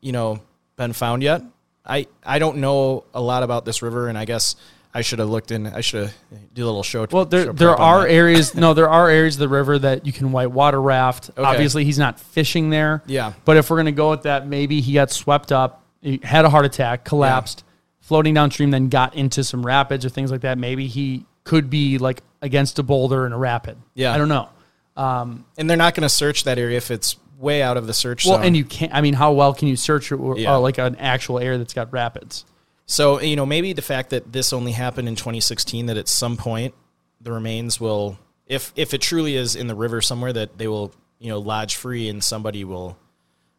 you 0.00 0.12
know, 0.12 0.40
been 0.76 0.92
found 0.92 1.22
yet. 1.22 1.42
I 1.84 2.06
I 2.24 2.38
don't 2.38 2.58
know 2.58 3.04
a 3.14 3.20
lot 3.20 3.42
about 3.42 3.64
this 3.64 3.82
river, 3.82 4.08
and 4.08 4.18
I 4.18 4.24
guess 4.24 4.54
I 4.92 5.02
should 5.02 5.20
have 5.20 5.28
looked 5.28 5.50
in. 5.52 5.66
I 5.68 5.80
should 5.82 6.04
have 6.06 6.14
do 6.54 6.64
a 6.64 6.66
little 6.66 6.82
show. 6.82 7.06
Well, 7.10 7.24
there 7.24 7.44
show 7.46 7.52
there 7.52 7.70
are 7.76 8.06
areas. 8.06 8.54
No, 8.60 8.74
there 8.74 8.88
are 8.90 9.08
areas 9.08 9.36
of 9.36 9.40
the 9.40 9.48
river 9.48 9.78
that 9.78 10.04
you 10.06 10.12
can 10.12 10.32
whitewater 10.32 10.80
raft. 10.82 11.30
Okay. 11.30 11.42
Obviously, 11.42 11.84
he's 11.84 11.98
not 11.98 12.18
fishing 12.18 12.70
there. 12.70 13.02
Yeah. 13.06 13.34
But 13.44 13.56
if 13.56 13.70
we're 13.70 13.76
gonna 13.76 13.92
go 13.92 14.10
with 14.10 14.22
that, 14.22 14.46
maybe 14.48 14.80
he 14.80 14.94
got 14.94 15.10
swept 15.10 15.52
up, 15.52 15.84
he 16.02 16.18
had 16.22 16.44
a 16.44 16.50
heart 16.50 16.64
attack, 16.64 17.04
collapsed, 17.04 17.62
floating 18.00 18.34
downstream, 18.34 18.70
then 18.72 18.88
got 18.88 19.14
into 19.14 19.44
some 19.44 19.64
rapids 19.64 20.04
or 20.04 20.08
things 20.08 20.30
like 20.32 20.40
that. 20.40 20.58
Maybe 20.58 20.88
he 20.88 21.24
could 21.44 21.70
be 21.70 21.98
like 21.98 22.22
against 22.42 22.78
a 22.78 22.82
boulder 22.82 23.26
in 23.26 23.32
a 23.32 23.38
rapid. 23.38 23.76
Yeah. 23.94 24.12
I 24.12 24.18
don't 24.18 24.28
know. 24.28 24.48
and 24.96 25.70
they're 25.70 25.76
not 25.76 25.94
going 25.94 26.02
to 26.02 26.08
search 26.08 26.44
that 26.44 26.58
area 26.58 26.76
if 26.76 26.90
it's 26.90 27.16
way 27.38 27.62
out 27.62 27.76
of 27.76 27.86
the 27.86 27.94
search 27.94 28.26
Well, 28.26 28.36
zone. 28.36 28.44
and 28.46 28.56
you 28.56 28.64
can't. 28.64 28.92
I 28.94 29.00
mean, 29.00 29.14
how 29.14 29.32
well 29.32 29.54
can 29.54 29.68
you 29.68 29.76
search 29.76 30.12
or, 30.12 30.36
Yeah. 30.38 30.54
uh, 30.54 30.58
like 30.58 30.78
an 30.78 30.96
actual 30.96 31.38
area 31.38 31.56
that's 31.58 31.72
got 31.72 31.92
rapids? 31.92 32.44
So, 32.90 33.20
you 33.20 33.36
know, 33.36 33.46
maybe 33.46 33.72
the 33.72 33.82
fact 33.82 34.10
that 34.10 34.32
this 34.32 34.52
only 34.52 34.72
happened 34.72 35.06
in 35.06 35.14
2016, 35.14 35.86
that 35.86 35.96
at 35.96 36.08
some 36.08 36.36
point 36.36 36.74
the 37.20 37.30
remains 37.30 37.80
will, 37.80 38.18
if 38.48 38.72
if 38.74 38.92
it 38.92 39.00
truly 39.00 39.36
is 39.36 39.54
in 39.54 39.68
the 39.68 39.76
river 39.76 40.00
somewhere, 40.00 40.32
that 40.32 40.58
they 40.58 40.66
will, 40.66 40.92
you 41.20 41.28
know, 41.28 41.38
lodge 41.38 41.76
free 41.76 42.08
and 42.08 42.22
somebody 42.22 42.64
will 42.64 42.98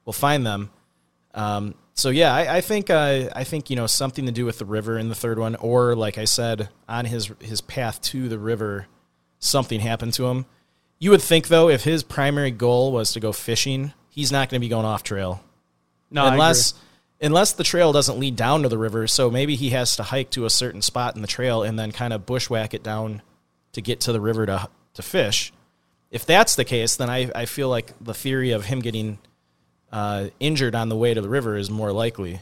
will 0.04 0.12
find 0.12 0.46
them. 0.46 0.70
Um, 1.34 1.76
so 1.94 2.10
yeah, 2.10 2.36
I, 2.36 2.58
I 2.58 2.62
think 2.62 2.90
uh, 2.90 3.30
I 3.34 3.46
think 3.46 3.70
you 3.70 3.78
know 3.78 3.88
something 3.88 4.26
to 4.26 4.34
do 4.34 4.44
with 4.44 4.60
the 4.60 4.66
river 4.66 4.98
in 4.98 5.08
the 5.08 5.16
third 5.16 5.40
one, 5.40 5.56
or 5.56 5.96
like 5.96 6.18
I 6.18 6.26
said, 6.26 6.68
on 6.90 7.06
his 7.06 7.32
his 7.40 7.62
path 7.62 8.02
to 8.02 8.28
the 8.28 8.38
river, 8.38 8.88
something 9.40 9.80
happened 9.80 10.14
to 10.16 10.28
him. 10.28 10.46
You 11.00 11.12
would 11.12 11.22
think 11.22 11.48
though, 11.48 11.70
if 11.70 11.86
his 11.86 12.04
primary 12.04 12.52
goal 12.52 12.92
was 12.92 13.14
to 13.14 13.22
go 13.22 13.32
fishing, 13.32 13.94
he's 14.10 14.30
not 14.30 14.50
going 14.50 14.60
to 14.60 14.66
be 14.66 14.70
going 14.70 14.86
off 14.86 15.04
trail 15.04 15.42
No, 16.10 16.26
I 16.26 16.34
unless. 16.34 16.74
Unless 17.22 17.54
the 17.54 17.64
trail 17.64 17.94
doesn't 17.94 18.20
lead 18.20 18.36
down 18.36 18.64
to 18.64 18.70
the 18.70 18.78
river. 18.78 19.08
So 19.08 19.30
maybe 19.30 19.56
he 19.56 19.70
has 19.70 19.96
to 19.98 20.04
hike 20.04 20.32
to 20.32 20.46
a 20.46 20.50
certain 20.50 20.82
spot 20.82 21.16
in 21.16 21.22
the 21.22 21.28
trail 21.28 21.64
and 21.64 21.78
then 21.78 21.92
kind 21.92 22.14
of 22.14 22.26
bushwhack 22.26 22.74
it 22.74 22.84
down 22.84 23.22
to 23.74 23.82
get 23.82 24.02
to 24.02 24.12
the 24.12 24.22
river 24.22 24.46
to 24.46 24.70
to 24.96 25.02
fish. 25.02 25.54
If 26.10 26.26
that's 26.26 26.56
the 26.56 26.66
case, 26.66 26.98
then 26.98 27.10
I, 27.10 27.32
I 27.34 27.46
feel 27.46 27.70
like 27.70 27.94
the 28.02 28.14
theory 28.14 28.52
of 28.52 28.66
him 28.66 28.80
getting 28.80 29.18
uh, 29.92 30.28
injured 30.40 30.76
on 30.76 30.90
the 30.90 30.98
way 30.98 31.14
to 31.14 31.22
the 31.22 31.30
river 31.30 31.56
is 31.56 31.70
more 31.70 31.94
likely. 31.94 32.42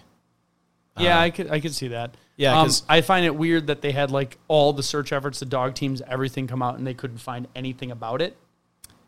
Yeah, 0.98 1.20
I 1.20 1.30
could 1.30 1.50
I 1.50 1.60
could 1.60 1.74
see 1.74 1.90
that. 1.90 2.16
Yeah, 2.36 2.60
um, 2.60 2.70
I 2.88 3.02
find 3.02 3.26
it 3.26 3.36
weird 3.36 3.68
that 3.68 3.82
they 3.82 3.92
had 3.92 4.12
like 4.12 4.38
all 4.48 4.74
the 4.74 4.84
search 4.84 5.12
efforts, 5.12 5.40
the 5.40 5.46
dog 5.46 5.76
teams, 5.76 6.02
everything 6.08 6.48
come 6.48 6.62
out, 6.62 6.78
and 6.78 6.88
they 6.88 6.94
couldn't 6.94 7.20
find 7.20 7.48
anything 7.56 7.92
about 7.92 8.22
it. 8.22 8.36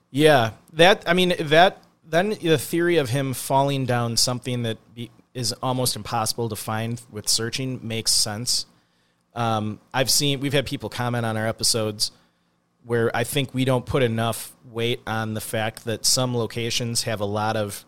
Yeah, 0.10 0.52
that 0.74 1.04
I 1.08 1.14
mean 1.14 1.34
that 1.40 1.82
then 2.06 2.30
the 2.30 2.58
theory 2.58 2.98
of 2.98 3.10
him 3.10 3.34
falling 3.34 3.86
down 3.86 4.18
something 4.18 4.64
that 4.64 4.78
be, 4.94 5.10
is 5.34 5.54
almost 5.64 5.96
impossible 5.96 6.50
to 6.50 6.56
find 6.56 7.02
with 7.12 7.30
searching 7.30 7.80
makes 7.88 8.12
sense. 8.12 8.66
Um, 9.34 9.80
I've 9.94 10.10
seen 10.10 10.40
we've 10.40 10.54
had 10.54 10.66
people 10.66 10.90
comment 10.90 11.26
on 11.26 11.38
our 11.38 11.48
episodes 11.48 12.12
where 12.84 13.16
I 13.16 13.24
think 13.24 13.54
we 13.54 13.64
don't 13.64 13.86
put 13.86 14.04
enough 14.04 14.54
weight 14.70 15.02
on 15.06 15.34
the 15.34 15.42
fact 15.42 15.86
that 15.86 16.06
some 16.06 16.36
locations 16.36 17.04
have 17.04 17.22
a 17.22 17.26
lot 17.26 17.56
of 17.56 17.86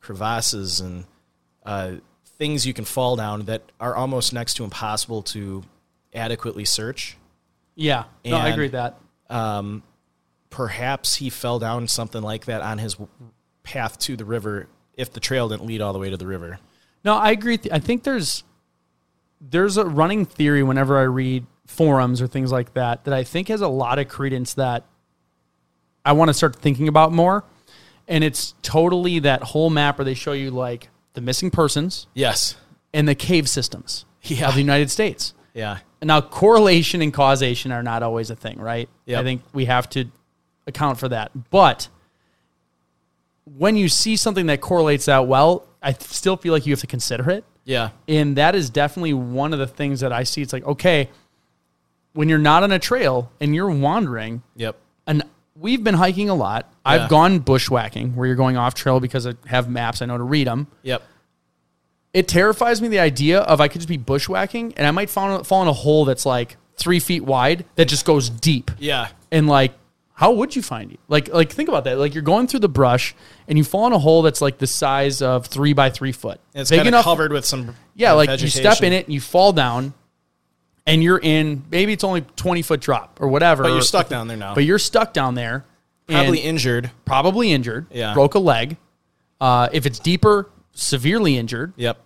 crevasses 0.00 0.80
and 0.80 1.04
uh, 1.64 1.92
things 2.38 2.66
you 2.66 2.74
can 2.74 2.84
fall 2.84 3.14
down 3.14 3.44
that 3.44 3.62
are 3.78 3.94
almost 3.94 4.32
next 4.32 4.54
to 4.54 4.64
impossible 4.64 5.22
to 5.22 5.62
adequately 6.14 6.64
search. 6.64 7.16
Yeah, 7.74 8.04
no, 8.24 8.36
I 8.36 8.48
agree 8.48 8.68
with 8.70 8.72
that. 8.72 8.98
perhaps 10.50 11.16
he 11.16 11.30
fell 11.30 11.58
down 11.58 11.88
something 11.88 12.22
like 12.22 12.46
that 12.46 12.62
on 12.62 12.78
his 12.78 12.96
path 13.62 13.98
to 14.00 14.16
the 14.16 14.24
river 14.24 14.68
if 14.94 15.12
the 15.12 15.20
trail 15.20 15.48
didn't 15.48 15.64
lead 15.64 15.80
all 15.80 15.92
the 15.92 15.98
way 15.98 16.10
to 16.10 16.16
the 16.16 16.26
river. 16.26 16.58
No, 17.04 17.16
I 17.16 17.30
agree. 17.32 17.58
I 17.72 17.78
think 17.78 18.04
there's 18.04 18.44
there's 19.40 19.76
a 19.76 19.84
running 19.84 20.24
theory 20.24 20.62
whenever 20.62 20.98
I 20.98 21.02
read 21.02 21.46
forums 21.66 22.20
or 22.22 22.26
things 22.28 22.52
like 22.52 22.74
that 22.74 23.04
that 23.04 23.14
I 23.14 23.24
think 23.24 23.48
has 23.48 23.60
a 23.60 23.68
lot 23.68 23.98
of 23.98 24.06
credence 24.08 24.54
that 24.54 24.84
I 26.04 26.12
want 26.12 26.28
to 26.28 26.34
start 26.34 26.56
thinking 26.56 26.86
about 26.88 27.12
more. 27.12 27.44
And 28.08 28.22
it's 28.22 28.54
totally 28.62 29.18
that 29.20 29.42
whole 29.42 29.70
map 29.70 29.98
where 29.98 30.04
they 30.04 30.14
show 30.14 30.32
you 30.32 30.50
like 30.50 30.90
the 31.14 31.20
missing 31.20 31.50
persons 31.50 32.06
Yes. 32.14 32.56
and 32.92 33.08
the 33.08 33.14
cave 33.14 33.48
systems 33.48 34.04
Yeah. 34.22 34.48
of 34.48 34.54
the 34.54 34.60
United 34.60 34.90
States. 34.90 35.34
Yeah. 35.54 35.78
Now, 36.02 36.20
correlation 36.20 37.02
and 37.02 37.12
causation 37.12 37.70
are 37.72 37.82
not 37.82 38.02
always 38.02 38.30
a 38.30 38.36
thing, 38.36 38.58
right? 38.58 38.88
Yep. 39.06 39.20
I 39.20 39.22
think 39.24 39.42
we 39.52 39.64
have 39.66 39.88
to 39.90 40.06
account 40.66 40.98
for 40.98 41.08
that. 41.08 41.30
But 41.50 41.88
when 43.44 43.76
you 43.76 43.88
see 43.88 44.16
something 44.16 44.46
that 44.46 44.60
correlates 44.60 45.06
that 45.06 45.26
well, 45.26 45.66
I 45.82 45.92
still 45.94 46.36
feel 46.36 46.52
like 46.52 46.64
you 46.66 46.72
have 46.72 46.80
to 46.80 46.86
consider 46.86 47.30
it. 47.30 47.44
Yeah. 47.64 47.90
And 48.08 48.36
that 48.36 48.54
is 48.54 48.70
definitely 48.70 49.14
one 49.14 49.52
of 49.52 49.58
the 49.58 49.66
things 49.66 50.00
that 50.00 50.12
I 50.12 50.22
see. 50.24 50.42
It's 50.42 50.52
like, 50.52 50.64
okay, 50.64 51.08
when 52.12 52.28
you're 52.28 52.38
not 52.38 52.62
on 52.62 52.72
a 52.72 52.78
trail 52.78 53.30
and 53.40 53.54
you're 53.54 53.70
wandering, 53.70 54.42
Yep. 54.56 54.76
and 55.06 55.22
we've 55.56 55.82
been 55.82 55.94
hiking 55.94 56.28
a 56.28 56.34
lot. 56.34 56.72
I've 56.84 57.08
gone 57.08 57.38
bushwhacking 57.40 58.14
where 58.16 58.26
you're 58.26 58.36
going 58.36 58.56
off 58.56 58.74
trail 58.74 59.00
because 59.00 59.26
I 59.26 59.34
have 59.46 59.68
maps, 59.68 60.02
I 60.02 60.06
know 60.06 60.18
to 60.18 60.24
read 60.24 60.46
them. 60.46 60.66
Yep. 60.82 61.02
It 62.12 62.28
terrifies 62.28 62.82
me 62.82 62.88
the 62.88 62.98
idea 62.98 63.40
of 63.40 63.60
I 63.60 63.68
could 63.68 63.80
just 63.80 63.88
be 63.88 63.96
bushwhacking 63.96 64.74
and 64.76 64.86
I 64.86 64.90
might 64.90 65.08
fall, 65.08 65.42
fall 65.44 65.62
in 65.62 65.68
a 65.68 65.72
hole 65.72 66.04
that's 66.04 66.26
like 66.26 66.56
three 66.76 67.00
feet 67.00 67.24
wide 67.24 67.64
that 67.76 67.86
just 67.86 68.04
goes 68.04 68.28
deep. 68.28 68.70
Yeah. 68.78 69.08
And 69.30 69.46
like, 69.48 69.72
how 70.14 70.32
would 70.32 70.54
you 70.54 70.62
find 70.62 70.92
it? 70.92 71.00
Like, 71.08 71.28
like 71.32 71.50
think 71.50 71.68
about 71.68 71.84
that. 71.84 71.98
Like 71.98 72.14
you're 72.14 72.22
going 72.22 72.46
through 72.46 72.60
the 72.60 72.68
brush 72.68 73.14
and 73.48 73.56
you 73.58 73.64
fall 73.64 73.86
in 73.86 73.92
a 73.92 73.98
hole 73.98 74.22
that's 74.22 74.40
like 74.40 74.58
the 74.58 74.66
size 74.66 75.22
of 75.22 75.46
three 75.46 75.72
by 75.72 75.90
three 75.90 76.12
foot. 76.12 76.40
It's 76.54 76.70
Big 76.70 76.86
enough- 76.86 77.04
covered 77.04 77.32
with 77.32 77.44
some 77.44 77.74
Yeah, 77.94 78.12
like 78.12 78.40
you 78.40 78.48
step 78.48 78.82
in 78.82 78.92
it 78.92 79.06
and 79.06 79.14
you 79.14 79.20
fall 79.20 79.52
down, 79.52 79.94
and 80.86 81.02
you're 81.02 81.18
in. 81.22 81.64
Maybe 81.70 81.92
it's 81.92 82.04
only 82.04 82.22
twenty 82.36 82.62
foot 82.62 82.80
drop 82.80 83.18
or 83.20 83.28
whatever. 83.28 83.62
But 83.62 83.72
you're 83.72 83.82
stuck 83.82 84.08
down 84.08 84.28
there 84.28 84.36
now. 84.36 84.54
But 84.54 84.64
you're 84.64 84.78
stuck 84.78 85.12
down 85.12 85.34
there, 85.34 85.64
Probably 86.08 86.40
injured. 86.40 86.90
probably 87.04 87.52
injured. 87.52 87.86
Yeah. 87.90 88.14
broke 88.14 88.34
a 88.34 88.38
leg. 88.40 88.76
Uh, 89.40 89.68
if 89.72 89.86
it's 89.86 89.98
deeper, 89.98 90.50
severely 90.72 91.36
injured. 91.36 91.72
Yep. 91.76 91.98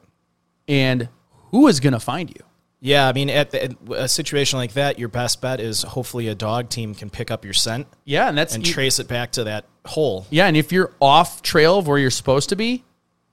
And 0.69 1.09
who 1.51 1.69
is 1.69 1.81
going 1.81 1.93
to 1.93 2.01
find 2.01 2.31
you? 2.31 2.43
Yeah, 2.81 3.09
I 3.09 3.13
mean, 3.15 3.31
at, 3.31 3.51
the, 3.53 3.65
at 3.65 3.73
a 3.91 4.09
situation 4.09 4.59
like 4.59 4.75
that, 4.75 4.99
your 4.99 5.09
best 5.09 5.41
bet 5.41 5.61
is 5.61 5.83
hopefully 5.83 6.29
a 6.29 6.35
dog 6.35 6.69
team 6.69 6.95
can 6.95 7.09
pick 7.11 7.31
up 7.31 7.45
your 7.45 7.55
scent 7.55 7.87
Yeah, 8.05 8.29
and 8.29 8.37
that's 8.37 8.55
and 8.55 8.67
you- 8.67 8.73
trace 8.73 8.99
it 8.99 9.09
back 9.09 9.33
to 9.33 9.45
that 9.45 9.65
hole. 9.87 10.27
Yeah, 10.31 10.47
and 10.47 10.57
if 10.57 10.73
you're 10.73 10.93
off 11.01 11.41
trail 11.43 11.79
of 11.79 11.87
where 11.89 11.99
you're 11.99 12.11
supposed 12.11 12.51
to 12.51 12.57
be, 12.57 12.85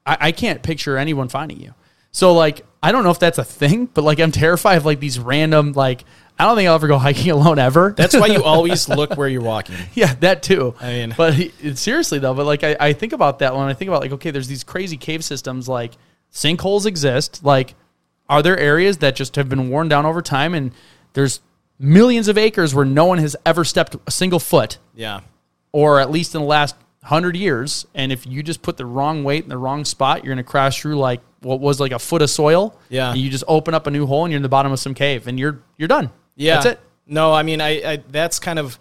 I, 0.05 0.17
I 0.19 0.31
can't 0.31 0.63
picture 0.63 0.97
anyone 0.97 1.27
finding 1.27 1.59
you. 1.59 1.73
So 2.11 2.33
like, 2.33 2.65
I 2.81 2.91
don't 2.91 3.03
know 3.03 3.11
if 3.11 3.19
that's 3.19 3.37
a 3.37 3.43
thing, 3.43 3.85
but 3.87 4.03
like, 4.03 4.19
I'm 4.19 4.31
terrified 4.31 4.75
of 4.77 4.85
like 4.85 4.99
these 4.99 5.19
random 5.19 5.73
like. 5.73 6.05
I 6.39 6.45
don't 6.45 6.55
think 6.55 6.67
I'll 6.67 6.73
ever 6.75 6.87
go 6.87 6.97
hiking 6.99 7.29
alone 7.31 7.59
ever. 7.59 7.93
That's 7.95 8.15
why 8.15 8.25
you 8.25 8.43
always 8.45 8.89
look 8.89 9.15
where 9.17 9.27
you're 9.27 9.43
walking. 9.43 9.75
Yeah, 9.93 10.15
that 10.15 10.41
too. 10.41 10.73
I 10.81 10.87
mean- 10.93 11.13
but 11.17 11.35
seriously 11.77 12.17
though, 12.19 12.33
but 12.33 12.45
like 12.47 12.63
I, 12.63 12.75
I 12.79 12.93
think 12.93 13.13
about 13.13 13.39
that 13.39 13.55
when 13.55 13.67
I 13.67 13.73
think 13.73 13.89
about 13.89 14.01
like, 14.01 14.13
okay, 14.13 14.31
there's 14.31 14.47
these 14.47 14.63
crazy 14.63 14.97
cave 14.97 15.23
systems. 15.23 15.67
Like 15.69 15.93
sinkholes 16.31 16.85
exist. 16.87 17.43
Like, 17.43 17.75
are 18.29 18.41
there 18.41 18.57
areas 18.57 18.97
that 18.99 19.15
just 19.15 19.35
have 19.35 19.49
been 19.49 19.69
worn 19.69 19.89
down 19.89 20.05
over 20.05 20.21
time, 20.21 20.53
and 20.53 20.71
there's 21.13 21.41
millions 21.79 22.27
of 22.27 22.37
acres 22.37 22.73
where 22.73 22.85
no 22.85 23.05
one 23.05 23.17
has 23.17 23.35
ever 23.45 23.63
stepped 23.63 23.95
a 24.07 24.11
single 24.11 24.39
foot, 24.39 24.77
Yeah. 24.95 25.21
or 25.71 25.99
at 25.99 26.09
least 26.11 26.33
in 26.35 26.41
the 26.41 26.47
last 26.47 26.75
hundred 27.03 27.35
years. 27.35 27.85
And 27.93 28.11
if 28.11 28.25
you 28.25 28.41
just 28.43 28.61
put 28.61 28.77
the 28.77 28.85
wrong 28.85 29.23
weight 29.23 29.43
in 29.43 29.49
the 29.49 29.57
wrong 29.57 29.83
spot, 29.83 30.23
you're 30.23 30.33
gonna 30.33 30.43
crash 30.43 30.81
through 30.81 30.97
like 30.97 31.19
what 31.41 31.59
was 31.59 31.79
like 31.81 31.91
a 31.91 31.99
foot 31.99 32.21
of 32.21 32.29
soil. 32.29 32.79
Yeah. 32.89 33.11
and 33.11 33.19
you 33.19 33.29
just 33.29 33.43
open 33.47 33.73
up 33.73 33.87
a 33.87 33.91
new 33.91 34.05
hole, 34.05 34.23
and 34.23 34.31
you're 34.31 34.37
in 34.37 34.43
the 34.43 34.49
bottom 34.49 34.71
of 34.71 34.79
some 34.79 34.93
cave, 34.93 35.27
and 35.27 35.37
you're 35.39 35.59
you're 35.77 35.89
done. 35.89 36.09
Yeah, 36.35 36.55
that's 36.55 36.65
it. 36.67 36.79
No, 37.05 37.33
I 37.33 37.43
mean, 37.43 37.59
I, 37.59 37.69
I 37.93 38.03
that's 38.09 38.39
kind 38.39 38.57
of 38.57 38.79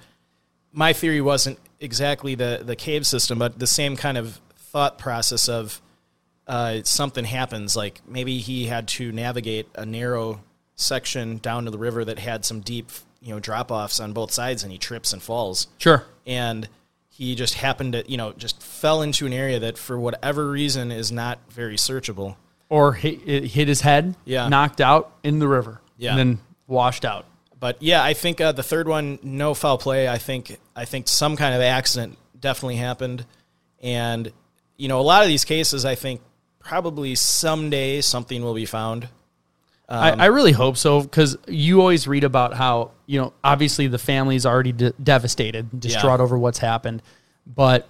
my 0.73 0.93
theory 0.93 1.21
wasn't 1.21 1.59
exactly 1.81 2.37
the 2.37 2.63
the 2.65 2.77
cave 2.77 3.07
system, 3.07 3.39
but 3.41 3.59
the 3.59 3.67
same 3.67 3.97
kind 3.97 4.17
of 4.17 4.41
thought 4.57 4.97
process 4.99 5.49
of 5.49 5.83
uh, 6.53 6.83
something 6.85 7.25
happens. 7.25 7.75
Like 7.75 8.01
maybe 8.07 8.39
he 8.39 8.67
had 8.67 8.87
to 8.89 9.11
navigate 9.13 9.69
a 9.75 9.87
narrow 9.87 10.41
section 10.77 11.39
down 11.39 11.65
to 11.65 11.71
the 11.71 11.79
river 11.79 12.05
that 12.05 12.19
had 12.19 12.45
some 12.45 12.61
deep, 12.61 12.91
you 13.21 13.33
know, 13.33 13.41
drop 13.41 13.71
offs 13.71 14.01
on 14.01 14.13
both 14.13 14.33
sides, 14.33 14.63
and 14.63 14.71
he 14.73 14.79
trips 14.79 15.13
and 15.13 15.23
falls. 15.23 15.67
Sure. 15.79 16.05
And 16.27 16.69
he 17.09 17.35
just 17.35 17.55
happened 17.55 17.93
to, 17.95 18.11
you 18.11 18.17
know, 18.17 18.33
just 18.33 18.63
fell 18.63 19.03
into 19.03 19.27
an 19.27 19.33
area 19.33 19.59
that, 19.61 19.79
for 19.79 19.99
whatever 19.99 20.51
reason, 20.51 20.91
is 20.93 21.11
not 21.13 21.39
very 21.51 21.77
searchable. 21.77 22.37
Or 22.69 22.95
hit, 22.95 23.21
hit 23.27 23.69
his 23.69 23.83
head, 23.83 24.15
Yeah. 24.25 24.49
knocked 24.49 24.81
out 24.81 25.13
in 25.23 25.39
the 25.39 25.47
river, 25.49 25.81
Yeah. 25.99 26.11
and 26.11 26.19
then 26.19 26.39
washed 26.67 27.05
out. 27.05 27.27
But 27.61 27.77
yeah, 27.81 28.03
I 28.03 28.15
think 28.15 28.41
uh, 28.41 28.53
the 28.53 28.63
third 28.63 28.89
one, 28.89 29.19
no 29.23 29.55
foul 29.55 29.79
play. 29.79 30.09
I 30.09 30.19
think 30.19 30.59
I 30.75 30.85
think 30.85 31.07
some 31.07 31.37
kind 31.37 31.55
of 31.55 31.61
accident 31.61 32.19
definitely 32.41 32.77
happened, 32.77 33.25
and 33.83 34.33
you 34.77 34.89
know, 34.89 34.99
a 34.99 35.03
lot 35.03 35.23
of 35.23 35.29
these 35.29 35.45
cases, 35.45 35.85
I 35.85 35.95
think 35.95 36.21
probably 36.65 37.15
someday 37.15 38.01
something 38.01 38.43
will 38.43 38.55
be 38.55 38.67
found. 38.67 39.05
Um, 39.89 40.21
I, 40.21 40.25
I 40.25 40.27
really 40.27 40.53
hope 40.53 40.77
so 40.77 41.03
because 41.03 41.37
you 41.47 41.81
always 41.81 42.07
read 42.09 42.25
about 42.25 42.55
how 42.55 42.93
you 43.07 43.21
know 43.21 43.33
obviously 43.45 43.89
the 43.89 43.99
family's 43.99 44.47
already 44.47 44.73
de- 44.73 44.93
devastated, 44.93 45.81
distraught 45.81 46.21
over 46.21 46.39
what's 46.39 46.59
happened, 46.59 47.03
but 47.47 47.89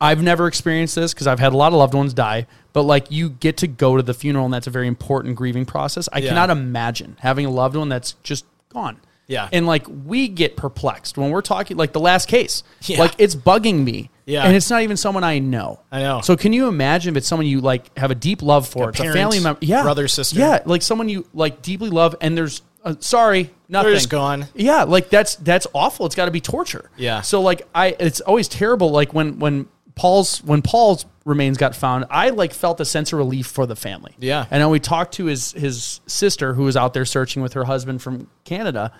I've 0.00 0.22
never 0.22 0.46
experienced 0.46 0.94
this 0.94 1.12
because 1.14 1.26
I've 1.26 1.40
had 1.40 1.52
a 1.52 1.56
lot 1.56 1.72
of 1.72 1.78
loved 1.78 1.94
ones 1.94 2.14
die. 2.14 2.46
But 2.72 2.82
like 2.82 3.10
you 3.10 3.30
get 3.30 3.56
to 3.58 3.66
go 3.66 3.96
to 3.96 4.02
the 4.02 4.14
funeral, 4.14 4.44
and 4.44 4.54
that's 4.54 4.66
a 4.66 4.70
very 4.70 4.86
important 4.86 5.34
grieving 5.36 5.64
process. 5.64 6.08
I 6.12 6.18
Yeah. 6.18 6.28
cannot 6.30 6.50
imagine 6.50 7.16
having 7.20 7.46
a 7.46 7.50
loved 7.50 7.74
one 7.76 7.88
that's 7.88 8.12
just 8.22 8.44
gone. 8.68 8.98
Yeah. 9.28 9.48
and 9.52 9.66
like 9.66 9.86
we 9.88 10.26
get 10.26 10.56
perplexed 10.56 11.16
when 11.16 11.30
we're 11.30 11.42
talking 11.42 11.76
like 11.76 11.92
the 11.92 12.00
last 12.00 12.26
case. 12.28 12.62
Yeah. 12.82 12.98
like 12.98 13.14
it's 13.18 13.36
bugging 13.36 13.84
me. 13.84 14.10
Yeah. 14.26 14.44
and 14.44 14.56
it's 14.56 14.68
not 14.68 14.82
even 14.82 14.96
someone 14.96 15.24
I 15.24 15.38
know. 15.38 15.80
I 15.92 16.00
know. 16.00 16.20
So 16.22 16.36
can 16.36 16.52
you 16.52 16.66
imagine 16.68 17.14
if 17.14 17.18
it's 17.18 17.28
someone 17.28 17.46
you 17.46 17.60
like 17.60 17.96
have 17.96 18.10
a 18.10 18.14
deep 18.14 18.42
love 18.42 18.66
for? 18.68 18.86
Like 18.86 18.98
a 18.98 19.02
it's 19.04 19.10
a 19.10 19.12
family 19.12 19.40
member, 19.40 19.60
yeah, 19.62 19.82
brother, 19.82 20.08
sister. 20.08 20.38
yeah, 20.38 20.62
like 20.66 20.82
someone 20.82 21.08
you 21.08 21.26
like 21.32 21.62
deeply 21.62 21.90
love, 21.90 22.16
and 22.20 22.36
there's 22.36 22.62
uh, 22.84 22.94
sorry, 23.00 23.50
nothing. 23.68 23.88
They're 23.88 23.96
just 23.96 24.10
gone. 24.10 24.46
Yeah, 24.54 24.84
like 24.84 25.10
that's 25.10 25.36
that's 25.36 25.66
awful. 25.72 26.06
It's 26.06 26.14
got 26.14 26.26
to 26.26 26.30
be 26.30 26.40
torture. 26.40 26.90
Yeah. 26.96 27.22
So 27.22 27.40
like 27.42 27.62
I, 27.74 27.96
it's 27.98 28.20
always 28.20 28.48
terrible. 28.48 28.90
Like 28.90 29.14
when 29.14 29.38
when 29.38 29.68
Paul's 29.98 30.42
when 30.44 30.62
Paul's 30.62 31.04
remains 31.24 31.58
got 31.58 31.74
found, 31.74 32.06
I 32.10 32.30
like 32.30 32.54
felt 32.54 32.80
a 32.80 32.84
sense 32.84 33.12
of 33.12 33.18
relief 33.18 33.46
for 33.46 33.66
the 33.66 33.76
family. 33.76 34.14
Yeah. 34.18 34.46
And 34.50 34.62
then 34.62 34.70
we 34.70 34.80
talked 34.80 35.14
to 35.14 35.26
his 35.26 35.52
his 35.52 36.00
sister 36.06 36.54
who 36.54 36.62
was 36.64 36.76
out 36.76 36.94
there 36.94 37.04
searching 37.04 37.42
with 37.42 37.52
her 37.54 37.64
husband 37.64 38.00
from 38.00 38.30
Canada, 38.44 38.92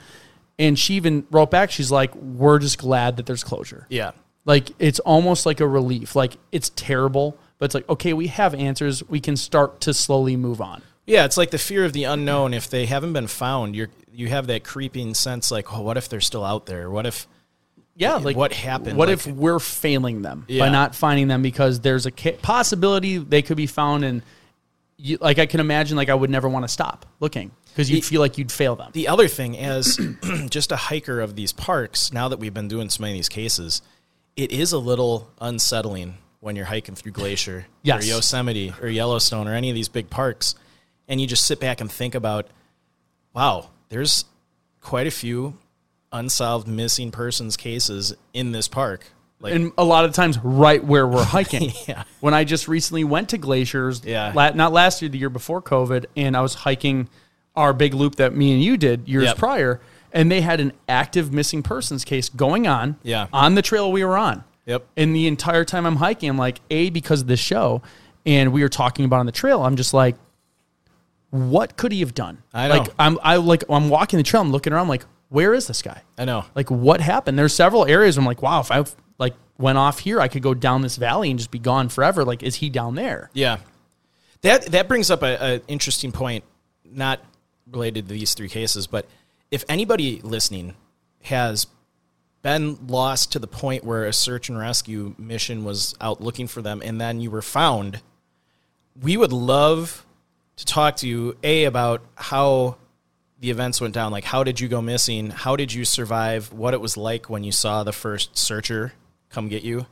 and 0.59 0.79
she 0.79 0.95
even 0.95 1.27
wrote 1.31 1.51
back. 1.51 1.71
She's 1.71 1.91
like, 1.91 2.15
"We're 2.15 2.59
just 2.59 2.79
glad 2.79 3.17
that 3.17 3.27
there's 3.27 3.45
closure." 3.45 3.87
Yeah, 3.89 4.11
Like 4.45 4.71
it's 4.79 4.99
almost 5.01 5.47
like 5.47 5.61
a 5.61 5.67
relief. 5.69 6.15
Like 6.17 6.37
it's 6.53 6.71
terrible, 6.75 7.39
but 7.59 7.67
it's 7.67 7.75
like 7.75 7.89
okay, 7.89 8.13
we 8.13 8.27
have 8.27 8.55
answers. 8.55 9.03
We 9.09 9.21
can 9.21 9.37
start 9.37 9.81
to 9.83 9.95
slowly 9.95 10.37
move 10.37 10.61
on. 10.61 10.83
yeah. 11.07 11.25
It's 11.25 11.37
like 11.37 11.51
the 11.51 11.59
fear 11.59 11.85
of 11.85 11.93
the 11.93 12.05
unknown. 12.05 12.53
If 12.55 12.69
they 12.69 12.87
haven't 12.87 13.13
been 13.13 13.29
found, 13.29 13.77
you're 13.77 13.89
you 14.13 14.27
have 14.29 14.49
that 14.49 14.65
creeping 14.65 15.15
sense, 15.15 15.53
like, 15.53 15.73
oh, 15.73 15.81
what 15.83 15.97
if 15.97 16.09
they're 16.09 16.21
still 16.21 16.45
out 16.45 16.67
there? 16.67 16.91
What 16.91 17.07
if? 17.07 17.29
Yeah, 17.99 18.15
like 18.15 18.37
what 18.37 18.53
happened? 18.53 18.97
What 18.97 19.09
Like- 19.09 19.15
if 19.19 19.27
we're 19.27 19.59
failing 19.59 20.23
them 20.23 20.47
by 20.49 20.69
not 20.71 20.95
finding 20.95 21.29
them 21.29 21.43
because 21.43 21.81
there's 21.81 22.07
a 22.07 22.13
possibility 22.13 23.19
they 23.19 23.43
could 23.43 23.57
be 23.57 23.67
found 23.67 24.05
and 24.05 24.23
you, 24.97 25.19
like 25.21 25.39
I 25.39 25.47
can 25.47 25.61
imagine 25.61 25.97
like 25.97 26.09
I 26.09 26.15
would 26.15 26.31
never 26.31 26.49
want 26.49 26.65
to 26.65 26.69
stop 26.69 27.07
looking 27.21 27.51
because 27.67 27.91
you'd 27.91 28.05
feel 28.05 28.21
like 28.21 28.39
you'd 28.39 28.51
fail 28.53 28.75
them. 28.77 28.91
The 28.93 29.09
other 29.09 29.29
thing, 29.29 29.59
as 29.59 29.99
just 30.49 30.73
a 30.73 30.77
hiker 30.77 31.21
of 31.21 31.37
these 31.37 31.53
parks, 31.53 32.13
now 32.13 32.29
that 32.29 32.39
we've 32.39 32.55
been 32.55 32.69
doing 32.69 32.89
so 32.89 33.03
many 33.03 33.13
of 33.15 33.19
these 33.19 33.29
cases, 33.29 33.83
it 34.37 34.51
is 34.53 34.73
a 34.73 34.79
little 34.79 35.31
unsettling 35.41 36.15
when 36.41 36.55
you're 36.57 36.65
hiking 36.67 36.95
through 36.95 37.13
Glacier 37.13 37.67
Yes. 37.83 38.05
or 38.05 38.07
Yosemite 38.09 38.73
or 38.81 38.89
Yellowstone 38.89 39.47
or 39.49 39.55
any 39.55 39.71
of 39.71 39.75
these 39.75 39.89
big 39.89 40.09
parks, 40.11 40.55
and 41.09 41.21
you 41.21 41.27
just 41.27 41.47
sit 41.47 41.59
back 41.61 41.81
and 41.81 41.91
think 41.91 42.15
about, 42.15 42.47
wow, 43.35 43.71
there's 43.89 44.25
quite 44.81 45.07
a 45.09 45.11
few 45.13 45.55
unsolved 46.13 46.67
missing 46.69 47.11
persons 47.11 47.57
cases 47.57 48.15
in 48.33 48.53
this 48.53 48.69
park. 48.69 49.07
Like, 49.41 49.55
and 49.55 49.73
a 49.79 49.85
lot 49.85 50.05
of 50.05 50.13
times 50.15 50.39
right 50.43 50.83
where 50.83 51.07
we're 51.07 51.23
hiking. 51.37 51.71
Yeah. 51.87 52.03
When 52.21 52.35
I 52.35 52.45
just 52.45 52.67
recently 52.67 53.05
went 53.05 53.29
to 53.31 53.39
glaciers, 53.39 54.03
Yeah. 54.05 54.33
la- 54.35 54.51
not 54.51 54.73
last 54.73 55.01
year, 55.03 55.09
the 55.09 55.19
year 55.19 55.31
before 55.31 55.63
COVID, 55.63 56.07
and 56.17 56.37
I 56.37 56.41
was 56.41 56.55
hiking 56.55 57.09
our 57.55 57.73
big 57.73 57.95
loop 57.95 58.17
that 58.17 58.35
me 58.35 58.53
and 58.53 58.63
you 58.63 58.77
did 58.77 59.09
years 59.09 59.25
Yep. 59.27 59.37
prior, 59.37 59.81
and 60.13 60.31
they 60.33 60.41
had 60.41 60.59
an 60.61 60.73
active 60.89 61.33
missing 61.33 61.63
persons 61.63 62.05
case 62.05 62.29
going 62.29 62.67
on 62.67 62.97
Yeah. 63.03 63.27
on 63.33 63.55
the 63.55 63.63
trail 63.63 63.93
we 63.93 64.05
were 64.05 64.17
on. 64.17 64.43
Yep. 64.67 64.87
And 64.97 65.15
the 65.15 65.27
entire 65.29 65.65
time 65.65 65.87
I'm 65.87 65.97
hiking, 65.97 66.29
I'm 66.31 66.39
like, 66.39 66.61
A, 66.71 66.91
because 66.91 67.21
of 67.21 67.27
this 67.27 67.41
show, 67.41 67.81
and 68.27 68.53
we 68.53 68.63
were 68.63 68.69
talking 68.69 69.05
about 69.05 69.21
on 69.21 69.27
the 69.27 69.33
trail, 69.33 69.63
I'm 69.63 69.77
just 69.77 69.95
like, 69.95 70.17
what 71.31 71.77
could 71.77 71.93
he 71.93 72.01
have 72.01 72.15
done? 72.15 72.43
I 72.55 72.69
know. 72.69 72.79
Like 72.79 72.89
I'm 72.99 73.19
I 73.23 73.37
like 73.37 73.65
I'm 73.69 73.89
walking 73.89 74.17
the 74.17 74.23
trail, 74.23 74.41
I'm 74.43 74.51
looking 74.51 74.73
around, 74.73 74.83
I'm 74.83 74.89
like, 74.89 75.05
where 75.29 75.55
is 75.55 75.67
this 75.67 75.83
guy? 75.83 76.03
I 76.17 76.25
know. 76.25 76.45
Like 76.55 76.71
what 76.71 77.01
happened? 77.01 77.39
There's 77.39 77.55
several 77.55 77.85
areas 77.87 78.17
where 78.17 78.23
I'm 78.23 78.27
like, 78.27 78.43
wow, 78.43 78.61
if 78.61 78.71
I 78.71 78.85
like 79.19 79.35
went 79.59 79.79
off 79.79 79.99
here, 80.01 80.21
I 80.21 80.29
could 80.29 80.43
go 80.43 80.55
down 80.55 80.83
this 80.83 80.97
valley 80.97 81.31
and 81.31 81.39
just 81.39 81.51
be 81.51 81.59
gone 81.59 81.89
forever. 81.89 82.25
Like, 82.25 82.43
is 82.43 82.57
he 82.57 82.71
down 82.71 82.95
there? 82.95 83.31
Yeah, 83.35 83.59
that 84.43 84.67
that 84.67 84.89
brings 84.89 85.11
up 85.11 85.23
a, 85.23 85.57
a 85.57 85.61
interesting 85.69 86.13
point, 86.13 86.45
not 86.85 87.21
related 87.71 88.09
to 88.09 88.15
these 88.15 88.35
three 88.35 88.49
cases, 88.49 88.87
but 88.87 89.07
if 89.51 89.65
anybody 89.69 90.21
listening 90.23 90.75
has 91.23 91.67
been 92.43 92.87
lost 92.87 93.33
to 93.33 93.39
the 93.39 93.47
point 93.47 93.85
where 93.85 94.05
a 94.05 94.13
search 94.13 94.49
and 94.49 94.59
rescue 94.59 95.15
mission 95.19 95.65
was 95.65 95.95
out 96.01 96.21
looking 96.21 96.47
for 96.47 96.63
them, 96.63 96.81
and 96.85 97.01
then 97.01 97.21
you 97.21 97.31
were 97.31 97.43
found, 97.43 98.01
we 99.01 99.17
would 99.17 99.33
love 99.33 100.07
to 100.57 100.65
talk 100.65 100.97
to 100.97 101.09
you 101.09 101.37
a 101.43 101.65
about 101.65 102.03
how 102.15 102.77
the 103.41 103.51
events 103.51 103.81
went 103.81 103.95
down. 103.95 104.11
Like, 104.13 104.25
how 104.25 104.45
did 104.45 104.61
you 104.61 104.69
go 104.69 104.81
missing? 104.83 105.31
How 105.31 105.57
did 105.57 105.73
you 105.73 105.85
survive? 105.85 106.53
What 106.53 106.75
it 106.75 106.81
was 106.81 106.97
like 106.97 107.29
when 107.31 107.45
you 107.45 107.53
saw 107.53 107.85
the 107.85 107.93
first 107.93 108.37
searcher 108.37 108.93
come 109.31 109.49
get 109.49 109.63
you. 109.63 109.87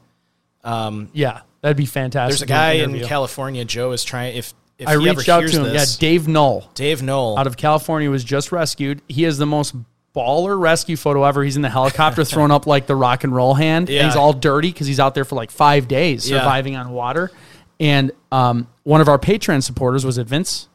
Yeah, 0.65 1.41
that'd 1.61 1.77
be 1.77 1.87
fantastic. 1.87 2.31
There's 2.31 2.43
a 2.43 2.47
to 2.47 2.83
do 2.83 2.85
an 2.85 2.93
guy 2.93 2.99
in. 3.03 3.09
California. 3.09 3.65
Joe 3.65 3.93
is 3.93 4.03
trying. 4.05 4.37
If 4.37 4.53
if 4.79 4.89
I 4.89 4.93
he 4.99 5.09
reached 5.09 5.29
out 5.29 5.47
to 5.47 5.49
him. 5.59 5.63
this, 5.73 5.95
yeah, 5.97 6.01
Dave 6.09 6.29
Knoll 6.29 6.69
Dave 6.75 7.03
Knoll. 7.03 7.39
out 7.39 7.47
of 7.47 7.57
California 7.57 8.11
was 8.11 8.25
just 8.25 8.53
rescued. 8.53 9.01
He 9.09 9.23
has 9.23 9.39
the 9.39 9.47
most 9.47 9.75
baller 10.15 10.59
rescue 10.61 10.97
photo 10.97 11.25
ever. 11.25 11.43
He's 11.45 11.57
in 11.57 11.63
the 11.63 11.71
helicopter 11.71 12.25
throwing 12.27 12.51
up 12.51 12.67
like 12.67 12.87
the 12.87 12.97
rock 12.97 13.25
and 13.25 13.35
roll 13.35 13.55
hand. 13.55 13.89
Yeah. 13.89 14.01
And 14.01 14.09
he's 14.09 14.17
all 14.17 14.33
dirty 14.33 14.71
because 14.73 14.87
he's 14.87 15.01
out 15.01 15.15
there 15.15 15.25
for 15.25 15.35
like 15.37 15.51
five 15.51 15.89
days 15.89 16.29
Yeah. 16.29 16.41
surviving 16.41 16.77
on 16.77 16.91
water. 16.91 17.31
And 17.79 18.11
um, 18.33 18.67
one 18.83 19.01
of 19.01 19.09
our 19.09 19.19
Patreon 19.19 19.63
supporters 19.63 20.05
was 20.05 20.19
it 20.19 20.27
Vince? 20.27 20.69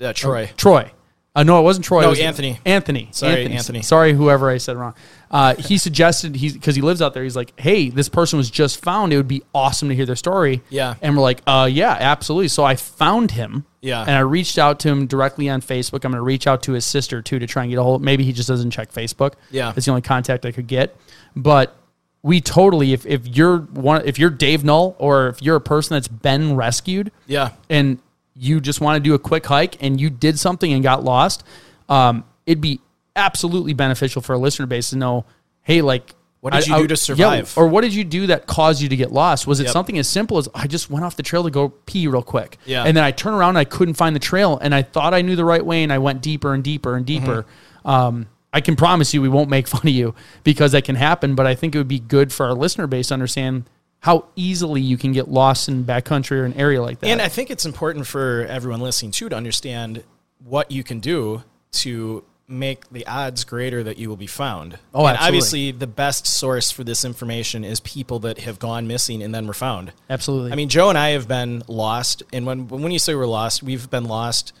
uh, 0.00 0.12
Troy. 0.12 0.50
Troy. 0.56 0.90
Uh, 1.36 1.42
no, 1.42 1.58
it 1.58 1.62
wasn't 1.62 1.84
Troy. 1.84 2.02
No, 2.02 2.06
it 2.06 2.10
was 2.10 2.20
Anthony. 2.20 2.60
Anthony. 2.64 3.08
Sorry, 3.10 3.46
Anthony. 3.46 3.82
Sorry, 3.82 4.12
whoever 4.12 4.48
I 4.50 4.58
said 4.58 4.76
wrong. 4.76 4.94
Uh, 5.32 5.56
he 5.56 5.78
suggested 5.86 6.36
he's 6.36 6.52
because 6.52 6.76
he 6.76 6.82
lives 6.82 7.02
out 7.02 7.12
there. 7.12 7.24
He's 7.24 7.34
like, 7.34 7.58
hey, 7.58 7.90
this 7.90 8.08
person 8.08 8.36
was 8.36 8.48
just 8.50 8.80
found. 8.84 9.12
It 9.12 9.16
would 9.16 9.26
be 9.26 9.42
awesome 9.52 9.88
to 9.88 9.96
hear 9.96 10.06
their 10.06 10.14
story. 10.14 10.62
Yeah. 10.70 10.94
And 11.02 11.16
we're 11.16 11.22
like, 11.22 11.40
uh, 11.44 11.68
yeah, 11.70 11.96
absolutely. 11.98 12.46
So 12.48 12.62
I 12.62 12.76
found 12.76 13.32
him. 13.32 13.64
Yeah. 13.80 14.02
And 14.02 14.12
I 14.12 14.20
reached 14.20 14.58
out 14.58 14.78
to 14.80 14.88
him 14.88 15.06
directly 15.08 15.48
on 15.50 15.60
Facebook. 15.60 16.04
I'm 16.04 16.12
going 16.12 16.14
to 16.14 16.20
reach 16.22 16.46
out 16.46 16.62
to 16.64 16.72
his 16.72 16.86
sister 16.86 17.20
too 17.20 17.40
to 17.40 17.46
try 17.48 17.64
and 17.64 17.70
get 17.70 17.78
a 17.80 17.82
hold. 17.82 18.00
Maybe 18.00 18.22
he 18.24 18.32
just 18.32 18.48
doesn't 18.48 18.70
check 18.70 18.92
Facebook. 18.92 19.32
Yeah. 19.50 19.72
That's 19.72 19.86
the 19.86 19.90
only 19.90 20.02
contact 20.02 20.46
I 20.46 20.52
could 20.52 20.68
get. 20.68 20.96
But 21.34 21.76
we 22.22 22.40
totally, 22.40 22.92
if 22.92 23.04
if 23.04 23.26
you're 23.26 23.58
one, 23.58 24.02
if 24.06 24.18
you're 24.20 24.30
Dave 24.30 24.62
Null 24.64 24.94
or 24.98 25.28
if 25.28 25.42
you're 25.42 25.56
a 25.56 25.60
person 25.60 25.96
that's 25.96 26.08
been 26.08 26.54
rescued, 26.56 27.10
Yeah. 27.26 27.50
and 27.68 27.98
you 28.36 28.60
just 28.60 28.80
want 28.80 28.96
to 28.96 29.00
do 29.00 29.14
a 29.14 29.18
quick 29.18 29.46
hike 29.46 29.82
and 29.82 30.00
you 30.00 30.10
did 30.10 30.38
something 30.38 30.72
and 30.72 30.82
got 30.82 31.04
lost, 31.04 31.44
um, 31.88 32.24
it'd 32.46 32.60
be 32.60 32.80
absolutely 33.16 33.72
beneficial 33.74 34.20
for 34.22 34.32
a 34.32 34.38
listener 34.38 34.66
base 34.66 34.90
to 34.90 34.96
know, 34.96 35.24
hey, 35.62 35.80
like, 35.82 36.14
What 36.40 36.52
did 36.52 36.66
you 36.66 36.76
do 36.78 36.86
to 36.88 36.96
survive? 36.96 37.52
or 37.56 37.68
what 37.68 37.82
did 37.82 37.94
you 37.94 38.02
do 38.04 38.26
that 38.26 38.46
caused 38.46 38.82
you 38.82 38.88
to 38.88 38.96
get 38.96 39.12
lost? 39.12 39.46
Was 39.46 39.60
it 39.60 39.64
Yep. 39.64 39.72
something 39.72 39.98
as 39.98 40.08
simple 40.08 40.36
as 40.38 40.48
I 40.54 40.66
just 40.66 40.90
went 40.90 41.04
off 41.04 41.16
the 41.16 41.22
trail 41.22 41.44
to 41.44 41.50
go 41.50 41.68
pee 41.86 42.06
real 42.08 42.22
quick, 42.22 42.58
Yeah. 42.66 42.82
and 42.84 42.96
then 42.96 43.04
I 43.04 43.12
turned 43.12 43.36
around 43.36 43.50
and 43.50 43.58
I 43.58 43.64
couldn't 43.64 43.94
find 43.94 44.14
the 44.16 44.20
trail, 44.20 44.58
and 44.60 44.74
I 44.74 44.82
thought 44.82 45.14
I 45.14 45.22
knew 45.22 45.36
the 45.36 45.44
right 45.44 45.64
way, 45.64 45.82
and 45.84 45.92
I 45.92 45.98
went 45.98 46.20
deeper 46.20 46.52
and 46.52 46.62
deeper 46.64 46.96
and 46.96 47.06
deeper. 47.06 47.46
Mm-hmm. 47.84 47.88
Um, 47.88 48.26
I 48.52 48.60
can 48.60 48.76
promise 48.76 49.14
you 49.14 49.22
we 49.22 49.28
won't 49.28 49.48
make 49.50 49.66
fun 49.68 49.82
of 49.82 49.88
you 49.94 50.14
because 50.42 50.72
that 50.72 50.84
can 50.84 50.96
happen, 50.96 51.34
but 51.34 51.46
I 51.46 51.54
think 51.54 51.74
it 51.74 51.78
would 51.78 51.88
be 51.88 51.98
good 52.00 52.32
for 52.32 52.46
our 52.46 52.54
listener 52.54 52.86
base 52.88 53.08
to 53.08 53.14
understand 53.14 53.64
how 54.04 54.26
easily 54.36 54.82
you 54.82 54.98
can 54.98 55.12
get 55.12 55.30
lost 55.30 55.66
in 55.66 55.82
backcountry 55.82 56.32
or 56.32 56.44
an 56.44 56.52
area 56.52 56.82
like 56.82 57.00
that. 57.00 57.06
And 57.06 57.22
I 57.22 57.30
think 57.30 57.50
it's 57.50 57.64
important 57.64 58.06
for 58.06 58.44
everyone 58.50 58.80
listening 58.80 59.12
too 59.12 59.30
to 59.30 59.34
understand 59.34 60.04
what 60.44 60.70
you 60.70 60.84
can 60.84 61.00
do 61.00 61.42
to 61.72 62.22
make 62.46 62.86
the 62.90 63.06
odds 63.06 63.44
greater 63.44 63.82
that 63.82 63.96
you 63.96 64.10
will 64.10 64.18
be 64.18 64.26
found. 64.26 64.78
Oh, 64.92 65.06
and 65.06 65.16
absolutely. 65.16 65.26
obviously 65.26 65.70
the 65.70 65.86
best 65.86 66.26
source 66.26 66.70
for 66.70 66.84
this 66.84 67.02
information 67.02 67.64
is 67.64 67.80
people 67.80 68.18
that 68.18 68.40
have 68.40 68.58
gone 68.58 68.86
missing 68.86 69.22
and 69.22 69.34
then 69.34 69.46
were 69.46 69.54
found. 69.54 69.90
Absolutely. 70.10 70.52
I 70.52 70.54
mean, 70.54 70.68
Joe 70.68 70.90
and 70.90 70.98
I 70.98 71.12
have 71.12 71.26
been 71.26 71.62
lost, 71.66 72.22
and 72.30 72.44
when 72.44 72.68
when 72.68 72.92
you 72.92 72.98
say 72.98 73.14
we're 73.14 73.24
lost, 73.24 73.62
we've 73.62 73.88
been 73.88 74.04
lost, 74.04 74.52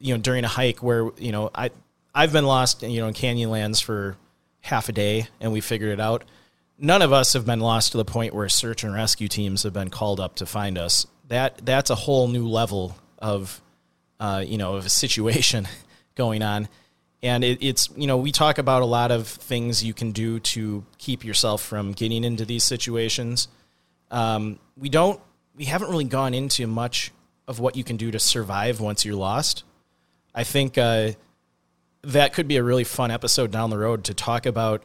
you 0.00 0.12
know, 0.12 0.20
during 0.20 0.44
a 0.44 0.48
hike 0.48 0.82
where 0.82 1.08
you 1.16 1.32
know 1.32 1.50
I 1.54 1.70
I've 2.14 2.34
been 2.34 2.44
lost, 2.44 2.82
you 2.82 3.00
know, 3.00 3.08
in 3.08 3.14
Canyonlands 3.14 3.82
for 3.82 4.18
half 4.60 4.90
a 4.90 4.92
day, 4.92 5.28
and 5.40 5.50
we 5.50 5.62
figured 5.62 5.92
it 5.92 6.00
out. 6.00 6.24
None 6.78 7.02
of 7.02 7.12
us 7.12 7.32
have 7.32 7.46
been 7.46 7.60
lost 7.60 7.92
to 7.92 7.98
the 7.98 8.04
point 8.04 8.34
where 8.34 8.48
search 8.48 8.84
and 8.84 8.94
rescue 8.94 9.28
teams 9.28 9.62
have 9.62 9.72
been 9.72 9.90
called 9.90 10.20
up 10.20 10.36
to 10.36 10.46
find 10.46 10.78
us. 10.78 11.06
That 11.28 11.64
that's 11.64 11.90
a 11.90 11.94
whole 11.94 12.28
new 12.28 12.46
level 12.46 12.96
of 13.18 13.60
uh, 14.20 14.44
you 14.46 14.58
know 14.58 14.76
of 14.76 14.86
a 14.86 14.90
situation 14.90 15.68
going 16.14 16.42
on, 16.42 16.68
and 17.22 17.42
it, 17.44 17.58
it's 17.60 17.88
you 17.96 18.06
know 18.06 18.16
we 18.16 18.32
talk 18.32 18.58
about 18.58 18.82
a 18.82 18.86
lot 18.86 19.10
of 19.10 19.26
things 19.26 19.82
you 19.82 19.94
can 19.94 20.12
do 20.12 20.38
to 20.40 20.84
keep 20.98 21.24
yourself 21.24 21.62
from 21.62 21.92
getting 21.92 22.24
into 22.24 22.44
these 22.44 22.64
situations. 22.64 23.48
Um, 24.10 24.58
we 24.76 24.88
don't 24.88 25.20
we 25.56 25.64
haven't 25.64 25.90
really 25.90 26.04
gone 26.04 26.34
into 26.34 26.66
much 26.66 27.12
of 27.48 27.60
what 27.60 27.76
you 27.76 27.84
can 27.84 27.96
do 27.96 28.10
to 28.10 28.18
survive 28.18 28.80
once 28.80 29.04
you're 29.04 29.16
lost. 29.16 29.64
I 30.34 30.44
think 30.44 30.76
uh, 30.76 31.12
that 32.02 32.34
could 32.34 32.46
be 32.46 32.56
a 32.56 32.62
really 32.62 32.84
fun 32.84 33.10
episode 33.10 33.50
down 33.50 33.70
the 33.70 33.78
road 33.78 34.04
to 34.04 34.14
talk 34.14 34.46
about 34.46 34.82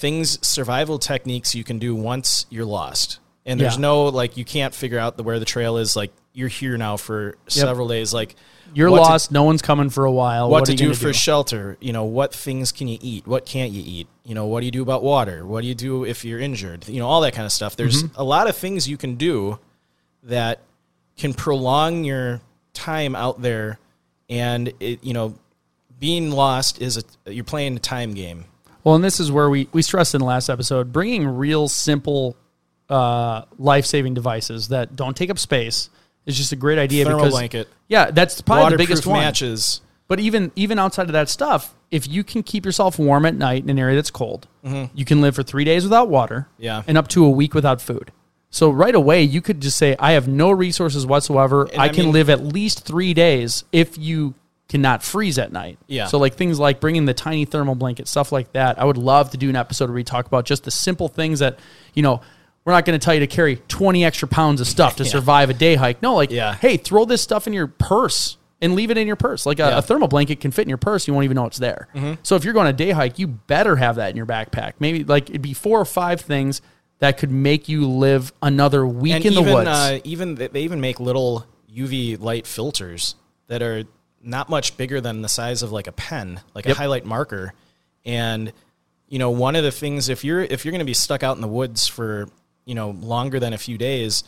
things 0.00 0.38
survival 0.46 0.98
techniques 0.98 1.54
you 1.54 1.62
can 1.64 1.78
do 1.78 1.94
once 1.94 2.46
you're 2.50 2.64
lost. 2.64 3.18
And 3.46 3.60
there's 3.60 3.74
Yeah. 3.76 3.80
no 3.82 4.04
like 4.04 4.36
you 4.36 4.44
can't 4.44 4.74
figure 4.74 4.98
out 4.98 5.16
the, 5.16 5.22
where 5.22 5.38
the 5.38 5.44
trail 5.44 5.76
is. 5.76 5.96
Like 5.96 6.12
you're 6.32 6.48
here 6.48 6.76
now 6.78 6.96
for 6.96 7.36
several 7.48 7.88
days. 7.88 8.12
Like 8.14 8.36
You're 8.74 8.90
what 8.90 8.98
to- 8.98 9.02
lost. 9.10 9.32
no 9.32 9.42
one's 9.44 9.62
coming 9.62 9.90
for 9.90 10.04
a 10.04 10.12
while. 10.12 10.48
what, 10.48 10.62
are 10.62 10.72
to 10.72 10.74
do 10.76 10.94
for 10.94 11.12
shelter. 11.12 11.76
You 11.80 11.92
know 11.92 12.04
what 12.04 12.34
things 12.34 12.70
can 12.72 12.86
you 12.88 12.98
eat? 13.00 13.26
What 13.26 13.44
can't 13.46 13.72
you 13.72 13.82
eat? 13.84 14.06
You 14.24 14.34
know 14.34 14.46
what 14.46 14.60
do 14.60 14.66
you 14.66 14.72
do 14.72 14.82
about 14.82 15.02
water? 15.02 15.44
What 15.46 15.62
do 15.62 15.66
you 15.68 15.74
do 15.74 16.04
if 16.04 16.24
you're 16.24 16.38
injured? 16.40 16.86
You 16.88 17.00
know 17.00 17.06
all 17.08 17.20
that 17.22 17.32
kind 17.34 17.46
of 17.46 17.52
stuff. 17.52 17.76
There's 17.76 18.02
Mm-hmm. 18.04 18.20
a 18.20 18.24
lot 18.24 18.48
of 18.48 18.56
things 18.56 18.88
you 18.88 18.96
can 18.96 19.16
do 19.16 19.58
that 20.22 20.60
can 21.16 21.34
prolong 21.34 22.04
your 22.04 22.40
time 22.74 23.14
out 23.16 23.42
there. 23.42 23.78
And 24.28 24.72
it 24.80 25.02
you 25.02 25.12
know 25.14 25.34
being 25.98 26.30
lost 26.30 26.80
is 26.80 26.96
a 26.98 27.32
you're 27.32 27.44
playing 27.44 27.76
a 27.76 27.80
time 27.80 28.14
game 28.14 28.44
Well, 28.84 28.94
and 28.94 29.04
this 29.04 29.20
is 29.20 29.30
where 29.30 29.50
we 29.50 29.68
we 29.72 29.82
stressed 29.82 30.14
in 30.14 30.20
the 30.20 30.26
last 30.26 30.48
episode 30.48 30.92
bringing 30.92 31.26
real 31.26 31.68
simple 31.68 32.36
uh, 32.88 33.42
life 33.58 33.86
saving 33.86 34.14
devices 34.14 34.68
that 34.68 34.96
don't 34.96 35.16
take 35.16 35.30
up 35.30 35.38
space 35.38 35.90
is 36.26 36.36
just 36.36 36.52
a 36.52 36.56
great 36.56 36.78
idea. 36.78 37.04
Thermal 37.04 37.20
because, 37.20 37.32
blanket. 37.34 37.68
Yeah, 37.88 38.10
that's 38.10 38.40
probably 38.40 38.70
the 38.72 38.78
biggest 38.78 39.06
one. 39.06 39.20
matches 39.20 39.80
But 40.08 40.20
even 40.20 40.50
even 40.56 40.78
outside 40.78 41.06
of 41.06 41.12
that 41.12 41.28
stuff, 41.28 41.74
if 41.90 42.08
you 42.08 42.24
can 42.24 42.42
keep 42.42 42.64
yourself 42.64 42.98
warm 42.98 43.26
at 43.26 43.34
night 43.34 43.62
in 43.62 43.70
an 43.70 43.78
area 43.78 43.96
that's 43.96 44.10
cold, 44.10 44.48
you 44.94 45.04
can 45.04 45.20
live 45.20 45.34
for 45.34 45.42
three 45.42 45.64
days 45.64 45.84
without 45.84 46.08
water, 46.08 46.48
Mm-hmm. 46.54 46.62
Yeah. 46.64 46.82
and 46.86 46.98
up 46.98 47.08
to 47.08 47.24
a 47.24 47.30
week 47.30 47.54
without 47.54 47.80
food. 47.80 48.12
So 48.52 48.68
right 48.70 48.94
away, 48.96 49.22
you 49.22 49.40
could 49.40 49.60
just 49.60 49.76
say, 49.76 49.94
"I 50.00 50.12
have 50.12 50.26
no 50.26 50.50
resources 50.50 51.06
whatsoever. 51.06 51.68
I, 51.78 51.84
I 51.84 51.88
can 51.90 52.06
mean- 52.06 52.12
live 52.14 52.28
at 52.30 52.42
least 52.44 52.84
three 52.84 53.14
days 53.14 53.62
if 53.70 53.96
you 53.96 54.34
cannot 54.70 55.02
freeze 55.02 55.38
at 55.38 55.52
night." 55.52 55.78
Yeah. 55.86 56.06
So 56.06 56.16
like 56.18 56.34
things 56.36 56.58
like 56.58 56.80
bringing 56.80 57.04
the 57.04 57.12
tiny 57.14 57.44
thermal 57.44 57.74
blanket, 57.74 58.08
stuff 58.08 58.32
like 58.32 58.52
that. 58.54 58.78
I 58.80 58.84
would 58.86 58.96
love 58.96 59.30
to 59.32 59.36
do 59.36 59.50
an 59.50 59.56
episode 59.56 59.90
where 59.90 59.94
we 59.96 60.04
talk 60.04 60.26
about 60.26 60.46
just 60.46 60.64
the 60.64 60.70
simple 60.70 61.08
things 61.08 61.40
that 61.40 61.58
you 61.92 62.02
know. 62.02 62.22
We're 62.62 62.74
not 62.74 62.84
going 62.84 63.00
to 63.00 63.02
tell 63.02 63.14
you 63.14 63.20
to 63.20 63.26
carry 63.26 63.56
20 63.56 64.04
extra 64.04 64.28
pounds 64.28 64.60
of 64.60 64.66
stuff 64.66 64.96
to 64.96 65.04
Yeah. 65.04 65.10
survive 65.10 65.48
a 65.48 65.54
day 65.54 65.76
hike. 65.76 66.02
No, 66.02 66.14
like, 66.14 66.30
Yeah. 66.30 66.54
hey, 66.54 66.76
throw 66.76 67.06
this 67.06 67.22
stuff 67.22 67.46
in 67.46 67.54
your 67.54 67.66
purse 67.68 68.36
and 68.60 68.74
leave 68.74 68.90
it 68.90 68.98
in 68.98 69.06
your 69.06 69.16
purse. 69.16 69.46
Like 69.46 69.58
a, 69.60 69.62
Yeah. 69.62 69.78
a 69.78 69.82
thermal 69.82 70.08
blanket 70.08 70.40
can 70.40 70.50
fit 70.50 70.62
in 70.62 70.68
your 70.68 70.76
purse. 70.76 71.08
You 71.08 71.14
won't 71.14 71.24
even 71.24 71.36
know 71.36 71.46
it's 71.46 71.56
there. 71.58 71.88
Mm-hmm. 71.94 72.20
So 72.22 72.36
if 72.36 72.44
you're 72.44 72.52
going 72.52 72.66
on 72.66 72.74
a 72.74 72.76
day 72.76 72.90
hike, 72.90 73.18
you 73.18 73.28
better 73.28 73.76
have 73.76 73.96
that 73.96 74.10
in 74.10 74.16
your 74.16 74.26
backpack. 74.26 74.74
Maybe 74.78 75.04
like 75.04 75.30
it'd 75.30 75.40
be 75.40 75.54
four 75.54 75.80
or 75.80 75.86
five 75.86 76.20
things 76.20 76.60
that 76.98 77.16
could 77.16 77.30
make 77.30 77.66
you 77.66 77.88
live 77.88 78.30
another 78.42 78.86
week 78.86 79.14
and 79.14 79.24
in 79.24 79.34
the 79.34 79.40
even 79.40 79.54
woods. 79.54 79.68
uh, 79.68 79.98
even 80.04 80.34
they 80.34 80.60
even 80.60 80.82
make 80.82 81.00
little 81.00 81.46
UV 81.74 82.20
light 82.20 82.46
filters 82.46 83.14
that 83.46 83.62
are 83.62 83.84
not 84.22 84.48
much 84.48 84.76
bigger 84.76 85.00
than 85.00 85.22
the 85.22 85.28
size 85.28 85.62
of 85.62 85.72
like 85.72 85.86
a 85.86 85.92
pen, 85.92 86.40
like 86.54 86.66
Yep. 86.66 86.76
a 86.76 86.78
highlight 86.78 87.04
marker. 87.04 87.52
And 88.04 88.52
you 89.08 89.18
know, 89.18 89.30
one 89.30 89.56
of 89.56 89.64
the 89.64 89.72
things 89.72 90.08
if 90.08 90.24
you're 90.24 90.40
if 90.42 90.64
you're 90.64 90.72
going 90.72 90.78
to 90.80 90.84
be 90.84 90.94
stuck 90.94 91.22
out 91.22 91.36
in 91.36 91.40
the 91.42 91.48
woods 91.48 91.86
for 91.86 92.28
you 92.64 92.74
know 92.74 92.90
longer 92.90 93.40
than 93.40 93.52
a 93.52 93.58
few 93.58 93.76
days, 93.78 94.24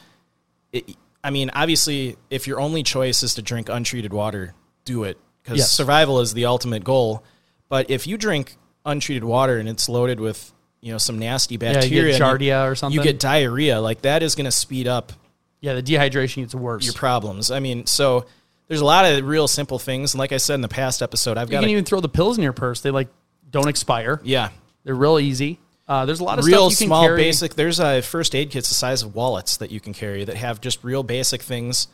it, 0.72 0.96
I 1.22 1.30
mean, 1.30 1.50
obviously, 1.54 2.16
if 2.30 2.46
your 2.46 2.60
only 2.60 2.82
choice 2.82 3.22
is 3.22 3.34
to 3.34 3.42
drink 3.42 3.68
untreated 3.68 4.12
water, 4.12 4.54
do 4.84 5.04
it 5.04 5.18
because 5.42 5.58
Yes. 5.58 5.72
survival 5.72 6.20
is 6.20 6.34
the 6.34 6.46
ultimate 6.46 6.82
goal. 6.84 7.22
But 7.68 7.90
if 7.90 8.06
you 8.06 8.16
drink 8.16 8.56
untreated 8.84 9.24
water 9.24 9.58
and 9.58 9.68
it's 9.68 9.88
loaded 9.88 10.18
with 10.20 10.52
you 10.80 10.90
know 10.92 10.98
some 10.98 11.18
nasty 11.18 11.56
bacteria, 11.56 12.18
get 12.18 12.20
giardia 12.20 12.68
or 12.68 12.74
something. 12.74 12.98
you 12.98 13.04
get 13.04 13.20
diarrhea. 13.20 13.80
Like 13.80 14.02
that 14.02 14.22
is 14.22 14.34
going 14.34 14.46
to 14.46 14.50
speed 14.52 14.88
up 14.88 15.12
yeah, 15.60 15.74
the 15.74 15.82
dehydration 15.82 16.38
gets 16.42 16.56
worse. 16.56 16.84
your 16.84 16.94
problems. 16.94 17.52
I 17.52 17.60
mean, 17.60 17.86
so 17.86 18.26
there's 18.72 18.80
a 18.80 18.86
lot 18.86 19.04
of 19.04 19.22
real 19.26 19.46
simple 19.48 19.78
things. 19.78 20.14
And 20.14 20.18
like 20.18 20.32
I 20.32 20.38
said 20.38 20.54
in 20.54 20.62
the 20.62 20.68
past 20.68 21.02
episode, 21.02 21.36
I've 21.36 21.48
you 21.48 21.52
got 21.52 21.58
You 21.58 21.64
can 21.64 21.68
a, 21.68 21.72
even 21.72 21.84
throw 21.84 22.00
the 22.00 22.08
pills 22.08 22.38
in 22.38 22.42
your 22.42 22.54
purse. 22.54 22.80
They 22.80 22.90
like 22.90 23.08
don't 23.50 23.68
expire. 23.68 24.18
yeah, 24.24 24.48
They're 24.84 24.94
real 24.94 25.18
easy. 25.18 25.58
Uh, 25.86 26.06
there's 26.06 26.20
a 26.20 26.24
lot 26.24 26.38
of 26.38 26.46
real 26.46 26.70
stuff 26.70 26.80
you 26.80 26.84
can 26.84 26.88
small 26.88 27.02
carry. 27.02 27.16
basic. 27.18 27.54
There's 27.54 27.78
a 27.80 28.00
first 28.00 28.34
aid 28.34 28.50
kits 28.50 28.70
the 28.70 28.74
size 28.74 29.02
of 29.02 29.14
wallets 29.14 29.58
that 29.58 29.70
you 29.70 29.78
can 29.78 29.92
carry 29.92 30.24
that 30.24 30.36
have 30.36 30.62
just 30.62 30.82
real 30.82 31.02
basic 31.02 31.42
things. 31.42 31.86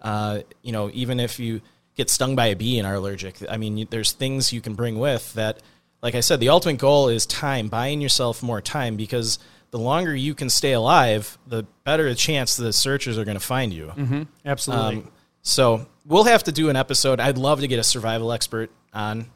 Uh, 0.00 0.42
you 0.62 0.70
know, 0.70 0.88
even 0.94 1.18
if 1.18 1.40
you 1.40 1.62
get 1.96 2.10
stung 2.10 2.36
by 2.36 2.46
a 2.46 2.54
bee 2.54 2.78
and 2.78 2.86
are 2.86 2.94
allergic, 2.94 3.38
I 3.50 3.56
mean, 3.56 3.76
you, 3.76 3.86
there's 3.90 4.12
things 4.12 4.52
you 4.52 4.60
can 4.60 4.74
bring 4.74 5.00
with 5.00 5.34
that. 5.34 5.58
Like 6.00 6.14
I 6.14 6.20
said, 6.20 6.38
the 6.38 6.50
ultimate 6.50 6.78
goal 6.78 7.08
is 7.08 7.26
time, 7.26 7.66
buying 7.66 8.00
yourself 8.00 8.40
more 8.40 8.60
time 8.60 8.94
because 8.96 9.40
the 9.72 9.78
longer 9.80 10.14
you 10.14 10.34
can 10.34 10.48
stay 10.48 10.72
alive, 10.72 11.36
the 11.46 11.64
better 11.84 12.08
the 12.08 12.14
chance 12.14 12.56
the 12.56 12.72
searchers 12.72 13.18
are 13.18 13.24
going 13.24 13.36
to 13.38 13.44
find 13.44 13.72
you. 13.72 14.26
Absolutely. 14.44 14.98
Um, 14.98 15.10
so 15.42 15.86
we'll 16.10 16.24
have 16.24 16.42
to 16.44 16.52
do 16.52 16.68
an 16.68 16.76
episode. 16.76 17.20
I'd 17.20 17.38
love 17.38 17.60
to 17.60 17.68
get 17.68 17.78
a 17.78 17.82
survival 17.84 18.32
expert 18.32 18.70
on. 18.92 19.26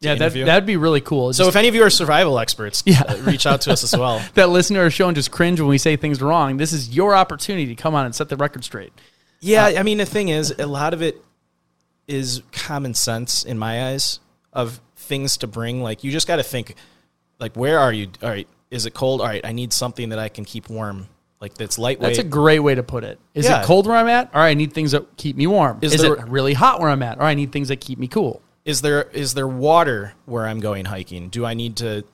yeah, 0.00 0.14
that 0.14 0.20
interview. 0.26 0.44
that'd 0.44 0.66
be 0.66 0.76
really 0.76 1.00
cool. 1.00 1.32
so 1.32 1.48
if 1.48 1.56
any 1.56 1.66
of 1.66 1.74
you 1.74 1.82
are 1.82 1.90
survival 1.90 2.38
experts, 2.38 2.84
Yeah. 2.86 3.02
uh, 3.02 3.16
reach 3.22 3.46
out 3.46 3.62
to 3.62 3.72
us 3.72 3.82
as 3.82 3.96
well. 3.98 4.22
that 4.34 4.48
listen 4.50 4.74
to 4.74 4.80
our 4.82 4.90
show 4.90 5.08
and 5.08 5.16
just 5.16 5.32
cringe 5.32 5.58
when 5.58 5.68
we 5.68 5.78
say 5.78 5.96
things 5.96 6.22
wrong, 6.22 6.56
this 6.58 6.72
is 6.72 6.94
your 6.94 7.16
opportunity 7.16 7.66
to 7.66 7.74
come 7.74 7.96
on 7.96 8.04
and 8.06 8.14
set 8.14 8.28
the 8.28 8.36
record 8.36 8.62
straight. 8.62 8.92
Yeah, 9.40 9.64
I 9.76 9.82
mean 9.82 9.98
the 9.98 10.06
thing 10.06 10.28
is, 10.28 10.54
a 10.58 10.66
lot 10.66 10.94
of 10.94 11.02
it 11.02 11.20
is 12.06 12.42
common 12.52 12.94
sense 12.94 13.42
in 13.44 13.58
my 13.58 13.88
eyes 13.88 14.20
of 14.52 14.80
things 14.96 15.36
to 15.38 15.46
bring. 15.46 15.82
Like 15.82 16.04
you 16.04 16.10
just 16.12 16.26
got 16.28 16.36
to 16.36 16.42
think, 16.42 16.74
like 17.38 17.56
where 17.56 17.78
are 17.78 17.92
you? 17.92 18.08
All 18.22 18.28
right, 18.28 18.48
is 18.70 18.86
it 18.86 18.94
cold? 18.94 19.20
All 19.20 19.26
right, 19.26 19.44
I 19.44 19.52
need 19.52 19.72
something 19.72 20.08
that 20.10 20.18
I 20.18 20.28
can 20.28 20.44
keep 20.44 20.68
warm. 20.68 21.08
Like 21.40 21.54
that's 21.54 21.78
lightweight. 21.78 22.08
That's 22.16 22.18
a 22.18 22.28
great 22.28 22.58
way 22.58 22.74
to 22.74 22.82
put 22.82 23.04
it. 23.04 23.18
Is 23.34 23.46
Yeah. 23.46 23.60
it 23.62 23.64
cold 23.66 23.86
where 23.86 23.96
I'm 23.96 24.08
at? 24.08 24.34
All 24.34 24.40
right, 24.40 24.48
I 24.50 24.54
need 24.54 24.72
things 24.72 24.90
that 24.92 25.16
keep 25.16 25.36
me 25.36 25.46
warm. 25.46 25.78
Is, 25.82 25.94
Is 25.94 26.00
there- 26.02 26.14
it 26.14 26.28
really 26.28 26.52
hot 26.54 26.80
where 26.80 26.88
I'm 26.90 27.02
at? 27.02 27.18
All 27.18 27.24
right, 27.24 27.30
I 27.30 27.34
need 27.34 27.52
things 27.52 27.68
that 27.68 27.76
keep 27.80 27.98
me 27.98 28.08
cool. 28.08 28.42
is 28.64 28.82
there 28.82 29.04
is 29.14 29.32
there 29.34 29.48
water 29.48 30.12
where 30.26 30.46
I'm 30.46 30.60
going 30.60 30.84
hiking? 30.84 31.28
Do 31.30 31.46
I 31.46 31.54
need 31.54 31.76
to, 31.76 32.04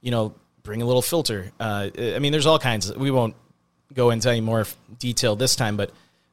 you 0.00 0.10
know, 0.10 0.34
bring 0.62 0.82
a 0.82 0.86
little 0.86 1.02
filter? 1.02 1.52
Uh, 1.60 1.88
I 1.96 2.18
mean, 2.18 2.32
there's 2.32 2.46
all 2.46 2.58
kinds. 2.58 2.90
Of, 2.90 2.96
we 2.96 3.10
won't 3.10 3.34
go 3.94 4.10
into 4.10 4.28
any 4.30 4.40
more 4.40 4.66
detail 4.98 5.36
this 5.36 5.54
time, 5.54 5.76
but 5.76 5.90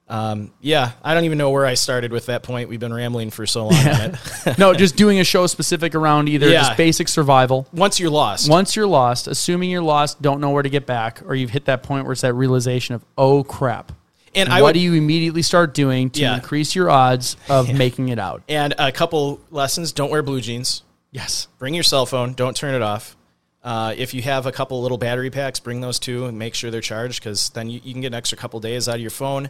um, 0.09 0.51
yeah, 0.61 0.91
I 1.03 1.13
don't 1.13 1.25
even 1.25 1.37
know 1.37 1.49
where 1.49 1.65
I 1.65 1.73
started 1.73 2.11
with 2.13 2.27
that 2.27 2.41
point. 2.43 2.69
We've 2.69 2.79
been 2.79 2.93
rambling 2.93 3.29
for 3.29 3.45
so 3.45 3.65
long 3.67 3.75
on 3.87 4.15
it. 4.45 4.57
no, 4.57 4.73
just 4.73 4.95
doing 4.95 5.19
a 5.19 5.23
show 5.25 5.47
specific 5.47 5.95
around 5.95 6.29
either 6.29 6.47
Yeah. 6.47 6.61
just 6.61 6.77
basic 6.77 7.07
survival. 7.09 7.67
Once 7.73 7.99
you're 7.99 8.09
lost, 8.09 8.49
Once 8.49 8.75
you're 8.75 8.87
lost, 8.87 9.27
assuming 9.27 9.69
you're 9.69 9.81
lost, 9.81 10.21
don't 10.21 10.39
know 10.39 10.51
where 10.51 10.63
to 10.63 10.69
get 10.69 10.85
back, 10.85 11.21
or 11.25 11.35
you've 11.35 11.49
hit 11.49 11.65
that 11.65 11.83
point 11.83 12.05
where 12.05 12.13
it's 12.13 12.21
that 12.21 12.33
realization 12.33 12.95
of, 12.95 13.03
oh 13.17 13.43
crap. 13.43 13.91
and 14.33 14.47
what 14.49 14.57
I 14.57 14.61
would, 14.61 14.73
do 14.73 14.79
you 14.79 14.93
immediately 14.93 15.41
start 15.41 15.73
doing 15.73 16.09
to 16.11 16.21
Yeah. 16.21 16.35
increase 16.35 16.73
your 16.73 16.89
odds 16.89 17.35
of 17.49 17.73
making 17.77 18.07
it 18.09 18.19
out? 18.19 18.43
and 18.47 18.73
a 18.77 18.91
couple 18.93 19.41
lessons: 19.51 19.91
don't 19.91 20.09
wear 20.09 20.23
blue 20.23 20.39
jeans. 20.41 20.83
Yes. 21.11 21.47
Bring 21.57 21.73
your 21.73 21.83
cell 21.83 22.05
phone. 22.05 22.33
Don't 22.33 22.55
turn 22.55 22.75
it 22.75 22.81
off. 22.81 23.15
Uh, 23.63 23.93
if 23.97 24.13
you 24.13 24.21
have 24.21 24.45
a 24.45 24.51
couple 24.51 24.81
little 24.81 24.97
battery 24.97 25.29
packs, 25.29 25.59
bring 25.59 25.81
those 25.81 25.99
too 25.99 26.25
and 26.25 26.37
make 26.39 26.53
sure 26.55 26.71
they're 26.71 26.79
charged 26.79 27.21
because 27.21 27.49
then 27.49 27.69
you, 27.69 27.81
you 27.83 27.91
can 27.91 28.01
get 28.01 28.07
an 28.09 28.13
extra 28.13 28.37
couple 28.37 28.59
days 28.61 28.87
out 28.87 28.95
of 28.95 29.01
your 29.01 29.09
phone. 29.09 29.49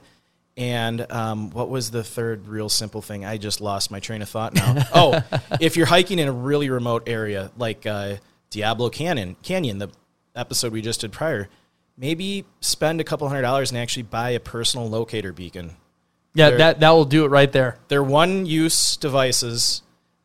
And 0.58 1.10
um, 1.12 1.52
what 1.52 1.70
was 1.70 1.92
the 1.92 2.04
third 2.04 2.48
real 2.48 2.68
simple 2.68 3.04
thing? 3.04 3.24
I 3.24 3.38
just 3.38 3.62
lost 3.62 3.92
my 3.92 4.00
train 4.00 4.24
of 4.24 4.30
thought 4.30 4.56
now. 4.56 4.76
oh, 4.94 5.22
if 5.62 5.78
you're 5.78 5.86
hiking 5.86 6.18
in 6.18 6.28
a 6.28 6.32
really 6.32 6.70
remote 6.72 7.04
area 7.08 7.52
like 7.58 7.86
uh, 7.86 8.16
Diablo 8.50 8.90
Canyon, 8.90 9.36
Canyon, 9.44 9.78
the 9.78 9.90
episode 10.36 10.74
we 10.74 10.82
just 10.82 11.02
did 11.02 11.12
prior, 11.12 11.48
maybe 11.96 12.44
spend 12.60 13.00
a 13.00 13.04
couple 13.04 13.28
hundred 13.28 13.44
dollars 13.44 13.70
and 13.70 13.78
actually 13.78 14.04
buy 14.04 14.32
a 14.32 14.40
personal 14.40 14.90
locator 14.90 15.32
beacon. 15.32 15.76
Yeah, 16.34 16.50
They're- 16.50 16.58
that, 16.58 16.80
that 16.80 16.90
will 16.92 17.06
do 17.06 17.26
it 17.26 17.30
right 17.30 17.52
there. 17.52 17.78
They're 17.88 18.04
one 18.04 18.48
use 18.48 18.98
devices. 18.98 19.84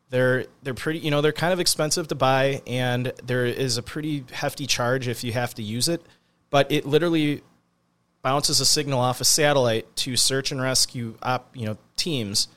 They're 0.09 0.45
they're 0.61 0.75
pretty 0.75 0.99
you 0.99 1.09
know 1.09 1.21
they're 1.21 1.31
kind 1.31 1.53
of 1.53 1.59
expensive 1.59 2.07
to 2.09 2.15
buy 2.15 2.61
and 2.67 3.11
there 3.23 3.45
is 3.47 3.77
a 3.77 3.81
pretty 3.83 4.23
hefty 4.31 4.67
charge 4.67 5.07
if 5.07 5.23
you 5.23 5.33
have 5.33 5.55
to 5.55 5.63
use 5.63 5.87
it, 5.87 6.03
but 6.51 6.71
it 6.71 6.85
literally 6.85 7.41
bounces 8.23 8.59
a 8.59 8.65
signal 8.65 8.99
off 8.99 9.21
a 9.21 9.25
satellite 9.25 9.95
to 9.97 10.15
search 10.15 10.51
and 10.51 10.59
rescue 10.61 11.15
op, 11.21 11.55
you 11.55 11.65
know 11.67 11.77
teams 11.97 12.47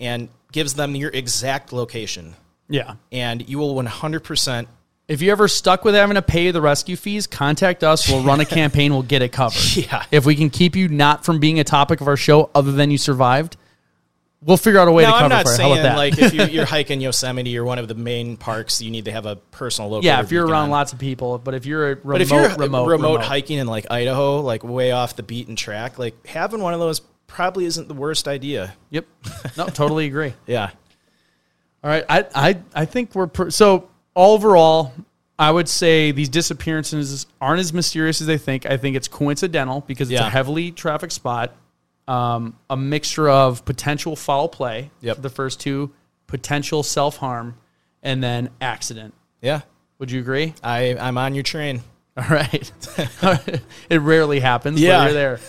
and 0.00 0.28
gives 0.50 0.74
them 0.74 0.96
your 0.96 1.10
exact 1.10 1.72
location 1.72 2.34
Yeah. 2.68 2.94
and 3.12 3.46
you 3.48 3.58
will 3.58 3.74
100% 3.74 4.66
If 5.08 5.20
you 5.22 5.30
ever 5.30 5.46
stuck 5.46 5.84
with 5.84 5.94
having 5.94 6.14
to 6.14 6.22
pay 6.22 6.50
the 6.52 6.60
rescue 6.60 6.96
fees, 6.96 7.26
contact 7.26 7.84
us. 7.84 8.08
We'll 8.08 8.22
run 8.22 8.40
a 8.40 8.44
campaign. 8.60 8.92
We'll 8.92 9.02
get 9.02 9.22
it 9.22 9.30
covered. 9.32 9.76
Yeah. 9.76 10.04
If 10.10 10.24
we 10.24 10.34
can 10.36 10.50
keep 10.50 10.74
you 10.76 10.88
not 10.88 11.24
from 11.24 11.38
being 11.40 11.58
a 11.60 11.64
topic 11.64 12.00
of 12.00 12.08
our 12.08 12.16
show, 12.16 12.48
other 12.54 12.72
than 12.72 12.90
you 12.90 12.96
survived, 12.98 13.56
we'll 14.42 14.56
figure 14.56 14.80
out 14.80 14.88
a 14.88 14.92
way 14.92 15.02
Now, 15.02 15.12
to 15.12 15.18
cover 15.20 15.24
I'm 15.24 15.28
not 15.30 15.46
for 15.46 15.52
you. 15.52 15.58
How 15.58 15.66
about 15.72 15.74
saying 15.74 15.82
that? 15.82 15.96
like 15.96 16.18
if 16.18 16.32
you, 16.34 16.44
you're 16.44 16.64
hiking 16.76 17.00
Yosemite 17.00 17.56
or 17.58 17.64
one 17.64 17.78
of 17.78 17.88
the 17.88 17.94
main 17.94 18.36
parks, 18.36 18.80
you 18.80 18.90
need 18.90 19.04
to 19.06 19.12
have 19.12 19.26
a 19.26 19.36
personal 19.36 19.90
locator. 19.90 20.06
yeah, 20.06 20.20
if 20.20 20.32
you're 20.32 20.46
around 20.46 20.64
on. 20.64 20.70
lots 20.70 20.92
of 20.92 20.98
people, 20.98 21.38
but 21.38 21.54
if 21.54 21.66
you're 21.66 21.92
a 21.92 21.94
remote, 21.96 22.04
But 22.12 22.20
if 22.22 22.30
you're 22.30 22.48
remote, 22.56 22.86
remote, 22.88 23.22
hiking 23.22 23.58
in 23.58 23.66
like 23.66 23.86
Idaho, 23.90 24.40
like 24.40 24.64
way 24.64 24.92
off 24.92 25.16
the 25.16 25.22
beaten 25.22 25.56
track, 25.56 25.98
like 25.98 26.26
having 26.26 26.60
one 26.60 26.74
of 26.74 26.80
those 26.80 27.00
probably 27.26 27.64
isn't 27.66 27.86
the 27.88 27.94
worst 27.94 28.26
idea. 28.28 28.74
yep, 28.90 29.06
no, 29.56 29.66
totally 29.66 30.06
agree. 30.12 30.34
Yeah. 30.46 30.70
All 31.82 31.90
right, 31.90 32.04
I 32.08 32.26
I 32.34 32.58
I 32.74 32.84
think 32.84 33.14
we're 33.14 33.26
per- 33.26 33.50
so 33.50 33.88
overall. 34.16 34.92
I 35.38 35.50
would 35.50 35.70
say 35.70 36.12
these 36.12 36.28
disappearances 36.28 37.24
aren't 37.40 37.60
as 37.60 37.72
mysterious 37.72 38.20
as 38.20 38.26
they 38.26 38.36
think. 38.36 38.66
I 38.66 38.76
think 38.76 38.94
it's 38.94 39.08
coincidental 39.08 39.80
because 39.86 40.10
it's 40.10 40.20
a 40.20 40.28
heavily 40.28 40.70
trafficked 40.70 41.14
spot. 41.14 41.56
Um, 42.10 42.56
a 42.68 42.76
mixture 42.76 43.28
of 43.28 43.64
potential 43.64 44.16
foul 44.16 44.48
play 44.48 44.90
Yep. 45.00 45.16
for 45.16 45.22
the 45.22 45.30
first 45.30 45.60
two, 45.60 45.92
potential 46.26 46.82
self 46.82 47.18
harm, 47.18 47.54
and 48.02 48.22
then 48.22 48.50
accident. 48.60 49.14
Yeah. 49.40 49.60
Would 49.98 50.10
you 50.10 50.20
agree? 50.20 50.54
I, 50.62 50.96
I'm 50.98 51.16
on 51.18 51.34
your 51.34 51.44
train. 51.44 51.82
All 52.16 52.24
right. 52.28 52.72
it 53.90 53.98
rarely 54.00 54.40
happens, 54.40 54.80
Yeah. 54.80 54.98
but 54.98 55.04
you're 55.04 55.12
there. 55.12 55.40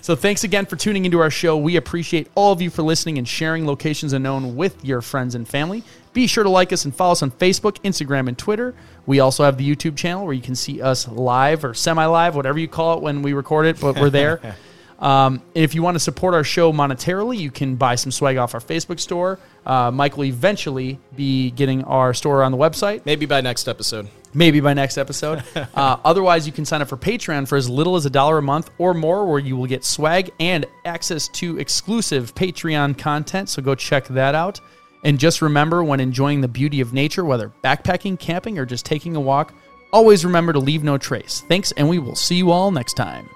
So 0.00 0.16
thanks 0.16 0.42
again 0.44 0.66
for 0.66 0.76
tuning 0.76 1.04
into 1.04 1.20
our 1.20 1.30
show. 1.30 1.56
We 1.58 1.76
appreciate 1.76 2.28
all 2.34 2.52
of 2.52 2.62
you 2.62 2.70
for 2.70 2.82
listening 2.82 3.18
and 3.18 3.28
sharing 3.28 3.66
locations 3.66 4.12
unknown 4.12 4.56
with 4.56 4.84
your 4.84 5.02
friends 5.02 5.34
and 5.34 5.46
family. 5.46 5.82
Be 6.14 6.26
sure 6.26 6.42
to 6.44 6.50
like 6.50 6.72
us 6.72 6.84
and 6.84 6.94
follow 6.94 7.12
us 7.12 7.22
on 7.22 7.30
Facebook, 7.30 7.78
Instagram, 7.82 8.26
and 8.28 8.36
Twitter. 8.38 8.74
We 9.06 9.20
also 9.20 9.44
have 9.44 9.56
the 9.58 9.68
YouTube 9.76 9.96
channel 9.96 10.24
where 10.24 10.34
you 10.34 10.42
can 10.42 10.54
see 10.54 10.80
us 10.82 11.06
live 11.06 11.64
or 11.64 11.74
semi-live, 11.74 12.34
whatever 12.34 12.58
you 12.58 12.68
call 12.68 12.96
it 12.96 13.02
when 13.02 13.22
we 13.22 13.34
record 13.34 13.66
it, 13.66 13.80
but 13.80 14.00
we're 14.00 14.10
there. 14.10 14.56
Um, 14.98 15.42
and 15.54 15.64
if 15.64 15.74
you 15.74 15.82
want 15.82 15.94
to 15.94 16.00
support 16.00 16.34
our 16.34 16.42
show 16.42 16.72
monetarily, 16.72 17.38
you 17.38 17.50
can 17.52 17.76
buy 17.76 17.94
some 17.94 18.10
swag 18.10 18.36
off 18.36 18.54
our 18.54 18.60
Facebook 18.60 18.98
store. 18.98 19.38
Uh, 19.64 19.90
Mike 19.92 20.16
will 20.16 20.24
eventually 20.24 20.98
be 21.14 21.52
getting 21.52 21.84
our 21.84 22.12
store 22.14 22.42
on 22.42 22.50
the 22.52 22.58
website 22.58 23.04
Maybe 23.06 23.24
by 23.26 23.40
next 23.40 23.68
episode. 23.68 24.08
maybe 24.34 24.60
by 24.60 24.74
next 24.74 24.98
episode. 24.98 25.42
Uh, 25.74 25.96
otherwise, 26.04 26.46
you 26.46 26.52
can 26.52 26.64
sign 26.64 26.82
up 26.82 26.88
for 26.88 26.96
Patreon 26.96 27.46
for 27.46 27.56
as 27.56 27.70
little 27.70 27.94
as 27.94 28.04
a 28.06 28.10
dollar 28.10 28.38
a 28.38 28.42
month 28.42 28.70
or 28.78 28.92
more, 28.92 29.24
where 29.26 29.38
you 29.38 29.56
will 29.56 29.66
get 29.66 29.84
swag 29.84 30.30
and 30.40 30.66
access 30.84 31.28
to 31.28 31.58
exclusive 31.58 32.34
Patreon 32.34 32.98
content. 32.98 33.48
So 33.48 33.62
go 33.62 33.76
check 33.76 34.08
that 34.08 34.34
out. 34.34 34.60
And 35.04 35.20
just 35.20 35.40
remember 35.42 35.84
when 35.84 36.00
enjoying 36.00 36.40
the 36.40 36.48
beauty 36.48 36.80
of 36.80 36.92
nature, 36.92 37.24
whether 37.24 37.52
backpacking, 37.62 38.18
camping, 38.18 38.58
or 38.58 38.66
just 38.66 38.84
taking 38.84 39.14
a 39.14 39.20
walk, 39.20 39.54
always 39.92 40.24
remember 40.24 40.52
to 40.52 40.58
leave 40.58 40.82
no 40.82 40.98
trace. 40.98 41.44
Thanks, 41.48 41.70
and 41.72 41.88
we 41.88 42.00
will 42.00 42.16
see 42.16 42.34
you 42.34 42.50
all 42.50 42.72
next 42.72 42.94
time. 42.94 43.28